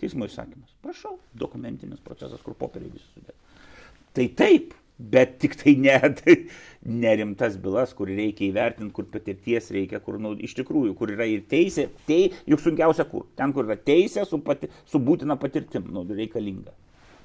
Teismo 0.01 0.29
įsakymas. 0.29 0.73
Prašau, 0.85 1.19
dokumentinis 1.37 2.01
procesas, 2.05 2.41
kur 2.45 2.57
popieriai 2.59 2.95
visi 2.95 3.09
sudėti. 3.13 3.37
Tai 4.17 4.27
taip, 4.41 4.73
bet 5.01 5.37
tik 5.43 5.57
tai 5.61 5.75
ne, 5.81 5.97
tai 6.21 6.37
nerimtas 7.03 7.59
bylas, 7.61 7.93
kur 7.97 8.09
reikia 8.09 8.49
įvertinti, 8.49 8.95
kur 8.97 9.09
patirties 9.13 9.71
reikia, 9.77 10.01
kur 10.05 10.19
nu, 10.23 10.33
iš 10.41 10.57
tikrųjų, 10.63 10.95
kur 10.99 11.13
yra 11.13 11.29
ir 11.29 11.45
teisė, 11.51 11.91
tai 12.09 12.23
juk 12.49 12.65
sunkiausia 12.65 13.07
kur. 13.11 13.29
Ten, 13.39 13.55
kur 13.57 13.69
yra 13.69 13.77
teisė 13.77 14.25
su, 14.29 14.41
pati, 14.45 14.73
su 14.89 15.03
būtina 15.03 15.37
patirtim, 15.41 15.89
nu, 15.93 16.07
reikalinga. 16.09 16.73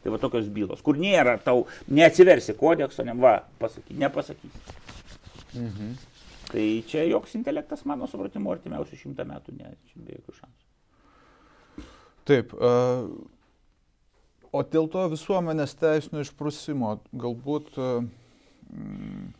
Tai 0.06 0.14
va 0.14 0.20
tokios 0.22 0.46
bylos, 0.54 0.84
kur 0.86 1.00
nėra 1.02 1.40
tau, 1.42 1.64
neatsiversi 1.90 2.54
kodekso, 2.60 3.02
ne 3.08 3.16
va, 3.18 3.40
pasaky, 3.58 3.96
nepasakysi. 3.98 4.76
Mhm. 5.58 5.96
Tai 6.52 6.66
čia 6.86 7.08
joks 7.10 7.34
intelektas, 7.40 7.82
mano 7.90 8.06
supratimu, 8.06 8.52
artimiausių 8.54 9.00
šimtą 9.00 9.26
metų, 9.26 9.56
ne, 9.58 9.72
čia 9.90 10.04
be 10.06 10.20
jokių 10.20 10.36
šansų. 10.44 11.88
Taip. 12.30 12.54
Uh, 12.54 13.10
o 14.54 14.62
dėl 14.62 14.86
to 14.94 15.08
visuomenės 15.10 15.74
teisinio 15.82 16.22
išprusimo, 16.22 17.00
galbūt 17.26 17.74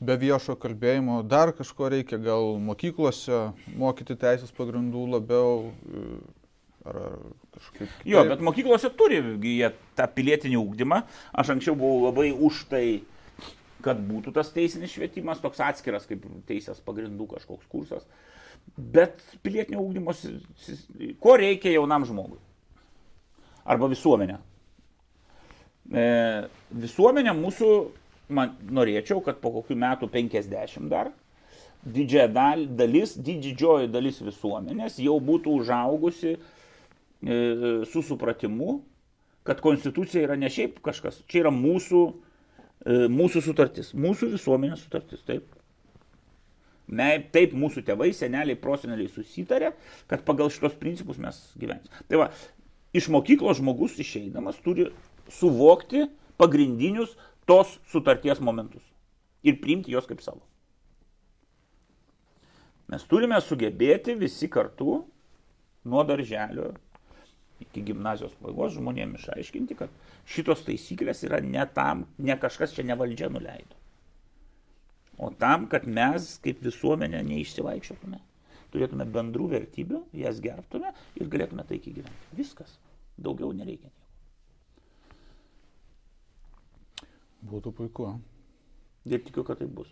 be 0.06 0.16
viešo 0.22 0.56
kalbėjimo 0.62 1.22
dar 1.28 1.52
kažko 1.56 1.90
reikia, 1.94 2.18
gal 2.22 2.56
mokyklose 2.62 3.52
mokyti 3.78 4.18
teisės 4.20 4.54
pagrindų 4.56 5.06
labiau, 5.16 5.70
ar, 6.86 7.02
kažkaip. 7.56 7.90
Kitaip. 7.90 8.06
Jo, 8.10 8.24
bet 8.30 8.44
mokyklose 8.46 8.92
turi 8.98 9.20
jie 9.44 9.72
tą 9.98 10.08
pilietinį 10.16 10.60
ūkdymą. 10.62 11.02
Aš 11.34 11.56
anksčiau 11.56 11.78
buvau 11.80 12.08
labai 12.08 12.30
už 12.34 12.66
tai, 12.72 12.86
kad 13.86 14.00
būtų 14.02 14.34
tas 14.36 14.50
teisinis 14.54 14.94
švietimas, 14.96 15.42
toks 15.44 15.62
atskiras 15.64 16.08
kaip 16.10 16.26
teisės 16.50 16.82
pagrindų 16.86 17.30
kažkoks 17.36 17.70
kursas. 17.72 18.08
Bet 18.76 19.22
pilietinio 19.46 19.84
ūkdymo, 19.84 20.16
ko 21.22 21.36
reikia 21.38 21.76
jaunam 21.76 22.06
žmogui? 22.08 22.40
Arba 23.66 23.90
visuomenė. 23.90 24.40
E, 25.94 26.06
visuomenė 26.86 27.34
mūsų, 27.38 27.70
man 28.34 28.56
norėčiau, 28.74 29.22
kad 29.26 29.38
po 29.42 29.52
kokių 29.60 29.78
metų 29.86 30.10
50 30.14 30.90
dar, 30.90 31.12
didžioji 31.86 32.66
dalis, 32.78 33.14
didžioji 33.22 33.90
dalis 33.94 34.18
visuomenės 34.26 34.98
jau 35.04 35.20
būtų 35.22 35.54
užaugusi 35.62 36.36
su 37.22 38.02
supratimu, 38.06 38.80
kad 39.46 39.62
konstitucija 39.62 40.24
yra 40.26 40.36
ne 40.36 40.50
šiaip 40.50 40.80
kažkas, 40.86 41.20
čia 41.30 41.44
yra 41.44 41.52
mūsų, 41.54 42.02
e, 42.86 43.06
mūsų 43.14 43.44
sutartis, 43.46 43.92
mūsų 43.94 44.32
visuomenės 44.34 44.88
sutartis, 44.88 45.22
taip. 45.28 45.52
Me, 46.86 47.08
taip 47.34 47.54
mūsų 47.58 47.84
tėvai, 47.86 48.12
seneliai, 48.14 48.58
proseneliai 48.62 49.10
susitarė, 49.10 49.72
kad 50.10 50.26
pagal 50.26 50.52
šitos 50.54 50.76
principus 50.82 51.22
mes 51.22 51.38
gyvensime. 51.62 52.02
Tai 52.10 52.24
va, 52.24 52.28
iš 52.94 53.10
mokyklos 53.14 53.62
žmogus 53.62 53.98
išeidamas 54.02 54.58
turi 54.66 54.90
suvokti 55.34 56.06
pagrindinius 56.42 57.16
tos 57.50 57.78
sutarties 57.90 58.42
momentus 58.42 58.86
ir 59.46 59.60
priimti 59.62 59.94
juos 59.94 60.10
kaip 60.10 60.22
savo. 60.26 60.42
Mes 62.90 63.06
turime 63.10 63.38
sugebėti 63.42 64.14
visi 64.18 64.50
kartu 64.50 65.00
nuo 65.86 66.04
darželio 66.06 66.72
iki 67.64 67.84
gimnazijos 67.90 68.36
pabaigos 68.40 68.76
žmonėms 68.76 69.24
išaiškinti, 69.24 69.78
kad 69.80 69.92
šitos 70.30 70.64
taisyklės 70.68 71.24
yra 71.28 71.40
ne 71.44 71.66
tam, 71.76 72.06
ne 72.18 72.36
kažkas 72.40 72.76
čia 72.76 72.86
ne 72.88 72.98
valdžia 73.00 73.30
nuleido. 73.32 73.78
O 75.18 75.30
tam, 75.40 75.70
kad 75.72 75.88
mes 75.88 76.34
kaip 76.44 76.60
visuomenė 76.66 77.22
neišsivaikščiotume, 77.24 78.20
turėtume 78.74 79.06
bendrų 79.08 79.48
vertybių, 79.54 80.02
jas 80.20 80.42
gerbtume 80.44 80.92
ir 81.16 81.30
galėtume 81.32 81.64
taikiai 81.70 82.02
gyventi. 82.02 82.32
Viskas. 82.36 82.76
Daugiau 83.16 83.54
nereikia 83.56 83.88
nieko. 83.88 84.06
Būtų 87.46 87.72
puiku. 87.78 88.10
Ir 89.06 89.22
tikiu, 89.24 89.46
kad 89.46 89.62
tai 89.62 89.68
bus. 89.70 89.92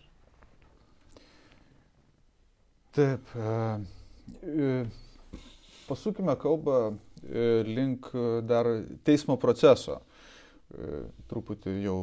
Taip. 2.98 3.30
E, 3.38 3.54
e, 4.44 4.86
pasukime 5.88 6.36
kalbą 6.42 6.98
link 7.24 8.10
dar 8.48 8.68
teismo 9.08 9.38
proceso. 9.40 10.02
E, 10.74 11.04
truputį 11.30 11.76
jau 11.84 11.98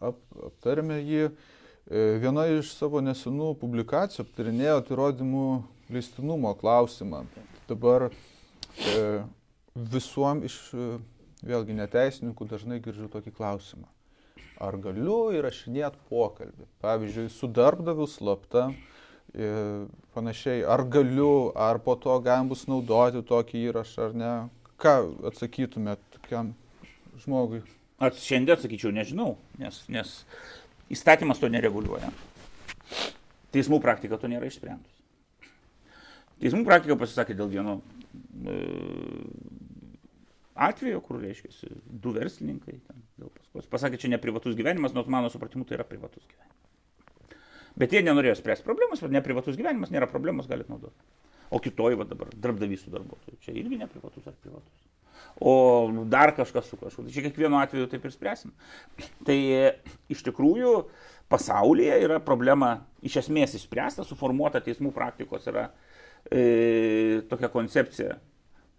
ap, 0.00 0.18
aptarėme 0.50 0.98
jį. 1.00 1.28
E, 1.30 2.02
viena 2.20 2.44
iš 2.52 2.74
savo 2.76 3.00
nesenų 3.04 3.54
publikacijų 3.60 4.26
aptarinėjo 4.26 4.82
įrodymų 4.90 5.44
leistinumo 5.90 6.52
klausimą. 6.60 7.24
Dabar 7.70 8.10
e, 8.10 9.06
visuom 9.94 10.44
iš, 10.48 10.58
e, 10.74 10.90
vėlgi 11.46 11.78
neteisininkų 11.78 12.50
dažnai 12.50 12.82
girdžiu 12.84 13.08
tokį 13.12 13.32
klausimą. 13.38 13.88
Ar 14.60 14.76
galiu 14.76 15.30
įrašinėti 15.32 16.04
pokalbį? 16.10 16.68
Pavyzdžiui, 16.84 17.30
su 17.32 17.48
darbdaviu 17.48 18.04
slapta, 18.12 18.68
e, 18.68 18.99
panašiai, 20.14 20.64
ar 20.66 20.82
galiu, 20.90 21.52
ar 21.54 21.78
po 21.78 21.94
to 21.96 22.16
galim 22.24 22.48
bus 22.50 22.66
naudoti 22.66 23.22
tokį 23.26 23.66
įrašą 23.70 24.08
ar 24.08 24.16
ne. 24.16 24.32
Ką 24.80 24.94
atsakytumėt 25.28 26.00
tokiam 26.16 26.54
žmogui? 27.20 27.62
Aš 28.00 28.22
šiandien 28.24 28.56
atsakyčiau, 28.56 28.94
nežinau, 28.96 29.34
nes, 29.60 29.82
nes 29.92 30.14
įstatymas 30.90 31.40
to 31.40 31.50
nereguliuoja. 31.52 32.08
Teismų 33.52 33.80
praktika 33.84 34.16
to 34.18 34.30
nėra 34.30 34.48
išsprendus. 34.48 34.96
Teismų 36.40 36.64
praktika 36.64 36.96
pasisakė 36.96 37.36
dėl 37.36 37.50
vieno 37.52 37.76
e, 38.48 38.56
atvejo, 40.56 41.02
kur, 41.04 41.20
reiškia, 41.20 41.52
du 41.84 42.14
verslininkai, 42.16 42.78
ten, 42.86 43.04
dėl 43.20 43.32
paskos, 43.36 43.68
pasakė, 43.68 44.00
čia 44.00 44.14
ne 44.14 44.20
privatus 44.22 44.56
gyvenimas, 44.56 44.96
nors 44.96 45.10
mano 45.12 45.28
supratimu 45.32 45.68
tai 45.68 45.76
yra 45.76 45.86
privatus 45.86 46.24
gyvenimas. 46.24 46.59
Bet 47.78 47.94
jie 47.94 48.02
nenorėjo 48.06 48.36
spręsti 48.40 48.66
problemas, 48.66 49.02
ne 49.02 49.22
privatus 49.24 49.58
gyvenimas, 49.58 49.92
nėra 49.94 50.08
problemos, 50.10 50.48
galite 50.50 50.72
naudoti. 50.72 50.96
O 51.50 51.58
kitoj, 51.62 51.96
va 51.98 52.06
dabar, 52.06 52.30
darbdavys 52.38 52.84
su 52.84 52.92
darbuotoju, 52.94 53.38
čia 53.42 53.54
irgi 53.58 53.78
ne 53.80 53.88
privatus 53.90 54.26
ar 54.30 54.36
privatus. 54.38 54.86
O 55.40 55.52
dar 56.10 56.34
kažkas 56.36 56.68
su 56.70 56.78
kažkuo. 56.78 57.04
Tai 57.06 57.14
čia 57.14 57.24
kiekvienu 57.26 57.58
atveju 57.60 57.88
taip 57.90 58.04
ir 58.06 58.14
spręsim. 58.14 58.52
Tai 59.26 59.38
iš 60.10 60.24
tikrųjų 60.26 60.74
pasaulyje 61.30 62.00
yra 62.04 62.18
problema 62.24 62.72
iš 63.06 63.20
esmės 63.24 63.54
išspręsta, 63.58 64.06
suformuota 64.06 64.62
teismų 64.64 64.92
praktikos 64.94 65.46
yra 65.50 65.68
e, 66.26 67.22
tokia 67.30 67.50
koncepcija 67.52 68.18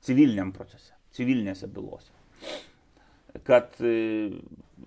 civiliniam 0.06 0.52
procese, 0.56 0.94
civilinėse 1.16 1.70
bylose. 1.72 2.12
Kad 3.48 3.78
e, 3.82 3.94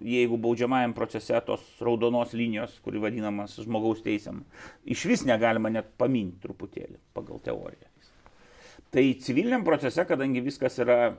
jeigu 0.04 0.38
baudžiamajam 0.40 0.94
procese 0.94 1.40
tos 1.46 1.64
raudonos 1.82 2.34
linijos, 2.36 2.76
kuri 2.84 3.02
vadinamas 3.02 3.56
žmogaus 3.62 4.02
teisėm, 4.04 4.42
iš 4.84 5.04
vis 5.10 5.24
negalima 5.28 5.72
net 5.72 5.94
paminti 5.98 6.42
truputėlį 6.44 6.98
pagal 7.16 7.42
teoriją. 7.44 7.90
Tai 8.94 9.04
civiliniam 9.18 9.64
procese, 9.66 10.04
kadangi 10.06 10.42
viskas 10.44 10.78
yra 10.82 11.16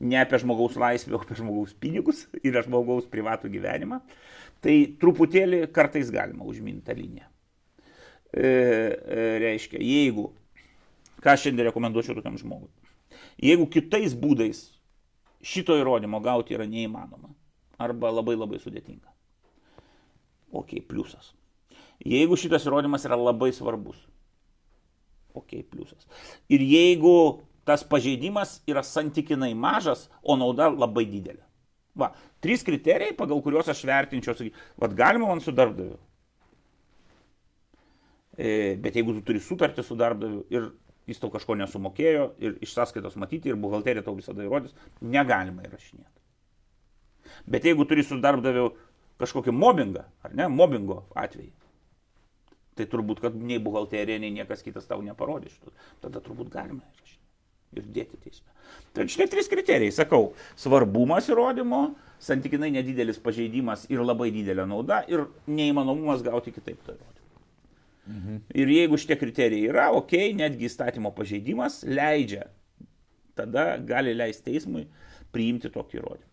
ne 0.00 0.20
apie 0.20 0.40
žmogaus 0.40 0.78
laisvę, 0.80 1.14
o 1.14 1.20
apie 1.20 1.36
žmogaus 1.38 1.74
pinigus 1.80 2.24
ir 2.42 2.56
žmogaus 2.64 3.08
privatų 3.10 3.50
gyvenimą, 3.52 4.00
tai 4.64 4.78
truputėlį 5.00 5.66
kartais 5.74 6.10
galima 6.12 6.46
užminti 6.48 6.86
tą 6.86 6.96
liniją. 6.98 7.28
E, 8.34 8.46
e, 8.46 9.26
reiškia, 9.44 9.78
jeigu, 9.78 10.30
ką 11.22 11.36
šiandien 11.38 11.68
rekomenduočiau 11.68 12.16
tokiam 12.16 12.38
žmogui, 12.40 12.72
jeigu 13.38 13.68
kitais 13.70 14.16
būdais 14.18 14.64
šito 15.44 15.76
įrodymo 15.78 16.20
gauti 16.24 16.56
yra 16.56 16.66
neįmanoma 16.68 17.32
arba 17.84 18.10
labai 18.14 18.36
labai 18.38 18.60
sudėtinga, 18.62 19.10
ok, 20.54 20.78
pliusas. 20.88 21.32
Jeigu 22.04 22.36
šitas 22.38 22.66
įrodymas 22.68 23.04
yra 23.06 23.18
labai 23.18 23.50
svarbus, 23.54 23.98
ok, 25.34 25.58
pliusas. 25.70 26.06
Ir 26.52 26.62
jeigu 26.64 27.14
tas 27.64 27.84
pažeidimas 27.86 28.58
yra 28.68 28.84
santykinai 28.84 29.54
mažas, 29.56 30.08
o 30.22 30.36
nauda 30.36 30.68
labai 30.70 31.06
didelė. 31.08 31.42
Va, 31.98 32.10
trys 32.42 32.64
kriterijai, 32.66 33.14
pagal 33.16 33.40
kuriuos 33.42 33.70
aš 33.70 33.84
vertinčiau, 33.86 34.34
sakyt, 34.36 34.56
vad 34.80 34.96
galima 34.98 35.30
man 35.30 35.40
su 35.42 35.54
darbdaviu. 35.54 35.96
E, 38.34 38.74
bet 38.82 38.98
jeigu 38.98 39.14
tu 39.14 39.22
turi 39.28 39.40
sutartį 39.42 39.84
su 39.86 39.96
darbdaviu 39.98 40.42
ir 40.50 40.72
jis 41.10 41.20
tau 41.20 41.30
kažko 41.32 41.56
nesumokėjo 41.60 42.28
ir 42.42 42.56
iš 42.64 42.74
sąskaitos 42.76 43.18
matyti 43.20 43.52
ir 43.52 43.60
buhalterija 43.60 44.04
tau 44.06 44.16
visada 44.16 44.44
įrodys, 44.44 44.74
negalima 45.00 45.66
įrašinėti. 45.66 46.20
Bet 47.50 47.66
jeigu 47.68 47.86
turi 47.88 48.04
su 48.04 48.18
darbdaviu 48.20 48.70
kažkokį 49.20 49.54
mobbingą, 49.54 50.04
ar 50.26 50.34
ne, 50.36 50.48
mobbingo 50.50 51.04
atvejį, 51.18 51.52
tai 52.74 52.86
turbūt, 52.90 53.20
kad 53.22 53.36
nei 53.38 53.60
buhalterija, 53.62 54.18
nei 54.20 54.32
niekas 54.34 54.64
kitas 54.66 54.88
tau 54.90 55.02
neparodys. 55.04 55.54
Tada 56.02 56.22
turbūt 56.24 56.50
galima 56.52 56.82
įrašinėti 56.82 57.22
ir 57.78 57.86
dėti 57.94 58.18
teisme. 58.22 58.50
Tai 58.94 59.06
šitie 59.10 59.26
trys 59.30 59.50
kriterijai, 59.50 59.94
sakau, 59.94 60.32
svarbumas 60.58 61.28
įrodymo, 61.30 61.82
santykinai 62.22 62.70
nedidelis 62.74 63.20
pažeidimas 63.22 63.88
ir 63.92 64.02
labai 64.04 64.30
didelė 64.34 64.66
nauda 64.70 65.02
ir 65.10 65.26
neįmanomumas 65.50 66.22
gauti 66.26 66.54
kitaip 66.54 66.80
to 66.86 66.94
įrodymą. 66.94 67.23
Mhm. 68.04 68.42
Ir 68.52 68.68
jeigu 68.68 68.98
šitie 69.00 69.16
kriterijai 69.20 69.70
yra, 69.70 69.88
ok, 69.96 70.12
netgi 70.36 70.68
įstatymo 70.68 71.14
pažeidimas 71.16 71.80
leidžia, 71.88 72.50
tada 73.38 73.78
gali 73.80 74.12
leisti 74.16 74.50
teismui 74.50 74.84
priimti 75.32 75.70
tokį 75.72 76.00
įrodymą. 76.00 76.30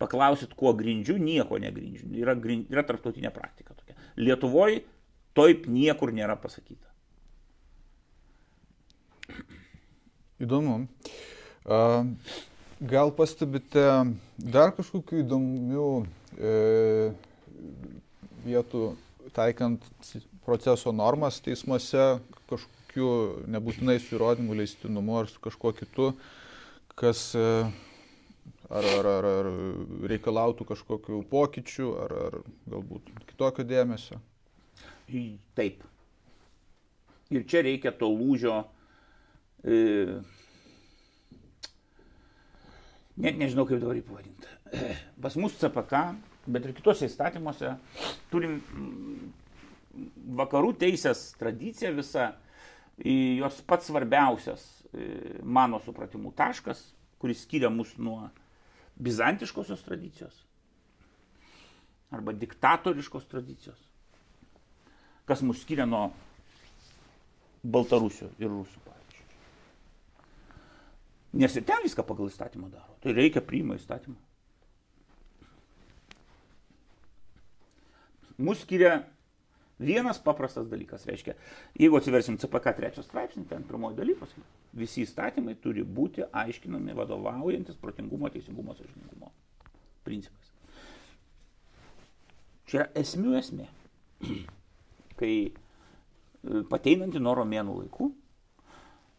Paklausit, 0.00 0.52
kuo 0.56 0.74
grindžiu, 0.76 1.16
nieko 1.20 1.60
negrindžiu. 1.60 2.10
Yra, 2.20 2.34
yra 2.68 2.84
tarptautinė 2.84 3.30
praktika 3.32 3.76
tokia. 3.76 3.96
Lietuvoje 4.20 4.82
taip 5.36 5.64
niekur 5.72 6.12
nėra 6.16 6.36
pasakyta. 6.40 6.84
Įdomu. 10.40 10.82
Gal 12.76 13.12
pastebite 13.16 13.86
dar 14.36 14.74
kažkokių 14.76 15.22
įdomių 15.22 15.88
e, 16.36 16.52
vietų 18.44 18.90
taikant 19.34 19.84
proceso 20.44 20.92
normas 20.94 21.40
teismuose, 21.42 22.20
kažkokiu 22.50 23.08
nebūtinai 23.50 23.98
su 24.02 24.16
įrodymu 24.16 24.56
leistinumu 24.58 25.18
ar 25.20 25.30
su 25.30 25.42
kažkuo 25.42 25.72
kitu, 25.76 26.12
kas 26.96 27.28
e, 27.38 27.48
ar, 28.70 28.88
ar, 28.98 29.10
ar, 29.16 29.28
ar 29.32 29.50
reikalautų 30.12 30.68
kažkokių 30.70 31.20
pokyčių, 31.32 31.90
ar, 32.04 32.16
ar 32.28 32.38
galbūt 32.70 33.10
kitokio 33.32 33.66
dėmesio? 33.66 34.20
Taip. 35.58 35.84
Ir 37.34 37.44
čia 37.50 37.62
reikia 37.66 37.90
to 37.94 38.08
lūžio 38.10 38.60
e, 39.66 40.18
net 43.16 43.38
nežinau 43.40 43.66
kaip 43.66 43.82
dabar 43.82 43.98
jį 43.98 44.04
pavadinti. 44.06 44.52
Pas 45.22 45.36
mus 45.40 45.56
CPK, 45.58 46.02
bet 46.46 46.66
ir 46.66 46.74
kitose 46.76 47.08
įstatymuose 47.08 47.74
turim 48.32 48.58
mm, 48.60 49.28
vakarų 50.38 50.74
teisės 50.80 51.30
tradiciją 51.40 51.92
visą, 51.96 52.30
jos 53.02 53.60
pats 53.68 53.90
svarbiausias 53.90 54.64
mano 55.42 55.80
supratimų 55.84 56.32
taškas, 56.36 56.80
kuris 57.20 57.42
skiria 57.44 57.70
mus 57.72 57.94
nuo 57.98 58.28
bizantiškosios 58.96 59.82
tradicijos 59.84 60.44
arba 62.14 62.32
diktatoriškos 62.32 63.26
tradicijos, 63.28 63.80
kas 65.26 65.42
mus 65.42 65.64
skiria 65.64 65.88
nuo 65.88 66.06
Baltarusių 67.66 68.28
ir 68.38 68.52
Rusų. 68.52 68.86
Nes 71.36 71.56
ir 71.58 71.64
ten 71.68 71.82
viską 71.84 72.04
pagal 72.06 72.30
įstatymą 72.30 72.70
daro. 72.72 72.94
Tai 73.02 73.12
reikia 73.16 73.42
priima 73.44 73.76
įstatymą. 73.76 74.16
Mūsų 78.36 78.66
skiria 78.66 78.96
Vienas 79.78 80.16
paprastas 80.24 80.70
dalykas 80.72 81.02
reiškia, 81.04 81.34
jeigu 81.76 81.98
atsiversim 81.98 82.38
CPK 82.40 82.72
trečią 82.78 83.02
straipsnį, 83.04 83.42
ten 83.50 83.64
pirmoji 83.68 83.98
daly 83.98 84.14
pasakyti, 84.16 84.46
visi 84.80 85.02
įstatymai 85.04 85.52
turi 85.60 85.82
būti 85.84 86.24
aiškinami 86.32 86.94
vadovaujantis 86.96 87.76
protingumo, 87.82 88.30
teisingumo, 88.32 88.72
sąžiningumo 88.78 89.28
principas. 90.06 90.48
Čia 92.66 92.78
yra 92.78 92.86
esmių 93.02 93.34
esmė. 93.42 93.66
Kai 95.20 95.34
e, 95.44 95.52
pateinant 96.70 97.12
į 97.12 97.20
nuo 97.20 97.36
romėnų 97.36 97.76
laikų, 97.82 98.08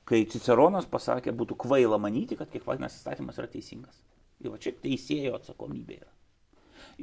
kai 0.09 0.23
Ciceronas 0.31 0.89
pasakė, 0.89 1.35
būtų 1.37 1.59
kvaila 1.67 1.99
manyti, 2.01 2.37
kad 2.39 2.49
kiekvienas 2.49 2.97
įstatymas 2.97 3.37
yra 3.37 3.49
teisingas. 3.51 4.01
Ir 4.41 4.53
va 4.53 4.59
čia 4.61 4.73
teisėjo 4.81 5.35
atsakomybė 5.37 5.99
yra. 5.99 6.11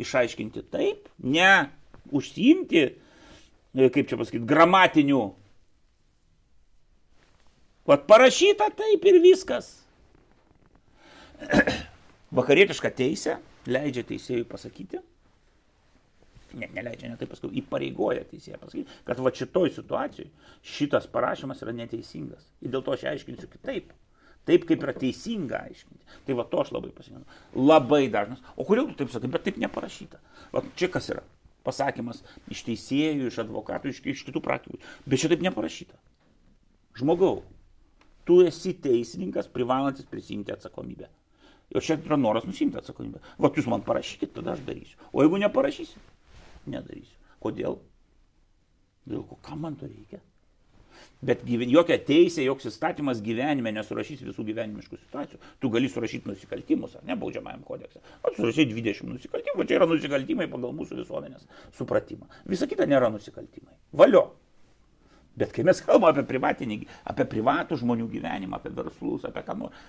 Išaiškinti 0.01 0.63
taip, 0.73 1.11
ne 1.23 1.51
užsiimti 2.13 2.85
E, 3.75 3.89
kaip 3.91 4.07
čia 4.07 4.19
pasakyti, 4.19 4.47
gramatinių. 4.47 5.23
Vat 7.91 8.05
parašyta 8.09 8.71
taip 8.79 9.03
ir 9.11 9.19
viskas. 9.23 9.73
Vakarietiška 12.39 12.93
teisė 12.95 13.41
leidžia 13.67 14.05
teisėjui 14.07 14.47
pasakyti, 14.49 15.01
ne, 16.55 16.71
neleidžia, 16.71 17.11
ne 17.11 17.19
taip 17.19 17.35
paskui, 17.35 17.51
įpareigoja 17.61 18.23
teisėją 18.31 18.63
pasakyti, 18.63 19.03
kad 19.09 19.21
va 19.27 19.35
šitoj 19.35 19.75
situacijai 19.75 20.31
šitas 20.77 21.11
parašymas 21.11 21.67
yra 21.67 21.75
neteisingas. 21.75 22.47
Ir 22.63 22.73
dėl 22.73 22.87
to 22.87 22.95
aš 22.95 23.09
aiškinsiu 23.11 23.51
kitaip. 23.51 23.91
Taip, 24.45 24.67
kaip 24.69 24.83
yra 24.85 24.93
teisinga 24.95 25.65
aiškinti. 25.67 26.19
Tai 26.27 26.35
va 26.37 26.45
to 26.47 26.61
aš 26.61 26.71
labai 26.77 26.93
pasigendu. 26.95 27.25
Labai 27.57 28.05
dažnas. 28.13 28.43
O 28.61 28.67
kodėl 28.69 28.91
tu 28.91 28.99
taip 29.01 29.13
sakai, 29.13 29.31
bet 29.33 29.47
taip 29.49 29.59
neparašyta. 29.61 30.21
Va 30.53 30.63
čia 30.77 30.91
kas 30.93 31.09
yra 31.15 31.25
pasakymas 31.65 32.23
iš 32.53 32.63
teisėjų, 32.69 33.31
iš 33.31 33.41
advokatų, 33.45 33.93
iš, 33.93 34.01
iš 34.15 34.25
kitų 34.29 34.43
praktikų. 34.45 34.81
Bet 35.09 35.23
šitaip 35.23 35.45
neparašyta. 35.45 35.97
Žmogau, 36.99 37.43
tu 38.29 38.41
esi 38.47 38.75
teisininkas, 38.85 39.51
privalantis 39.51 40.07
prisimti 40.11 40.55
atsakomybę. 40.55 41.09
Ir 41.75 41.83
čia 41.83 41.97
yra 41.99 42.19
noras 42.21 42.45
nusimti 42.47 42.79
atsakomybę. 42.79 43.23
Vat 43.41 43.57
jūs 43.59 43.67
man 43.71 43.83
parašykit, 43.87 44.35
tada 44.37 44.55
aš 44.55 44.63
darysiu. 44.67 45.01
O 45.11 45.25
jeigu 45.25 45.41
neparašysi, 45.43 45.99
nedarysiu. 46.71 47.19
Kodėl? 47.43 47.81
Dėl 49.09 49.25
ko, 49.29 49.41
kam 49.45 49.65
man 49.65 49.77
to 49.81 49.89
reikia? 49.89 50.21
Bet 51.25 51.41
jokia 51.47 51.97
teisė, 52.05 52.43
joks 52.45 52.67
įstatymas 52.69 53.23
gyvenime 53.25 53.73
nesurašys 53.73 54.25
visų 54.27 54.45
gyvenimiškų 54.51 54.99
situacijų. 54.99 55.39
Tu 55.63 55.71
gali 55.73 55.89
surašyti 55.89 56.29
nusikaltimus, 56.29 56.99
ar 56.99 57.07
ne, 57.09 57.17
baudžiamajam 57.21 57.63
kodekse. 57.65 58.03
O 58.21 58.33
surašyti 58.37 58.75
20 58.75 59.09
nusikaltimų, 59.15 59.65
čia 59.69 59.79
yra 59.79 59.89
nusikaltimai 59.89 60.51
pagal 60.53 60.75
mūsų 60.77 61.01
visuomenės 61.01 61.47
supratimą. 61.79 62.29
Visa 62.51 62.69
kita 62.69 62.89
nėra 62.91 63.09
nusikaltimai. 63.15 63.73
Valio. 63.97 64.27
Bet 65.39 65.55
kai 65.55 65.65
mes 65.67 65.81
kalbame 65.83 66.13
apie 66.13 66.29
privatinį, 66.29 66.77
apie 67.11 67.25
privatų 67.31 67.81
žmonių 67.81 68.07
gyvenimą, 68.13 68.61
apie 68.61 68.71
verslus, 68.77 69.25
apie 69.27 69.43
ką 69.47 69.57
nors, 69.59 69.81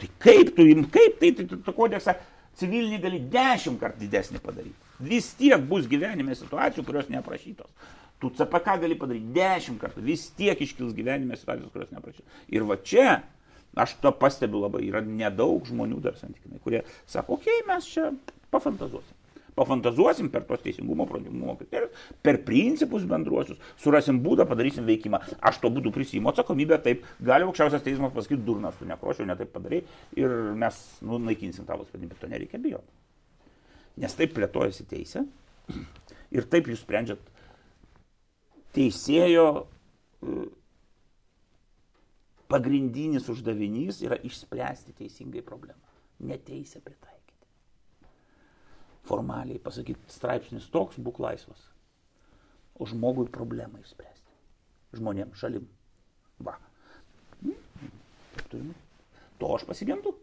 tai 0.00 0.08
kaip 0.24 0.50
tu, 0.56 0.64
kaip 0.94 1.20
tai, 1.20 1.30
tai, 1.36 1.46
tai, 1.46 1.60
tai 1.66 1.74
kodeksą 1.76 2.16
civilinį 2.58 2.98
gali 3.02 3.20
dešimt 3.30 3.78
kartų 3.78 4.02
didesnį 4.06 4.42
padaryti. 4.42 4.74
Vis 4.98 5.30
tiek 5.38 5.62
bus 5.70 5.86
gyvenime 5.90 6.34
situacijų, 6.34 6.84
kurios 6.86 7.10
neaprašytos. 7.12 7.70
Tu 8.18 8.30
CPK 8.34 8.78
gali 8.82 8.96
padaryti 8.98 9.30
dešimt 9.36 9.78
kartų, 9.82 10.02
vis 10.02 10.24
tiek 10.34 10.58
iškils 10.64 10.94
gyvenime 10.96 11.36
situacijos, 11.38 11.70
kurios 11.74 11.92
neprašyti. 11.94 12.26
Ir 12.50 12.64
va 12.66 12.78
čia, 12.82 13.20
aš 13.78 13.94
to 14.02 14.10
pastebiu 14.18 14.64
labai, 14.64 14.82
yra 14.88 15.04
nedaug 15.06 15.68
žmonių 15.68 16.00
dar 16.02 16.18
santykinai, 16.18 16.58
kurie 16.64 16.82
sako, 17.06 17.38
okei, 17.38 17.60
okay, 17.60 17.68
mes 17.70 17.86
čia 17.86 18.10
pafantazuosim. 18.50 19.14
Pafantazuosim 19.58 20.28
per 20.30 20.44
tos 20.46 20.60
teisingumo, 20.62 21.06
protingumo 21.10 21.56
kriterijus, 21.58 21.94
per 22.22 22.40
principus 22.46 23.06
bendruosius, 23.10 23.58
surasim 23.82 24.20
būdą, 24.22 24.46
padarysim 24.46 24.86
veikimą. 24.86 25.18
Aš 25.50 25.58
to 25.62 25.70
būdu 25.74 25.90
prisijimu 25.94 26.30
atsakomybę, 26.30 26.78
taip, 26.84 27.06
gali 27.26 27.46
aukščiausias 27.46 27.82
teismas 27.86 28.14
pasakyti, 28.14 28.44
durnas, 28.46 28.78
tu 28.78 28.86
nekrošiau, 28.86 29.26
netaip 29.26 29.50
padarai 29.54 29.80
ir 30.18 30.36
mes 30.58 30.78
nu, 31.02 31.18
naikinsim 31.26 31.66
tavo 31.66 31.86
sprendimą, 31.88 32.14
bet 32.14 32.22
to 32.22 32.30
nereikia 32.30 32.62
bijoti. 32.62 32.94
Nes 33.98 34.14
taip 34.14 34.36
plėtojasi 34.36 34.86
teisė 34.90 35.24
ir 36.38 36.46
taip 36.50 36.70
jūs 36.70 36.84
sprendžiat 36.86 37.34
teisėjo 38.76 39.46
e, 39.58 40.36
pagrindinis 42.52 43.28
uždavinys 43.32 44.02
yra 44.06 44.18
išspręsti 44.24 44.94
teisingai 44.98 45.42
problemą, 45.44 45.80
neteisę 46.24 46.82
pritaikyti. 46.84 47.48
Formaliai 49.08 49.60
pasakyti, 49.62 50.08
straipsnis 50.12 50.68
toks, 50.72 51.00
būk 51.00 51.20
laisvas. 51.24 51.60
O 52.78 52.86
žmogui 52.86 53.28
problemą 53.32 53.80
išspręsti. 53.82 54.36
Žmonėm, 54.98 55.32
šalim. 55.36 55.66
Va. 56.44 56.54
Turim. 58.48 58.72
To 59.40 59.50
aš 59.56 59.66
pasigendu. 59.68 60.14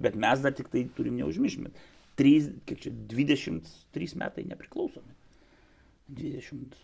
Bet 0.00 0.16
mes 0.16 0.42
dar 0.44 0.54
tik 0.56 0.70
tai 0.72 0.84
turim 0.96 1.16
neužmišti. 1.18 1.72
3, 2.20 2.50
kiek 2.68 2.82
čia, 2.84 2.92
23 3.10 4.16
metai 4.20 4.44
nepriklausomi. 4.48 5.16
20 6.12 6.76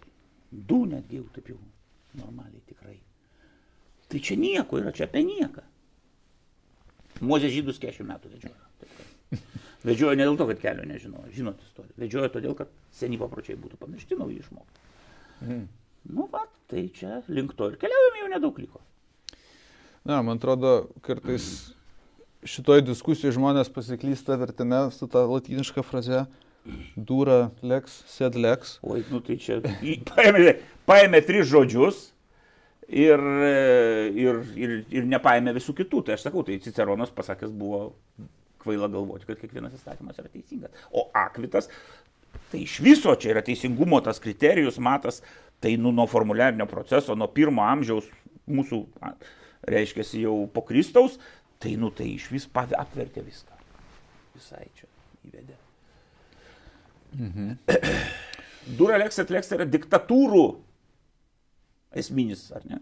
Du 0.51 0.85
netgi 0.89 1.21
jau 1.21 1.27
taip 1.35 1.51
jau 1.53 1.59
normaliai 2.17 2.63
tikrai. 2.69 2.99
Tai 4.07 4.21
čia 4.23 4.37
nieko 4.39 4.79
yra, 4.81 4.93
čia 4.95 5.09
apie 5.09 5.25
nieką. 5.27 5.65
Mozė 7.27 7.51
žydus 7.51 7.81
40 7.83 8.07
metų 8.07 8.31
vedžiojo. 8.35 9.43
Vedžiojo 9.87 10.19
ne 10.19 10.27
dėl 10.27 10.37
to, 10.39 10.47
kad 10.51 10.61
kelio 10.63 10.85
nežinojo, 10.87 11.31
žinot 11.35 11.63
istoriją. 11.63 11.95
Vedžiojo 12.03 12.31
todėl, 12.37 12.55
kad 12.59 12.71
seni 12.95 13.19
papročiai 13.21 13.59
būtų 13.61 13.79
pamiršti, 13.81 14.19
nauji 14.19 14.41
išmokti. 14.43 14.85
Mm. 15.47 15.65
Nu, 16.17 16.27
va, 16.33 16.45
tai 16.71 16.87
čia 16.95 17.21
link 17.31 17.55
to 17.59 17.71
ir 17.73 17.79
keliaujame 17.83 18.23
jau 18.23 18.31
nedaug 18.35 18.59
liko. 18.63 18.83
Na, 20.07 20.21
man 20.23 20.39
atrodo, 20.39 20.93
kartais 21.07 21.73
šitoje 22.47 22.85
diskusijoje 22.87 23.35
žmonės 23.35 23.71
pasiklysta 23.75 24.37
vertime 24.39 24.85
su 24.95 25.09
ta 25.11 25.25
latiniška 25.27 25.83
fraze 25.87 26.25
Dūra 26.97 27.51
leks, 27.63 28.01
sed 28.11 28.37
leks. 28.39 28.77
Oi, 28.87 29.03
nu 29.13 29.21
tai 29.25 29.39
čia 29.43 29.61
paėmė, 30.11 30.57
paėmė 30.89 31.21
tris 31.27 31.47
žodžius 31.51 32.09
ir, 32.89 33.23
ir, 34.17 34.41
ir, 34.59 34.75
ir 34.91 35.07
nepaėmė 35.11 35.55
visų 35.57 35.77
kitų. 35.83 36.03
Tai 36.07 36.17
aš 36.17 36.27
sakau, 36.27 36.45
tai 36.47 36.59
Ciceronas 36.63 37.13
pasakęs 37.15 37.55
buvo 37.55 37.91
kvaila 38.67 38.91
galvoti, 38.91 39.29
kad 39.29 39.39
kiekvienas 39.41 39.77
įstatymas 39.79 40.19
yra 40.19 40.31
teisingas. 40.33 40.75
O 40.91 41.07
akvitas, 41.15 41.71
tai 42.51 42.65
iš 42.65 42.81
viso 42.85 43.15
čia 43.15 43.35
yra 43.37 43.45
teisingumo 43.47 44.01
tas 44.05 44.21
kriterijus, 44.23 44.81
matas, 44.83 45.23
tai 45.63 45.77
nu, 45.81 45.93
nuo 45.95 46.09
formuliarinio 46.11 46.67
proceso, 46.71 47.15
nuo 47.19 47.31
pirmo 47.33 47.65
amžiaus 47.67 48.09
mūsų, 48.47 48.83
reiškia, 49.71 50.07
jau 50.27 50.41
po 50.53 50.65
Kristaus, 50.67 51.21
tai 51.63 51.77
nu 51.81 51.93
tai 51.95 52.13
iš 52.17 52.31
vis 52.35 52.51
apvertė 52.57 53.23
viską. 53.23 53.63
Visai 54.37 54.67
čia 54.75 54.91
įvedė. 55.27 55.66
Mhm. 57.15 57.57
Duralex 58.79 59.21
atlex 59.23 59.53
yra 59.55 59.67
diktatūrų 59.71 60.47
esminis, 61.97 62.49
ar 62.57 62.65
ne? 62.67 62.81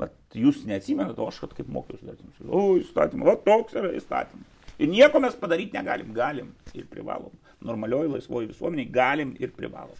Bet 0.00 0.14
jūs 0.34 0.64
neatsimenate, 0.66 1.20
o 1.22 1.28
aš 1.30 1.42
kad 1.44 1.52
kaip 1.56 1.68
mokiausi 1.70 2.08
vertimus. 2.08 2.40
O, 2.48 2.78
įstatymą, 2.80 3.28
o 3.30 3.36
toks 3.44 3.76
yra 3.78 3.92
įstatymas. 3.94 4.48
Ir 4.82 4.90
nieko 4.90 5.20
mes 5.22 5.36
padaryti 5.38 5.76
negalim. 5.76 6.10
Galim 6.16 6.48
ir 6.74 6.88
privalom. 6.90 7.34
Normalioji 7.62 8.10
laisvoji 8.16 8.50
visuomeniai 8.50 8.90
galim 8.90 9.36
ir 9.38 9.52
privalom. 9.54 9.98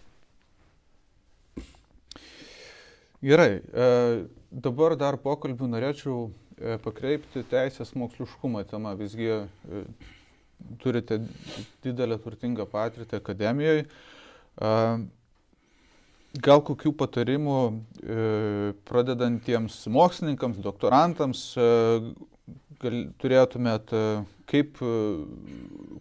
Gerai, 3.22 3.60
e, 3.62 3.84
dabar 4.50 4.96
dar 4.98 5.14
pokalbį 5.22 5.68
norėčiau 5.70 6.24
e, 6.26 6.78
pakreipti 6.82 7.44
teisės 7.52 7.92
moksliškumo 7.94 8.64
temą. 8.66 8.96
Visgi 8.98 9.28
e, 9.30 9.84
turite 10.82 11.20
didelę 11.84 12.18
turtingą 12.22 12.66
patirtį 12.70 13.18
akademijoje. 13.18 13.86
Gal 16.40 16.62
kokių 16.64 16.94
patarimų 16.96 17.56
e, 17.68 17.72
pradedantiems 18.88 19.82
mokslininkams, 19.92 20.62
doktorantams 20.64 21.42
e, 21.60 21.66
gal, 22.80 22.96
turėtumėt, 23.20 23.92
e, 23.92 24.22
kaip, 24.48 24.80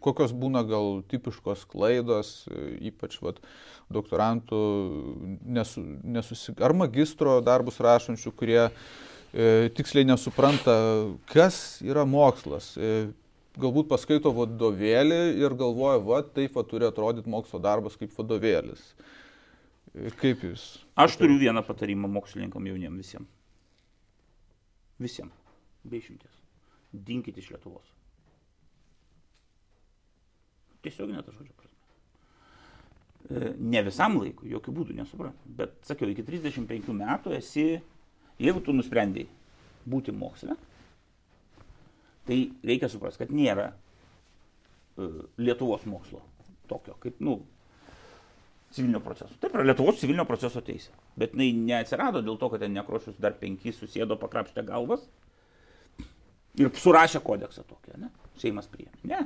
kokios 0.04 0.32
būna 0.32 0.64
gal 0.68 1.02
tipiškos 1.12 1.66
klaidos, 1.68 2.32
ypač 2.80 3.20
vat, 3.24 3.44
doktorantų 3.92 4.62
nesu, 5.44 5.84
nesusi, 6.04 6.56
ar 6.64 6.76
magistro 6.80 7.42
darbus 7.44 7.80
rašančių, 7.84 8.32
kurie 8.32 8.64
tiksliai 9.32 10.08
nesupranta, 10.08 10.76
kas 11.32 11.80
yra 11.84 12.04
mokslas. 12.08 12.74
Galbūt 13.60 13.90
paskaito 13.92 14.32
vadovėlį 14.32 15.20
ir 15.42 15.56
galvoja, 15.60 16.00
va, 16.00 16.22
taip 16.24 16.56
va, 16.56 16.64
turi 16.64 16.88
atrodyti 16.88 17.32
mokslo 17.32 17.60
darbas 17.60 17.98
kaip 18.00 18.14
vadovėlis. 18.16 18.84
Kaip 20.22 20.46
jūs? 20.48 20.78
Aš 20.96 21.18
turiu 21.20 21.36
vieną 21.42 21.66
patarimą 21.68 22.08
mokslininkam 22.08 22.70
jauniem 22.70 22.96
visiems. 23.02 23.28
Visiems. 25.04 25.36
Be 25.84 26.00
išimties. 26.00 26.38
Dinkit 26.94 27.42
iš 27.42 27.50
Lietuvos. 27.52 27.92
Tiesiog 30.86 31.12
net 31.12 31.28
žodžio 31.28 31.54
prasme. 31.58 31.78
E, 33.32 33.52
ne 33.60 33.84
visam 33.86 34.16
laikui, 34.22 34.50
jokių 34.54 34.74
būdų 34.80 34.96
nesuprantu. 35.02 35.54
Bet 35.60 35.76
sakiau, 35.88 36.10
iki 36.14 36.24
35 36.26 36.96
metų 36.96 37.36
esi, 37.36 37.68
jeigu 38.42 38.64
tu 38.64 38.74
nusprendai 38.76 39.28
būti 39.90 40.16
moksle, 40.16 40.56
tai 42.32 42.42
reikia 42.66 42.88
suprasti, 42.92 43.26
kad 43.26 43.34
nėra 43.36 43.72
uh, 43.74 45.24
Lietuvos 45.42 45.84
mokslo 45.90 46.24
tokio, 46.72 46.96
kaip, 47.04 47.20
nu, 47.20 47.42
civilinio 48.72 49.02
proceso. 49.04 49.36
Taip 49.42 49.56
yra 49.58 49.66
Lietuvos 49.68 50.00
civilinio 50.00 50.26
proceso 50.30 50.64
teisė. 50.64 50.96
Bet 51.20 51.36
jinai 51.36 51.52
neatsirado 51.58 52.24
dėl 52.24 52.40
to, 52.40 52.48
kad 52.54 52.64
ten 52.64 52.74
nekrošius 52.78 53.20
dar 53.22 53.36
penki 53.40 53.74
susėdo, 53.76 54.16
pakrapštė 54.22 54.64
galvas 54.68 55.04
ir 56.60 56.72
surašė 56.80 57.22
kodeksą 57.24 57.66
tokį, 57.68 58.00
ne? 58.06 58.12
Seimas 58.40 58.68
priėmė. 58.72 58.96
Ne. 59.12 59.22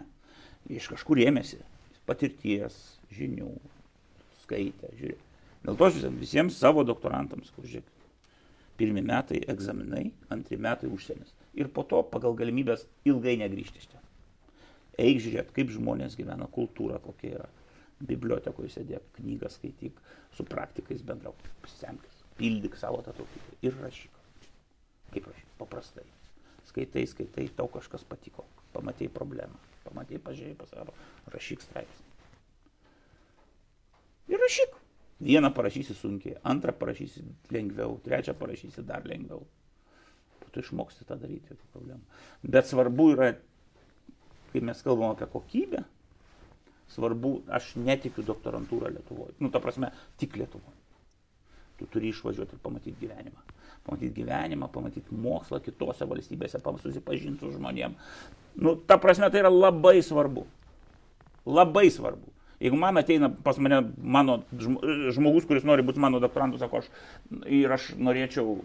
Iš 0.73 0.89
kažkur 0.95 1.21
ėmėsi 1.21 1.61
patirties, 2.09 2.75
žinių, 3.13 3.51
skaitė, 4.43 4.91
žiūrė. 4.97 5.19
Dėl 5.65 5.77
to 5.79 5.89
visiems 6.19 6.57
savo 6.61 6.83
doktorantams, 6.85 7.49
kur 7.53 7.65
žiūrėk, 7.69 7.89
pirmi 8.77 9.01
metai 9.05 9.39
egzaminai, 9.49 10.09
antri 10.33 10.59
metai 10.61 10.89
užsienis. 10.91 11.31
Ir 11.55 11.69
po 11.71 11.85
to 11.87 12.01
pagal 12.11 12.35
galimybės 12.37 12.83
ilgai 13.07 13.37
negrįžti 13.39 13.81
iš 13.81 13.91
čia. 13.93 14.01
Eik 14.99 15.21
žiūrėt, 15.23 15.51
kaip 15.55 15.71
žmonės 15.75 16.15
gyvena, 16.19 16.47
kultūra 16.51 16.99
kokia 17.03 17.39
yra. 17.39 17.47
Bibliotekoje 18.05 18.73
sėdėk, 18.73 19.05
knygą 19.19 19.49
skaityk, 19.51 19.99
su 20.35 20.43
praktikais 20.47 21.03
bendrauk, 21.07 21.39
semkis, 21.77 22.23
pildyk 22.39 22.75
savo 22.79 22.99
tą 23.05 23.13
tautybę 23.15 23.59
ir 23.63 23.77
rašyk. 23.79 24.19
Kaip 25.13 25.29
rašyk? 25.31 25.53
Paprastai. 25.59 26.03
Skaitai, 26.67 27.05
skaitai, 27.07 27.45
tau 27.55 27.69
kažkas 27.71 28.03
patiko, 28.09 28.43
pamatėjai 28.75 29.13
problemą, 29.15 29.59
pamatėjai, 29.85 30.23
pažiūrėjai 30.27 30.59
pasaro, 30.59 30.95
rašyk 31.31 31.63
straipsnį. 31.63 32.11
Ir 34.33 34.41
rašyk. 34.41 34.79
Vieną 35.23 35.53
parašysi 35.55 35.95
sunkiai, 35.95 36.35
antrą 36.43 36.73
parašysi 36.75 37.23
lengviau, 37.55 37.99
trečią 38.03 38.33
parašysi 38.35 38.83
dar 38.83 39.05
lengviau. 39.07 39.45
Tu 40.55 40.63
išmoksti 40.63 41.03
tą 41.03 41.17
daryti, 41.19 41.51
jokių 41.51 41.73
problemų. 41.73 42.21
Bet 42.55 42.69
svarbu 42.69 43.09
yra, 43.11 43.33
kai 44.53 44.61
mes 44.63 44.79
kalbam 44.85 45.11
apie 45.11 45.27
kokybę, 45.27 45.81
svarbu, 46.95 47.41
aš 47.51 47.73
netikiu 47.75 48.23
doktorantūrą 48.23 48.93
Lietuvoje. 48.93 49.35
Nu, 49.43 49.51
ta 49.51 49.59
prasme, 49.59 49.91
tik 50.21 50.37
Lietuvoje. 50.39 50.79
Tu 51.75 51.89
turi 51.91 52.13
išvažiuoti 52.13 52.55
ir 52.55 52.61
pamatyti 52.63 52.95
gyvenimą. 53.01 53.43
Pamatyti 53.83 54.13
gyvenimą, 54.21 54.69
pamatyti 54.71 55.17
mokslą 55.25 55.59
kitose 55.65 56.07
valstybėse, 56.07 56.61
susipažinti 56.63 57.43
su 57.43 57.51
žmonėm. 57.57 57.97
Nu, 58.55 58.77
ta 58.79 58.95
prasme, 59.01 59.27
tai 59.29 59.43
yra 59.43 59.51
labai 59.51 59.99
svarbu. 59.99 60.45
Labai 61.45 61.89
svarbu. 61.91 62.31
Jeigu 62.63 62.77
man 62.79 62.97
ateina 62.97 63.27
pas 63.43 63.57
mane 63.59 63.81
mano 63.99 64.39
žmogus, 64.55 65.43
kuris 65.45 65.67
nori 65.67 65.83
būti 65.83 65.99
mano 65.99 66.21
doktorantu, 66.23 66.61
sako, 66.61 66.79
aš 66.79 66.87
ir 67.51 67.71
aš 67.75 67.89
norėčiau 67.99 68.55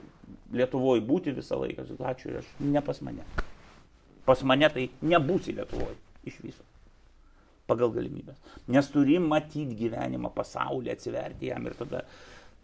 Lietuvoje 0.51 1.05
būti 1.07 1.35
visą 1.37 1.61
laiką, 1.61 1.87
ačiū, 2.11 2.35
aš 2.41 2.49
ne 2.65 2.83
pas 2.83 2.99
mane. 3.07 3.27
Pas 4.27 4.43
mane 4.43 4.69
tai 4.73 4.89
nebūsi 5.03 5.55
Lietuvoje 5.57 5.97
iš 6.27 6.41
viso. 6.43 6.67
Pagal 7.71 7.93
galimybės. 7.95 8.39
Nes 8.71 8.89
turi 8.91 9.21
matyti 9.23 9.79
gyvenimą 9.79 10.33
pasaulyje, 10.35 10.97
atsiverti 10.97 11.53
jam 11.53 11.69
ir 11.71 11.77
tada 11.79 12.03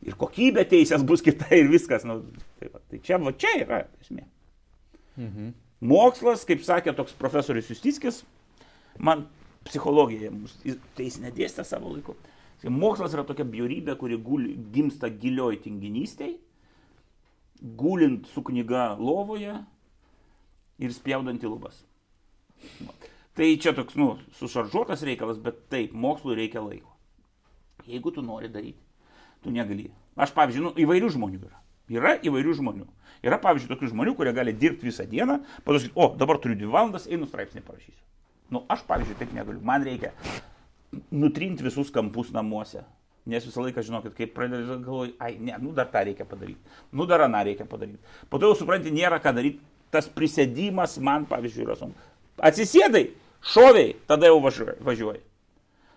ir 0.04 0.16
kokybė 0.18 0.66
teisės 0.68 1.04
bus 1.06 1.22
kita 1.24 1.48
ir 1.54 1.70
viskas. 1.70 2.04
Nu, 2.08 2.20
tai, 2.58 2.70
va, 2.72 2.82
tai 2.90 3.00
čia, 3.04 3.20
va, 3.22 3.32
čia 3.38 3.54
yra 3.62 3.84
esmė. 4.02 4.26
Mhm. 5.16 5.52
Mokslas, 5.86 6.44
kaip 6.48 6.62
sakė 6.64 6.94
toks 6.96 7.14
profesorius 7.18 7.68
Justickis, 7.70 8.22
man 8.98 9.26
psichologija, 9.66 10.32
tai 10.96 11.08
jis 11.08 11.20
nedėstė 11.20 11.66
savo 11.68 11.92
laiku. 11.92 12.16
Mokslas 12.72 13.12
yra 13.14 13.26
tokia 13.28 13.44
bjaurybė, 13.46 13.94
kuri 14.00 14.16
guli, 14.18 14.54
gimsta 14.72 15.10
gilioj 15.12 15.60
tinginystėj, 15.66 16.32
gulint 17.60 18.26
su 18.32 18.42
knyga 18.44 18.94
lovoje 18.98 19.54
ir 20.82 20.94
spjaudant 20.94 21.42
į 21.42 21.50
lubas. 21.50 21.82
Tai 23.36 23.48
čia 23.60 23.74
toks, 23.76 23.96
nu, 24.00 24.14
sušaržuotas 24.38 25.04
reikalas, 25.04 25.38
bet 25.42 25.66
taip, 25.72 25.92
mokslui 25.92 26.38
reikia 26.38 26.62
laiko. 26.64 26.94
Jeigu 27.86 28.10
tu 28.14 28.24
nori 28.24 28.48
daryti, 28.48 28.80
tu 29.44 29.52
negali. 29.52 29.90
Aš, 30.16 30.32
pavyzdžiui, 30.36 30.64
nu, 30.64 30.72
įvairių 30.80 31.10
žmonių 31.12 31.40
yra. 31.44 31.60
Yra 31.92 32.14
įvairių 32.24 32.54
žmonių. 32.58 32.86
Yra, 33.26 33.38
pavyzdžiui, 33.42 33.70
tokių 33.74 33.90
žmonių, 33.92 34.16
kurie 34.16 34.32
gali 34.34 34.54
dirbti 34.56 34.88
visą 34.88 35.04
dieną, 35.08 35.38
pasakyti, 35.66 35.92
o, 35.94 36.08
dabar 36.18 36.40
turiu 36.42 36.56
dvi 36.58 36.70
valandas, 36.72 37.06
einu 37.06 37.28
straipsnį 37.28 37.62
parašysiu. 37.66 38.00
Nu, 38.50 38.64
aš, 38.72 38.82
pavyzdžiui, 38.88 39.18
taip 39.20 39.34
negaliu. 39.36 39.60
Man 39.66 39.84
reikia 39.86 40.14
nutrinti 41.12 41.66
visus 41.66 41.92
kampus 41.94 42.32
namuose. 42.34 42.82
Nes 43.26 43.46
visą 43.46 43.64
laiką, 43.64 43.82
žinokit, 43.82 44.14
kaip 44.14 44.34
pradedi 44.36 44.66
galvoti, 44.70 45.14
ai, 45.22 45.32
ne, 45.42 45.56
nu 45.62 45.72
dar 45.74 45.88
tą 45.90 46.04
reikia 46.06 46.26
padaryti, 46.28 46.60
nu 46.94 47.06
dar 47.10 47.24
aną 47.26 47.40
reikia 47.48 47.66
padaryti. 47.66 47.98
Po 48.30 48.38
to 48.38 48.52
jau 48.52 48.58
supranti, 48.60 48.92
nėra 48.94 49.18
ką 49.22 49.32
daryti, 49.34 49.58
tas 49.90 50.06
prisėdimas 50.12 50.94
man, 51.02 51.26
pavyzdžiui, 51.30 51.64
yra 51.66 51.74
sunku. 51.78 52.10
Atsisėdai, 52.46 53.08
šoviai, 53.54 53.96
tada 54.06 54.30
jau 54.30 54.38
važiuoji. 54.44 55.24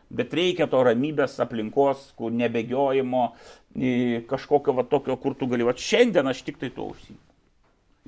Bet 0.09 0.34
reikia 0.34 0.65
to 0.71 0.82
ramybės 0.88 1.36
aplinkos, 1.43 2.07
kur 2.17 2.34
nebėgiojimo, 2.34 3.25
kažkokio 4.32 4.73
va 4.80 4.88
tokio, 4.89 5.19
kur 5.21 5.38
tu 5.38 5.45
gali, 5.51 5.67
va 5.67 5.75
šiandien 5.77 6.32
aš 6.32 6.41
tik 6.47 6.57
tai 6.57 6.71
to 6.73 6.88
užsiimu. 6.89 7.21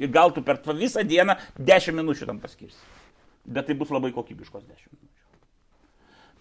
Ir 0.02 0.10
gal 0.10 0.34
tu 0.34 0.42
per 0.42 0.58
visą 0.74 1.06
dieną 1.06 1.38
10 1.62 1.94
minučių 1.94 2.26
tam 2.26 2.42
paskirsi 2.42 2.82
bet 3.46 3.66
tai 3.68 3.76
bus 3.76 3.92
labai 3.92 4.12
kokybiškos 4.14 4.64
10 4.64 4.94
minučių. 4.94 5.10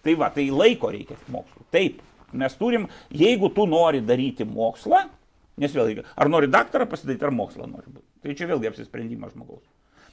Tai 0.01 0.13
va, 0.17 0.29
tai 0.33 0.47
laiko 0.49 0.91
reikia 0.93 1.17
mokslų. 1.33 1.65
Taip, 1.73 2.01
mes 2.37 2.55
turim, 2.59 2.87
jeigu 3.11 3.51
tu 3.55 3.65
nori 3.69 4.01
daryti 4.05 4.47
mokslą, 4.47 5.03
nes 5.61 5.75
vėlgi, 5.75 6.05
ar 6.15 6.31
nori 6.31 6.49
daktarą 6.51 6.87
pasidaryti, 6.89 7.27
ar 7.27 7.35
mokslą 7.35 7.67
nori 7.69 7.89
būti. 7.89 8.07
Tai 8.21 8.35
čia 8.37 8.49
vėlgi 8.49 8.69
apsisprendimas 8.69 9.33
žmogaus. 9.35 9.63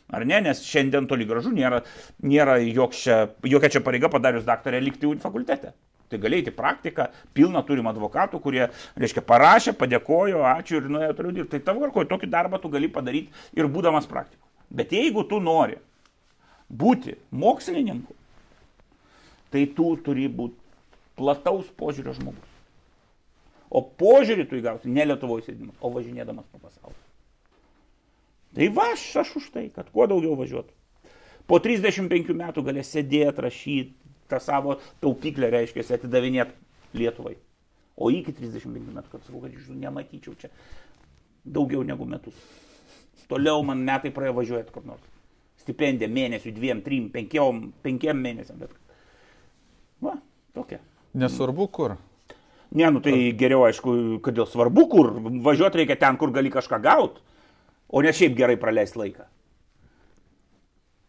Ar 0.08 0.24
ne, 0.24 0.38
nes 0.40 0.62
šiandien 0.64 1.04
toli 1.08 1.26
gražu 1.28 1.52
nėra, 1.52 1.82
nėra 2.24 2.56
čia, 2.96 3.26
jokia 3.44 3.68
čia 3.74 3.82
pareiga 3.84 4.08
padarius 4.08 4.46
daktarę 4.46 4.80
likti 4.80 5.10
fakultete. 5.20 5.74
Tai 6.08 6.18
galėjai 6.22 6.54
praktiką, 6.56 7.10
pilna 7.36 7.60
turim 7.68 7.90
advokatų, 7.90 8.40
kurie, 8.40 8.62
reiškia, 8.96 9.20
parašė, 9.28 9.74
padėkojo, 9.76 10.40
ačiū 10.48 10.78
ir 10.78 10.86
nuėjo 10.88 11.16
toliau 11.18 11.34
dirbti. 11.36 11.58
Tai 11.58 11.66
tavo 11.66 11.82
varkoje 11.84 12.08
tokį 12.08 12.30
darbą 12.32 12.60
tu 12.62 12.70
gali 12.72 12.88
padaryti 12.88 13.28
ir 13.60 13.68
būdamas 13.68 14.08
praktiko. 14.08 14.40
Bet 14.72 14.94
jeigu 14.96 15.26
tu 15.28 15.42
nori 15.44 15.76
būti 16.72 17.18
mokslininku, 17.28 18.16
tai 19.52 19.66
tu 19.76 19.90
turi 20.04 20.24
būti 20.32 20.56
plataus 21.18 21.68
požiūrio 21.78 22.14
žmogus. 22.16 22.54
O 23.68 23.82
požiūrį 24.00 24.46
tu 24.48 24.56
įgausi 24.58 24.88
ne 24.92 25.04
Lietuvoje 25.10 25.48
sėdimas, 25.48 25.76
o 25.84 25.90
važinėdamas 25.92 26.46
po 26.52 26.60
pasaulį. 26.62 26.96
Tai 28.56 28.68
va, 28.78 28.86
aš, 28.94 29.04
aš 29.22 29.34
už 29.42 29.50
tai, 29.54 29.66
kad 29.74 29.90
kuo 29.92 30.06
daugiau 30.08 30.38
važiuotų. 30.38 30.72
Po 31.48 31.58
35 31.64 32.32
metų 32.36 32.64
galės 32.64 32.94
sėdėti, 32.94 33.44
rašyti, 33.44 34.14
tą 34.28 34.40
savo 34.44 34.78
taupyklę, 35.02 35.50
reiškia, 35.52 35.84
atidavinėti 35.98 36.96
Lietuvai. 36.96 37.34
O 37.98 38.08
iki 38.14 38.32
35 38.32 38.94
metų, 38.94 39.12
kad 39.12 39.26
sakau, 39.26 39.42
kad 39.44 39.52
iš 39.52 39.68
jų 39.68 39.76
nematyčiau 39.82 40.36
čia 40.40 40.48
daugiau 41.44 41.84
negu 41.84 42.08
metus. 42.08 42.36
Toliau 43.28 43.60
man 43.66 43.84
metai 43.84 44.12
praėjo 44.14 44.38
važiuoti 44.38 44.72
kur 44.72 44.86
nors 44.88 45.04
stipendiją 45.68 46.08
mėnesių, 46.12 46.52
dviem, 46.56 46.82
trim, 46.84 47.08
penkiom, 47.12 47.66
penkiem 47.84 48.22
mėnesiam. 48.24 48.60
Bet... 48.62 48.72
Va, 50.04 50.14
tokia. 50.56 50.80
Nesvarbu 51.14 51.68
kur. 51.72 51.96
Ne, 52.76 52.90
nu 52.92 53.00
tai 53.00 53.14
geriau, 53.38 53.64
aišku, 53.64 54.20
kodėl 54.24 54.48
svarbu 54.48 54.84
kur. 54.92 55.14
Važiuoti 55.44 55.80
reikia 55.80 55.96
ten, 56.00 56.18
kur 56.20 56.32
gali 56.34 56.52
kažką 56.52 56.80
gauti, 56.84 57.22
o 57.88 58.02
ne 58.04 58.12
šiaip 58.12 58.36
gerai 58.36 58.59
praleisti 58.61 59.00
laiką. 59.00 59.24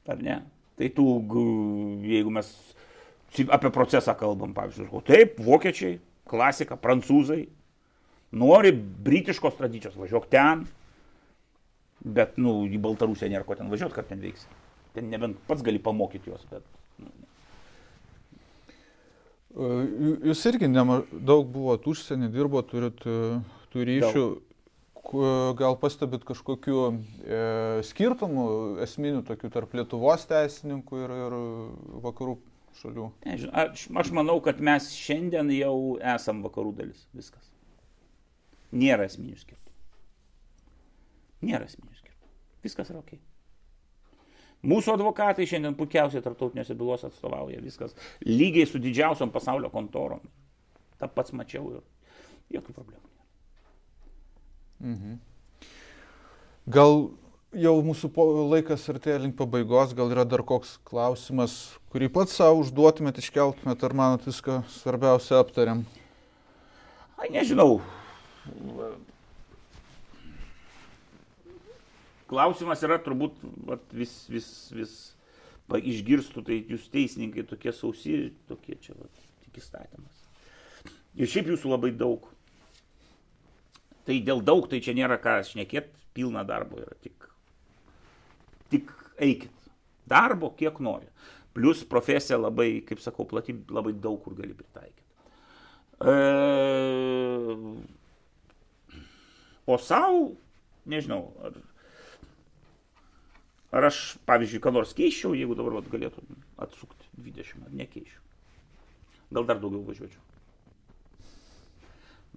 Ar 0.10 0.24
ne? 0.24 0.39
Tai 0.80 0.88
tu, 0.95 1.06
jeigu 2.08 2.32
mes 2.32 2.50
apie 3.52 3.70
procesą 3.76 4.16
kalbam, 4.18 4.56
pavyzdžiui, 4.56 5.04
taip, 5.06 5.36
vokiečiai, 5.43 6.00
klasika, 6.30 6.80
prancūzai, 6.80 7.43
nori 8.39 8.72
britiškos 8.74 9.60
tradicijos, 9.60 10.00
važiuok 10.00 10.30
ten, 10.32 10.64
Bet, 12.00 12.38
nu, 12.39 12.64
į 12.64 12.80
Baltarusiją 12.80 13.28
nėra 13.34 13.45
ko 13.47 13.58
ten 13.60 13.72
važiuoti, 13.72 13.95
kad 13.97 14.08
ten 14.08 14.22
veiks. 14.24 14.45
Ten 14.95 15.10
nebent 15.12 15.39
pats 15.50 15.64
gali 15.66 15.82
pamokyti 15.84 16.32
juos, 16.32 16.45
bet. 16.52 16.64
Jūs 19.50 20.43
irgi 20.45 20.70
nema, 20.70 21.00
daug 21.12 21.47
buvot 21.50 21.88
užsienį, 21.89 22.30
dirbo, 22.34 22.62
turit 22.70 23.02
e, 23.10 23.39
tų 23.74 23.88
ryšių. 23.89 24.28
Daug. 24.28 24.45
Gal 25.58 25.74
pastebit 25.82 26.22
kažkokiu 26.28 26.82
e, 27.26 27.38
skirtumų 27.88 28.43
esminių 28.86 29.24
tokių 29.26 29.50
tarp 29.56 29.72
Lietuvos 29.74 30.28
teisininkų 30.30 31.00
ir, 31.02 31.14
ir 31.26 31.36
vakarų 32.04 32.36
šalių? 32.78 33.08
Ne, 33.26 33.39
aš, 33.64 33.88
aš 34.04 34.12
manau, 34.14 34.38
kad 34.45 34.62
mes 34.62 34.91
šiandien 34.93 35.50
jau 35.56 35.97
esam 36.14 36.43
vakarų 36.45 36.76
dalis. 36.84 37.08
Viskas. 37.18 37.50
Nėra 38.70 39.10
esminių 39.10 39.39
skirtumų. 39.39 39.76
Nėra 41.50 41.66
esminių 41.66 41.97
skirtumų. 41.97 42.34
Viskas 42.68 42.93
yra 42.93 43.02
ok. 43.02 43.18
Mūsų 44.60 44.97
advokatai 44.97 45.45
šiandien 45.47 45.76
puikiausiai 45.80 46.24
tarptautinėse 46.24 46.76
bylose 46.76 47.07
atstovauja 47.07 47.62
viskas 47.64 47.95
lygiai 48.28 48.68
su 48.68 48.82
didžiausiom 48.84 49.32
pasaulio 49.32 49.72
kontorom. 49.72 50.20
tą 50.99 51.07
pats 51.07 51.32
mačiau 51.32 51.70
ir 51.72 52.57
jokių 52.57 52.74
problemų. 52.76 53.10
Mhm. 54.80 55.20
Gal 56.68 56.95
jau 57.55 57.74
mūsų 57.86 58.10
po, 58.14 58.26
laikas 58.51 58.84
artėja 58.91 59.22
link 59.24 59.38
pabaigos, 59.39 59.95
gal 59.97 60.12
yra 60.14 60.26
dar 60.28 60.43
koks 60.43 60.78
klausimas, 60.88 61.55
kurį 61.93 62.12
pats 62.14 62.36
savo 62.38 62.60
užduotumėt, 62.64 63.22
iškeltumėt, 63.24 63.84
ar 63.84 63.95
manot 63.95 64.28
viską 64.28 64.62
svarbiausia 64.76 65.39
aptariam? 65.39 65.86
Ai, 67.18 67.32
nežinau. 67.34 67.80
Klausimas 72.30 72.84
yra 72.86 73.00
turbūt 73.02 73.40
vat, 73.66 73.86
vis, 73.96 74.14
vis, 74.30 74.50
vis 74.76 74.96
išgirstų, 75.78 76.44
tai 76.46 76.60
jūs 76.70 76.90
teisininkai 76.94 77.46
tokie 77.50 77.74
sausi, 77.74 78.34
tokie 78.50 78.78
čia 78.82 78.96
vat, 78.98 79.24
tik 79.46 79.62
įstatymas. 79.62 80.26
Ir 81.20 81.30
šiaip 81.30 81.50
jūsų 81.52 81.74
labai 81.74 81.92
daug. 81.98 82.28
Tai 84.06 84.16
dėl 84.26 84.42
daug, 84.46 84.66
tai 84.70 84.80
čia 84.82 84.96
nėra 84.98 85.20
ką 85.22 85.40
šnekėt, 85.46 85.92
pilna 86.18 86.46
darbo 86.48 86.80
yra. 86.82 86.96
Tik, 87.04 87.28
tik 88.74 88.94
eikit. 89.22 89.54
Darbo 90.10 90.50
kiek 90.58 90.80
nori. 90.82 91.10
Plus 91.54 91.84
profesija 91.86 92.38
labai, 92.40 92.80
kaip 92.86 93.02
sakau, 93.04 93.28
plati, 93.30 93.54
labai 93.70 93.94
daug 93.94 94.18
kur 94.24 94.34
gali 94.38 94.56
pritaikyti. 94.58 95.06
E, 96.00 96.14
o 99.70 99.78
savo, 99.84 100.32
nežinau, 100.90 101.34
ar, 101.46 101.58
ar 103.76 103.90
aš, 103.90 104.18
pavyzdžiui, 104.30 104.62
ką 104.64 104.74
nors 104.74 104.96
keiščiau, 104.98 105.36
jeigu 105.38 105.58
dabar 105.58 105.78
vat, 105.80 105.90
galėtų 105.92 106.24
atsukti 106.66 107.10
20, 107.20 107.68
ar 107.68 107.78
nekeiščiau. 107.84 108.26
Gal 109.38 109.46
dar 109.46 109.62
daugiau 109.62 109.84
važiuočiau. 109.86 110.26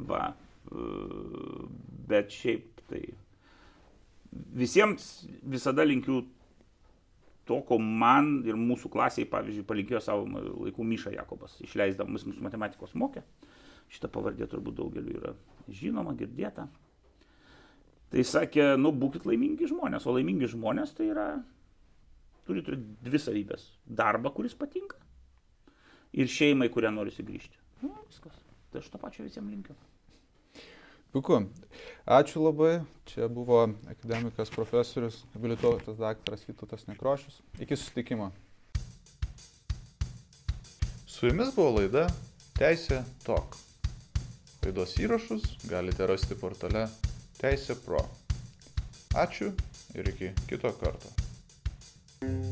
Va, 0.08 0.22
e, 0.32 0.86
bet 2.08 2.32
šiaip 2.32 2.84
tai 2.90 3.02
visiems 4.32 5.08
visada 5.54 5.84
linkiu 5.88 6.22
to, 7.48 7.58
ko 7.66 7.78
man 7.80 8.40
ir 8.46 8.58
mūsų 8.58 8.90
klasiai, 8.92 9.28
pavyzdžiui, 9.28 9.66
palinkėjo 9.68 10.00
savo 10.04 10.28
laikų 10.28 10.86
Myša 10.86 11.14
Jakobas, 11.16 11.56
išleisdamas 11.64 12.26
mūsų 12.28 12.44
matematikos 12.44 12.94
mokę. 12.98 13.24
Šitą 13.92 14.08
pavardė 14.12 14.46
turbūt 14.48 14.78
daugeliu 14.78 15.18
yra 15.18 15.34
žinoma, 15.68 16.14
girdėta. 16.16 16.68
Tai 18.12 18.24
sakė, 18.28 18.74
nu, 18.76 18.92
būkit 18.92 19.24
laimingi 19.24 19.70
žmonės, 19.70 20.04
o 20.04 20.12
laimingi 20.12 20.50
žmonės 20.52 20.92
tai 20.98 21.08
yra, 21.14 21.28
turi 22.44 22.60
turėti 22.64 23.08
dvi 23.08 23.20
savybės. 23.22 23.70
Darbą, 23.88 24.34
kuris 24.36 24.56
patinka 24.58 25.00
ir 26.12 26.28
šeimai, 26.28 26.68
kurią 26.72 26.92
nori 26.92 27.12
sugrįžti. 27.14 27.56
Nu, 27.82 27.94
viskas. 28.08 28.36
Tai 28.72 28.80
aš 28.80 28.88
to 28.92 29.00
pačio 29.00 29.24
visiems 29.24 29.52
linkiu. 29.52 29.76
Puiku. 31.12 31.42
Ačiū 32.08 32.40
labai. 32.40 32.82
Čia 33.08 33.28
buvo 33.28 33.64
akademikas 33.90 34.52
profesorius, 34.52 35.18
habilituotas 35.34 35.98
daktaras 36.00 36.44
Vytautas 36.48 36.86
Nekrošius. 36.88 37.42
Iki 37.60 37.76
susitikimo. 37.76 38.30
Su 41.04 41.28
jumis 41.28 41.52
buvo 41.56 41.78
laida 41.80 42.06
Teisė 42.56 43.02
Tok. 43.26 43.58
Laidos 44.62 44.94
įrašus 45.02 45.44
galite 45.68 46.06
rasti 46.08 46.38
portale 46.38 46.86
Teisė 47.42 47.74
Pro. 47.82 48.04
Ačiū 49.18 49.50
ir 49.98 50.14
iki 50.14 50.32
kito 50.46 50.70
karto. 50.78 51.10
thank 52.22 52.46
you 52.46 52.51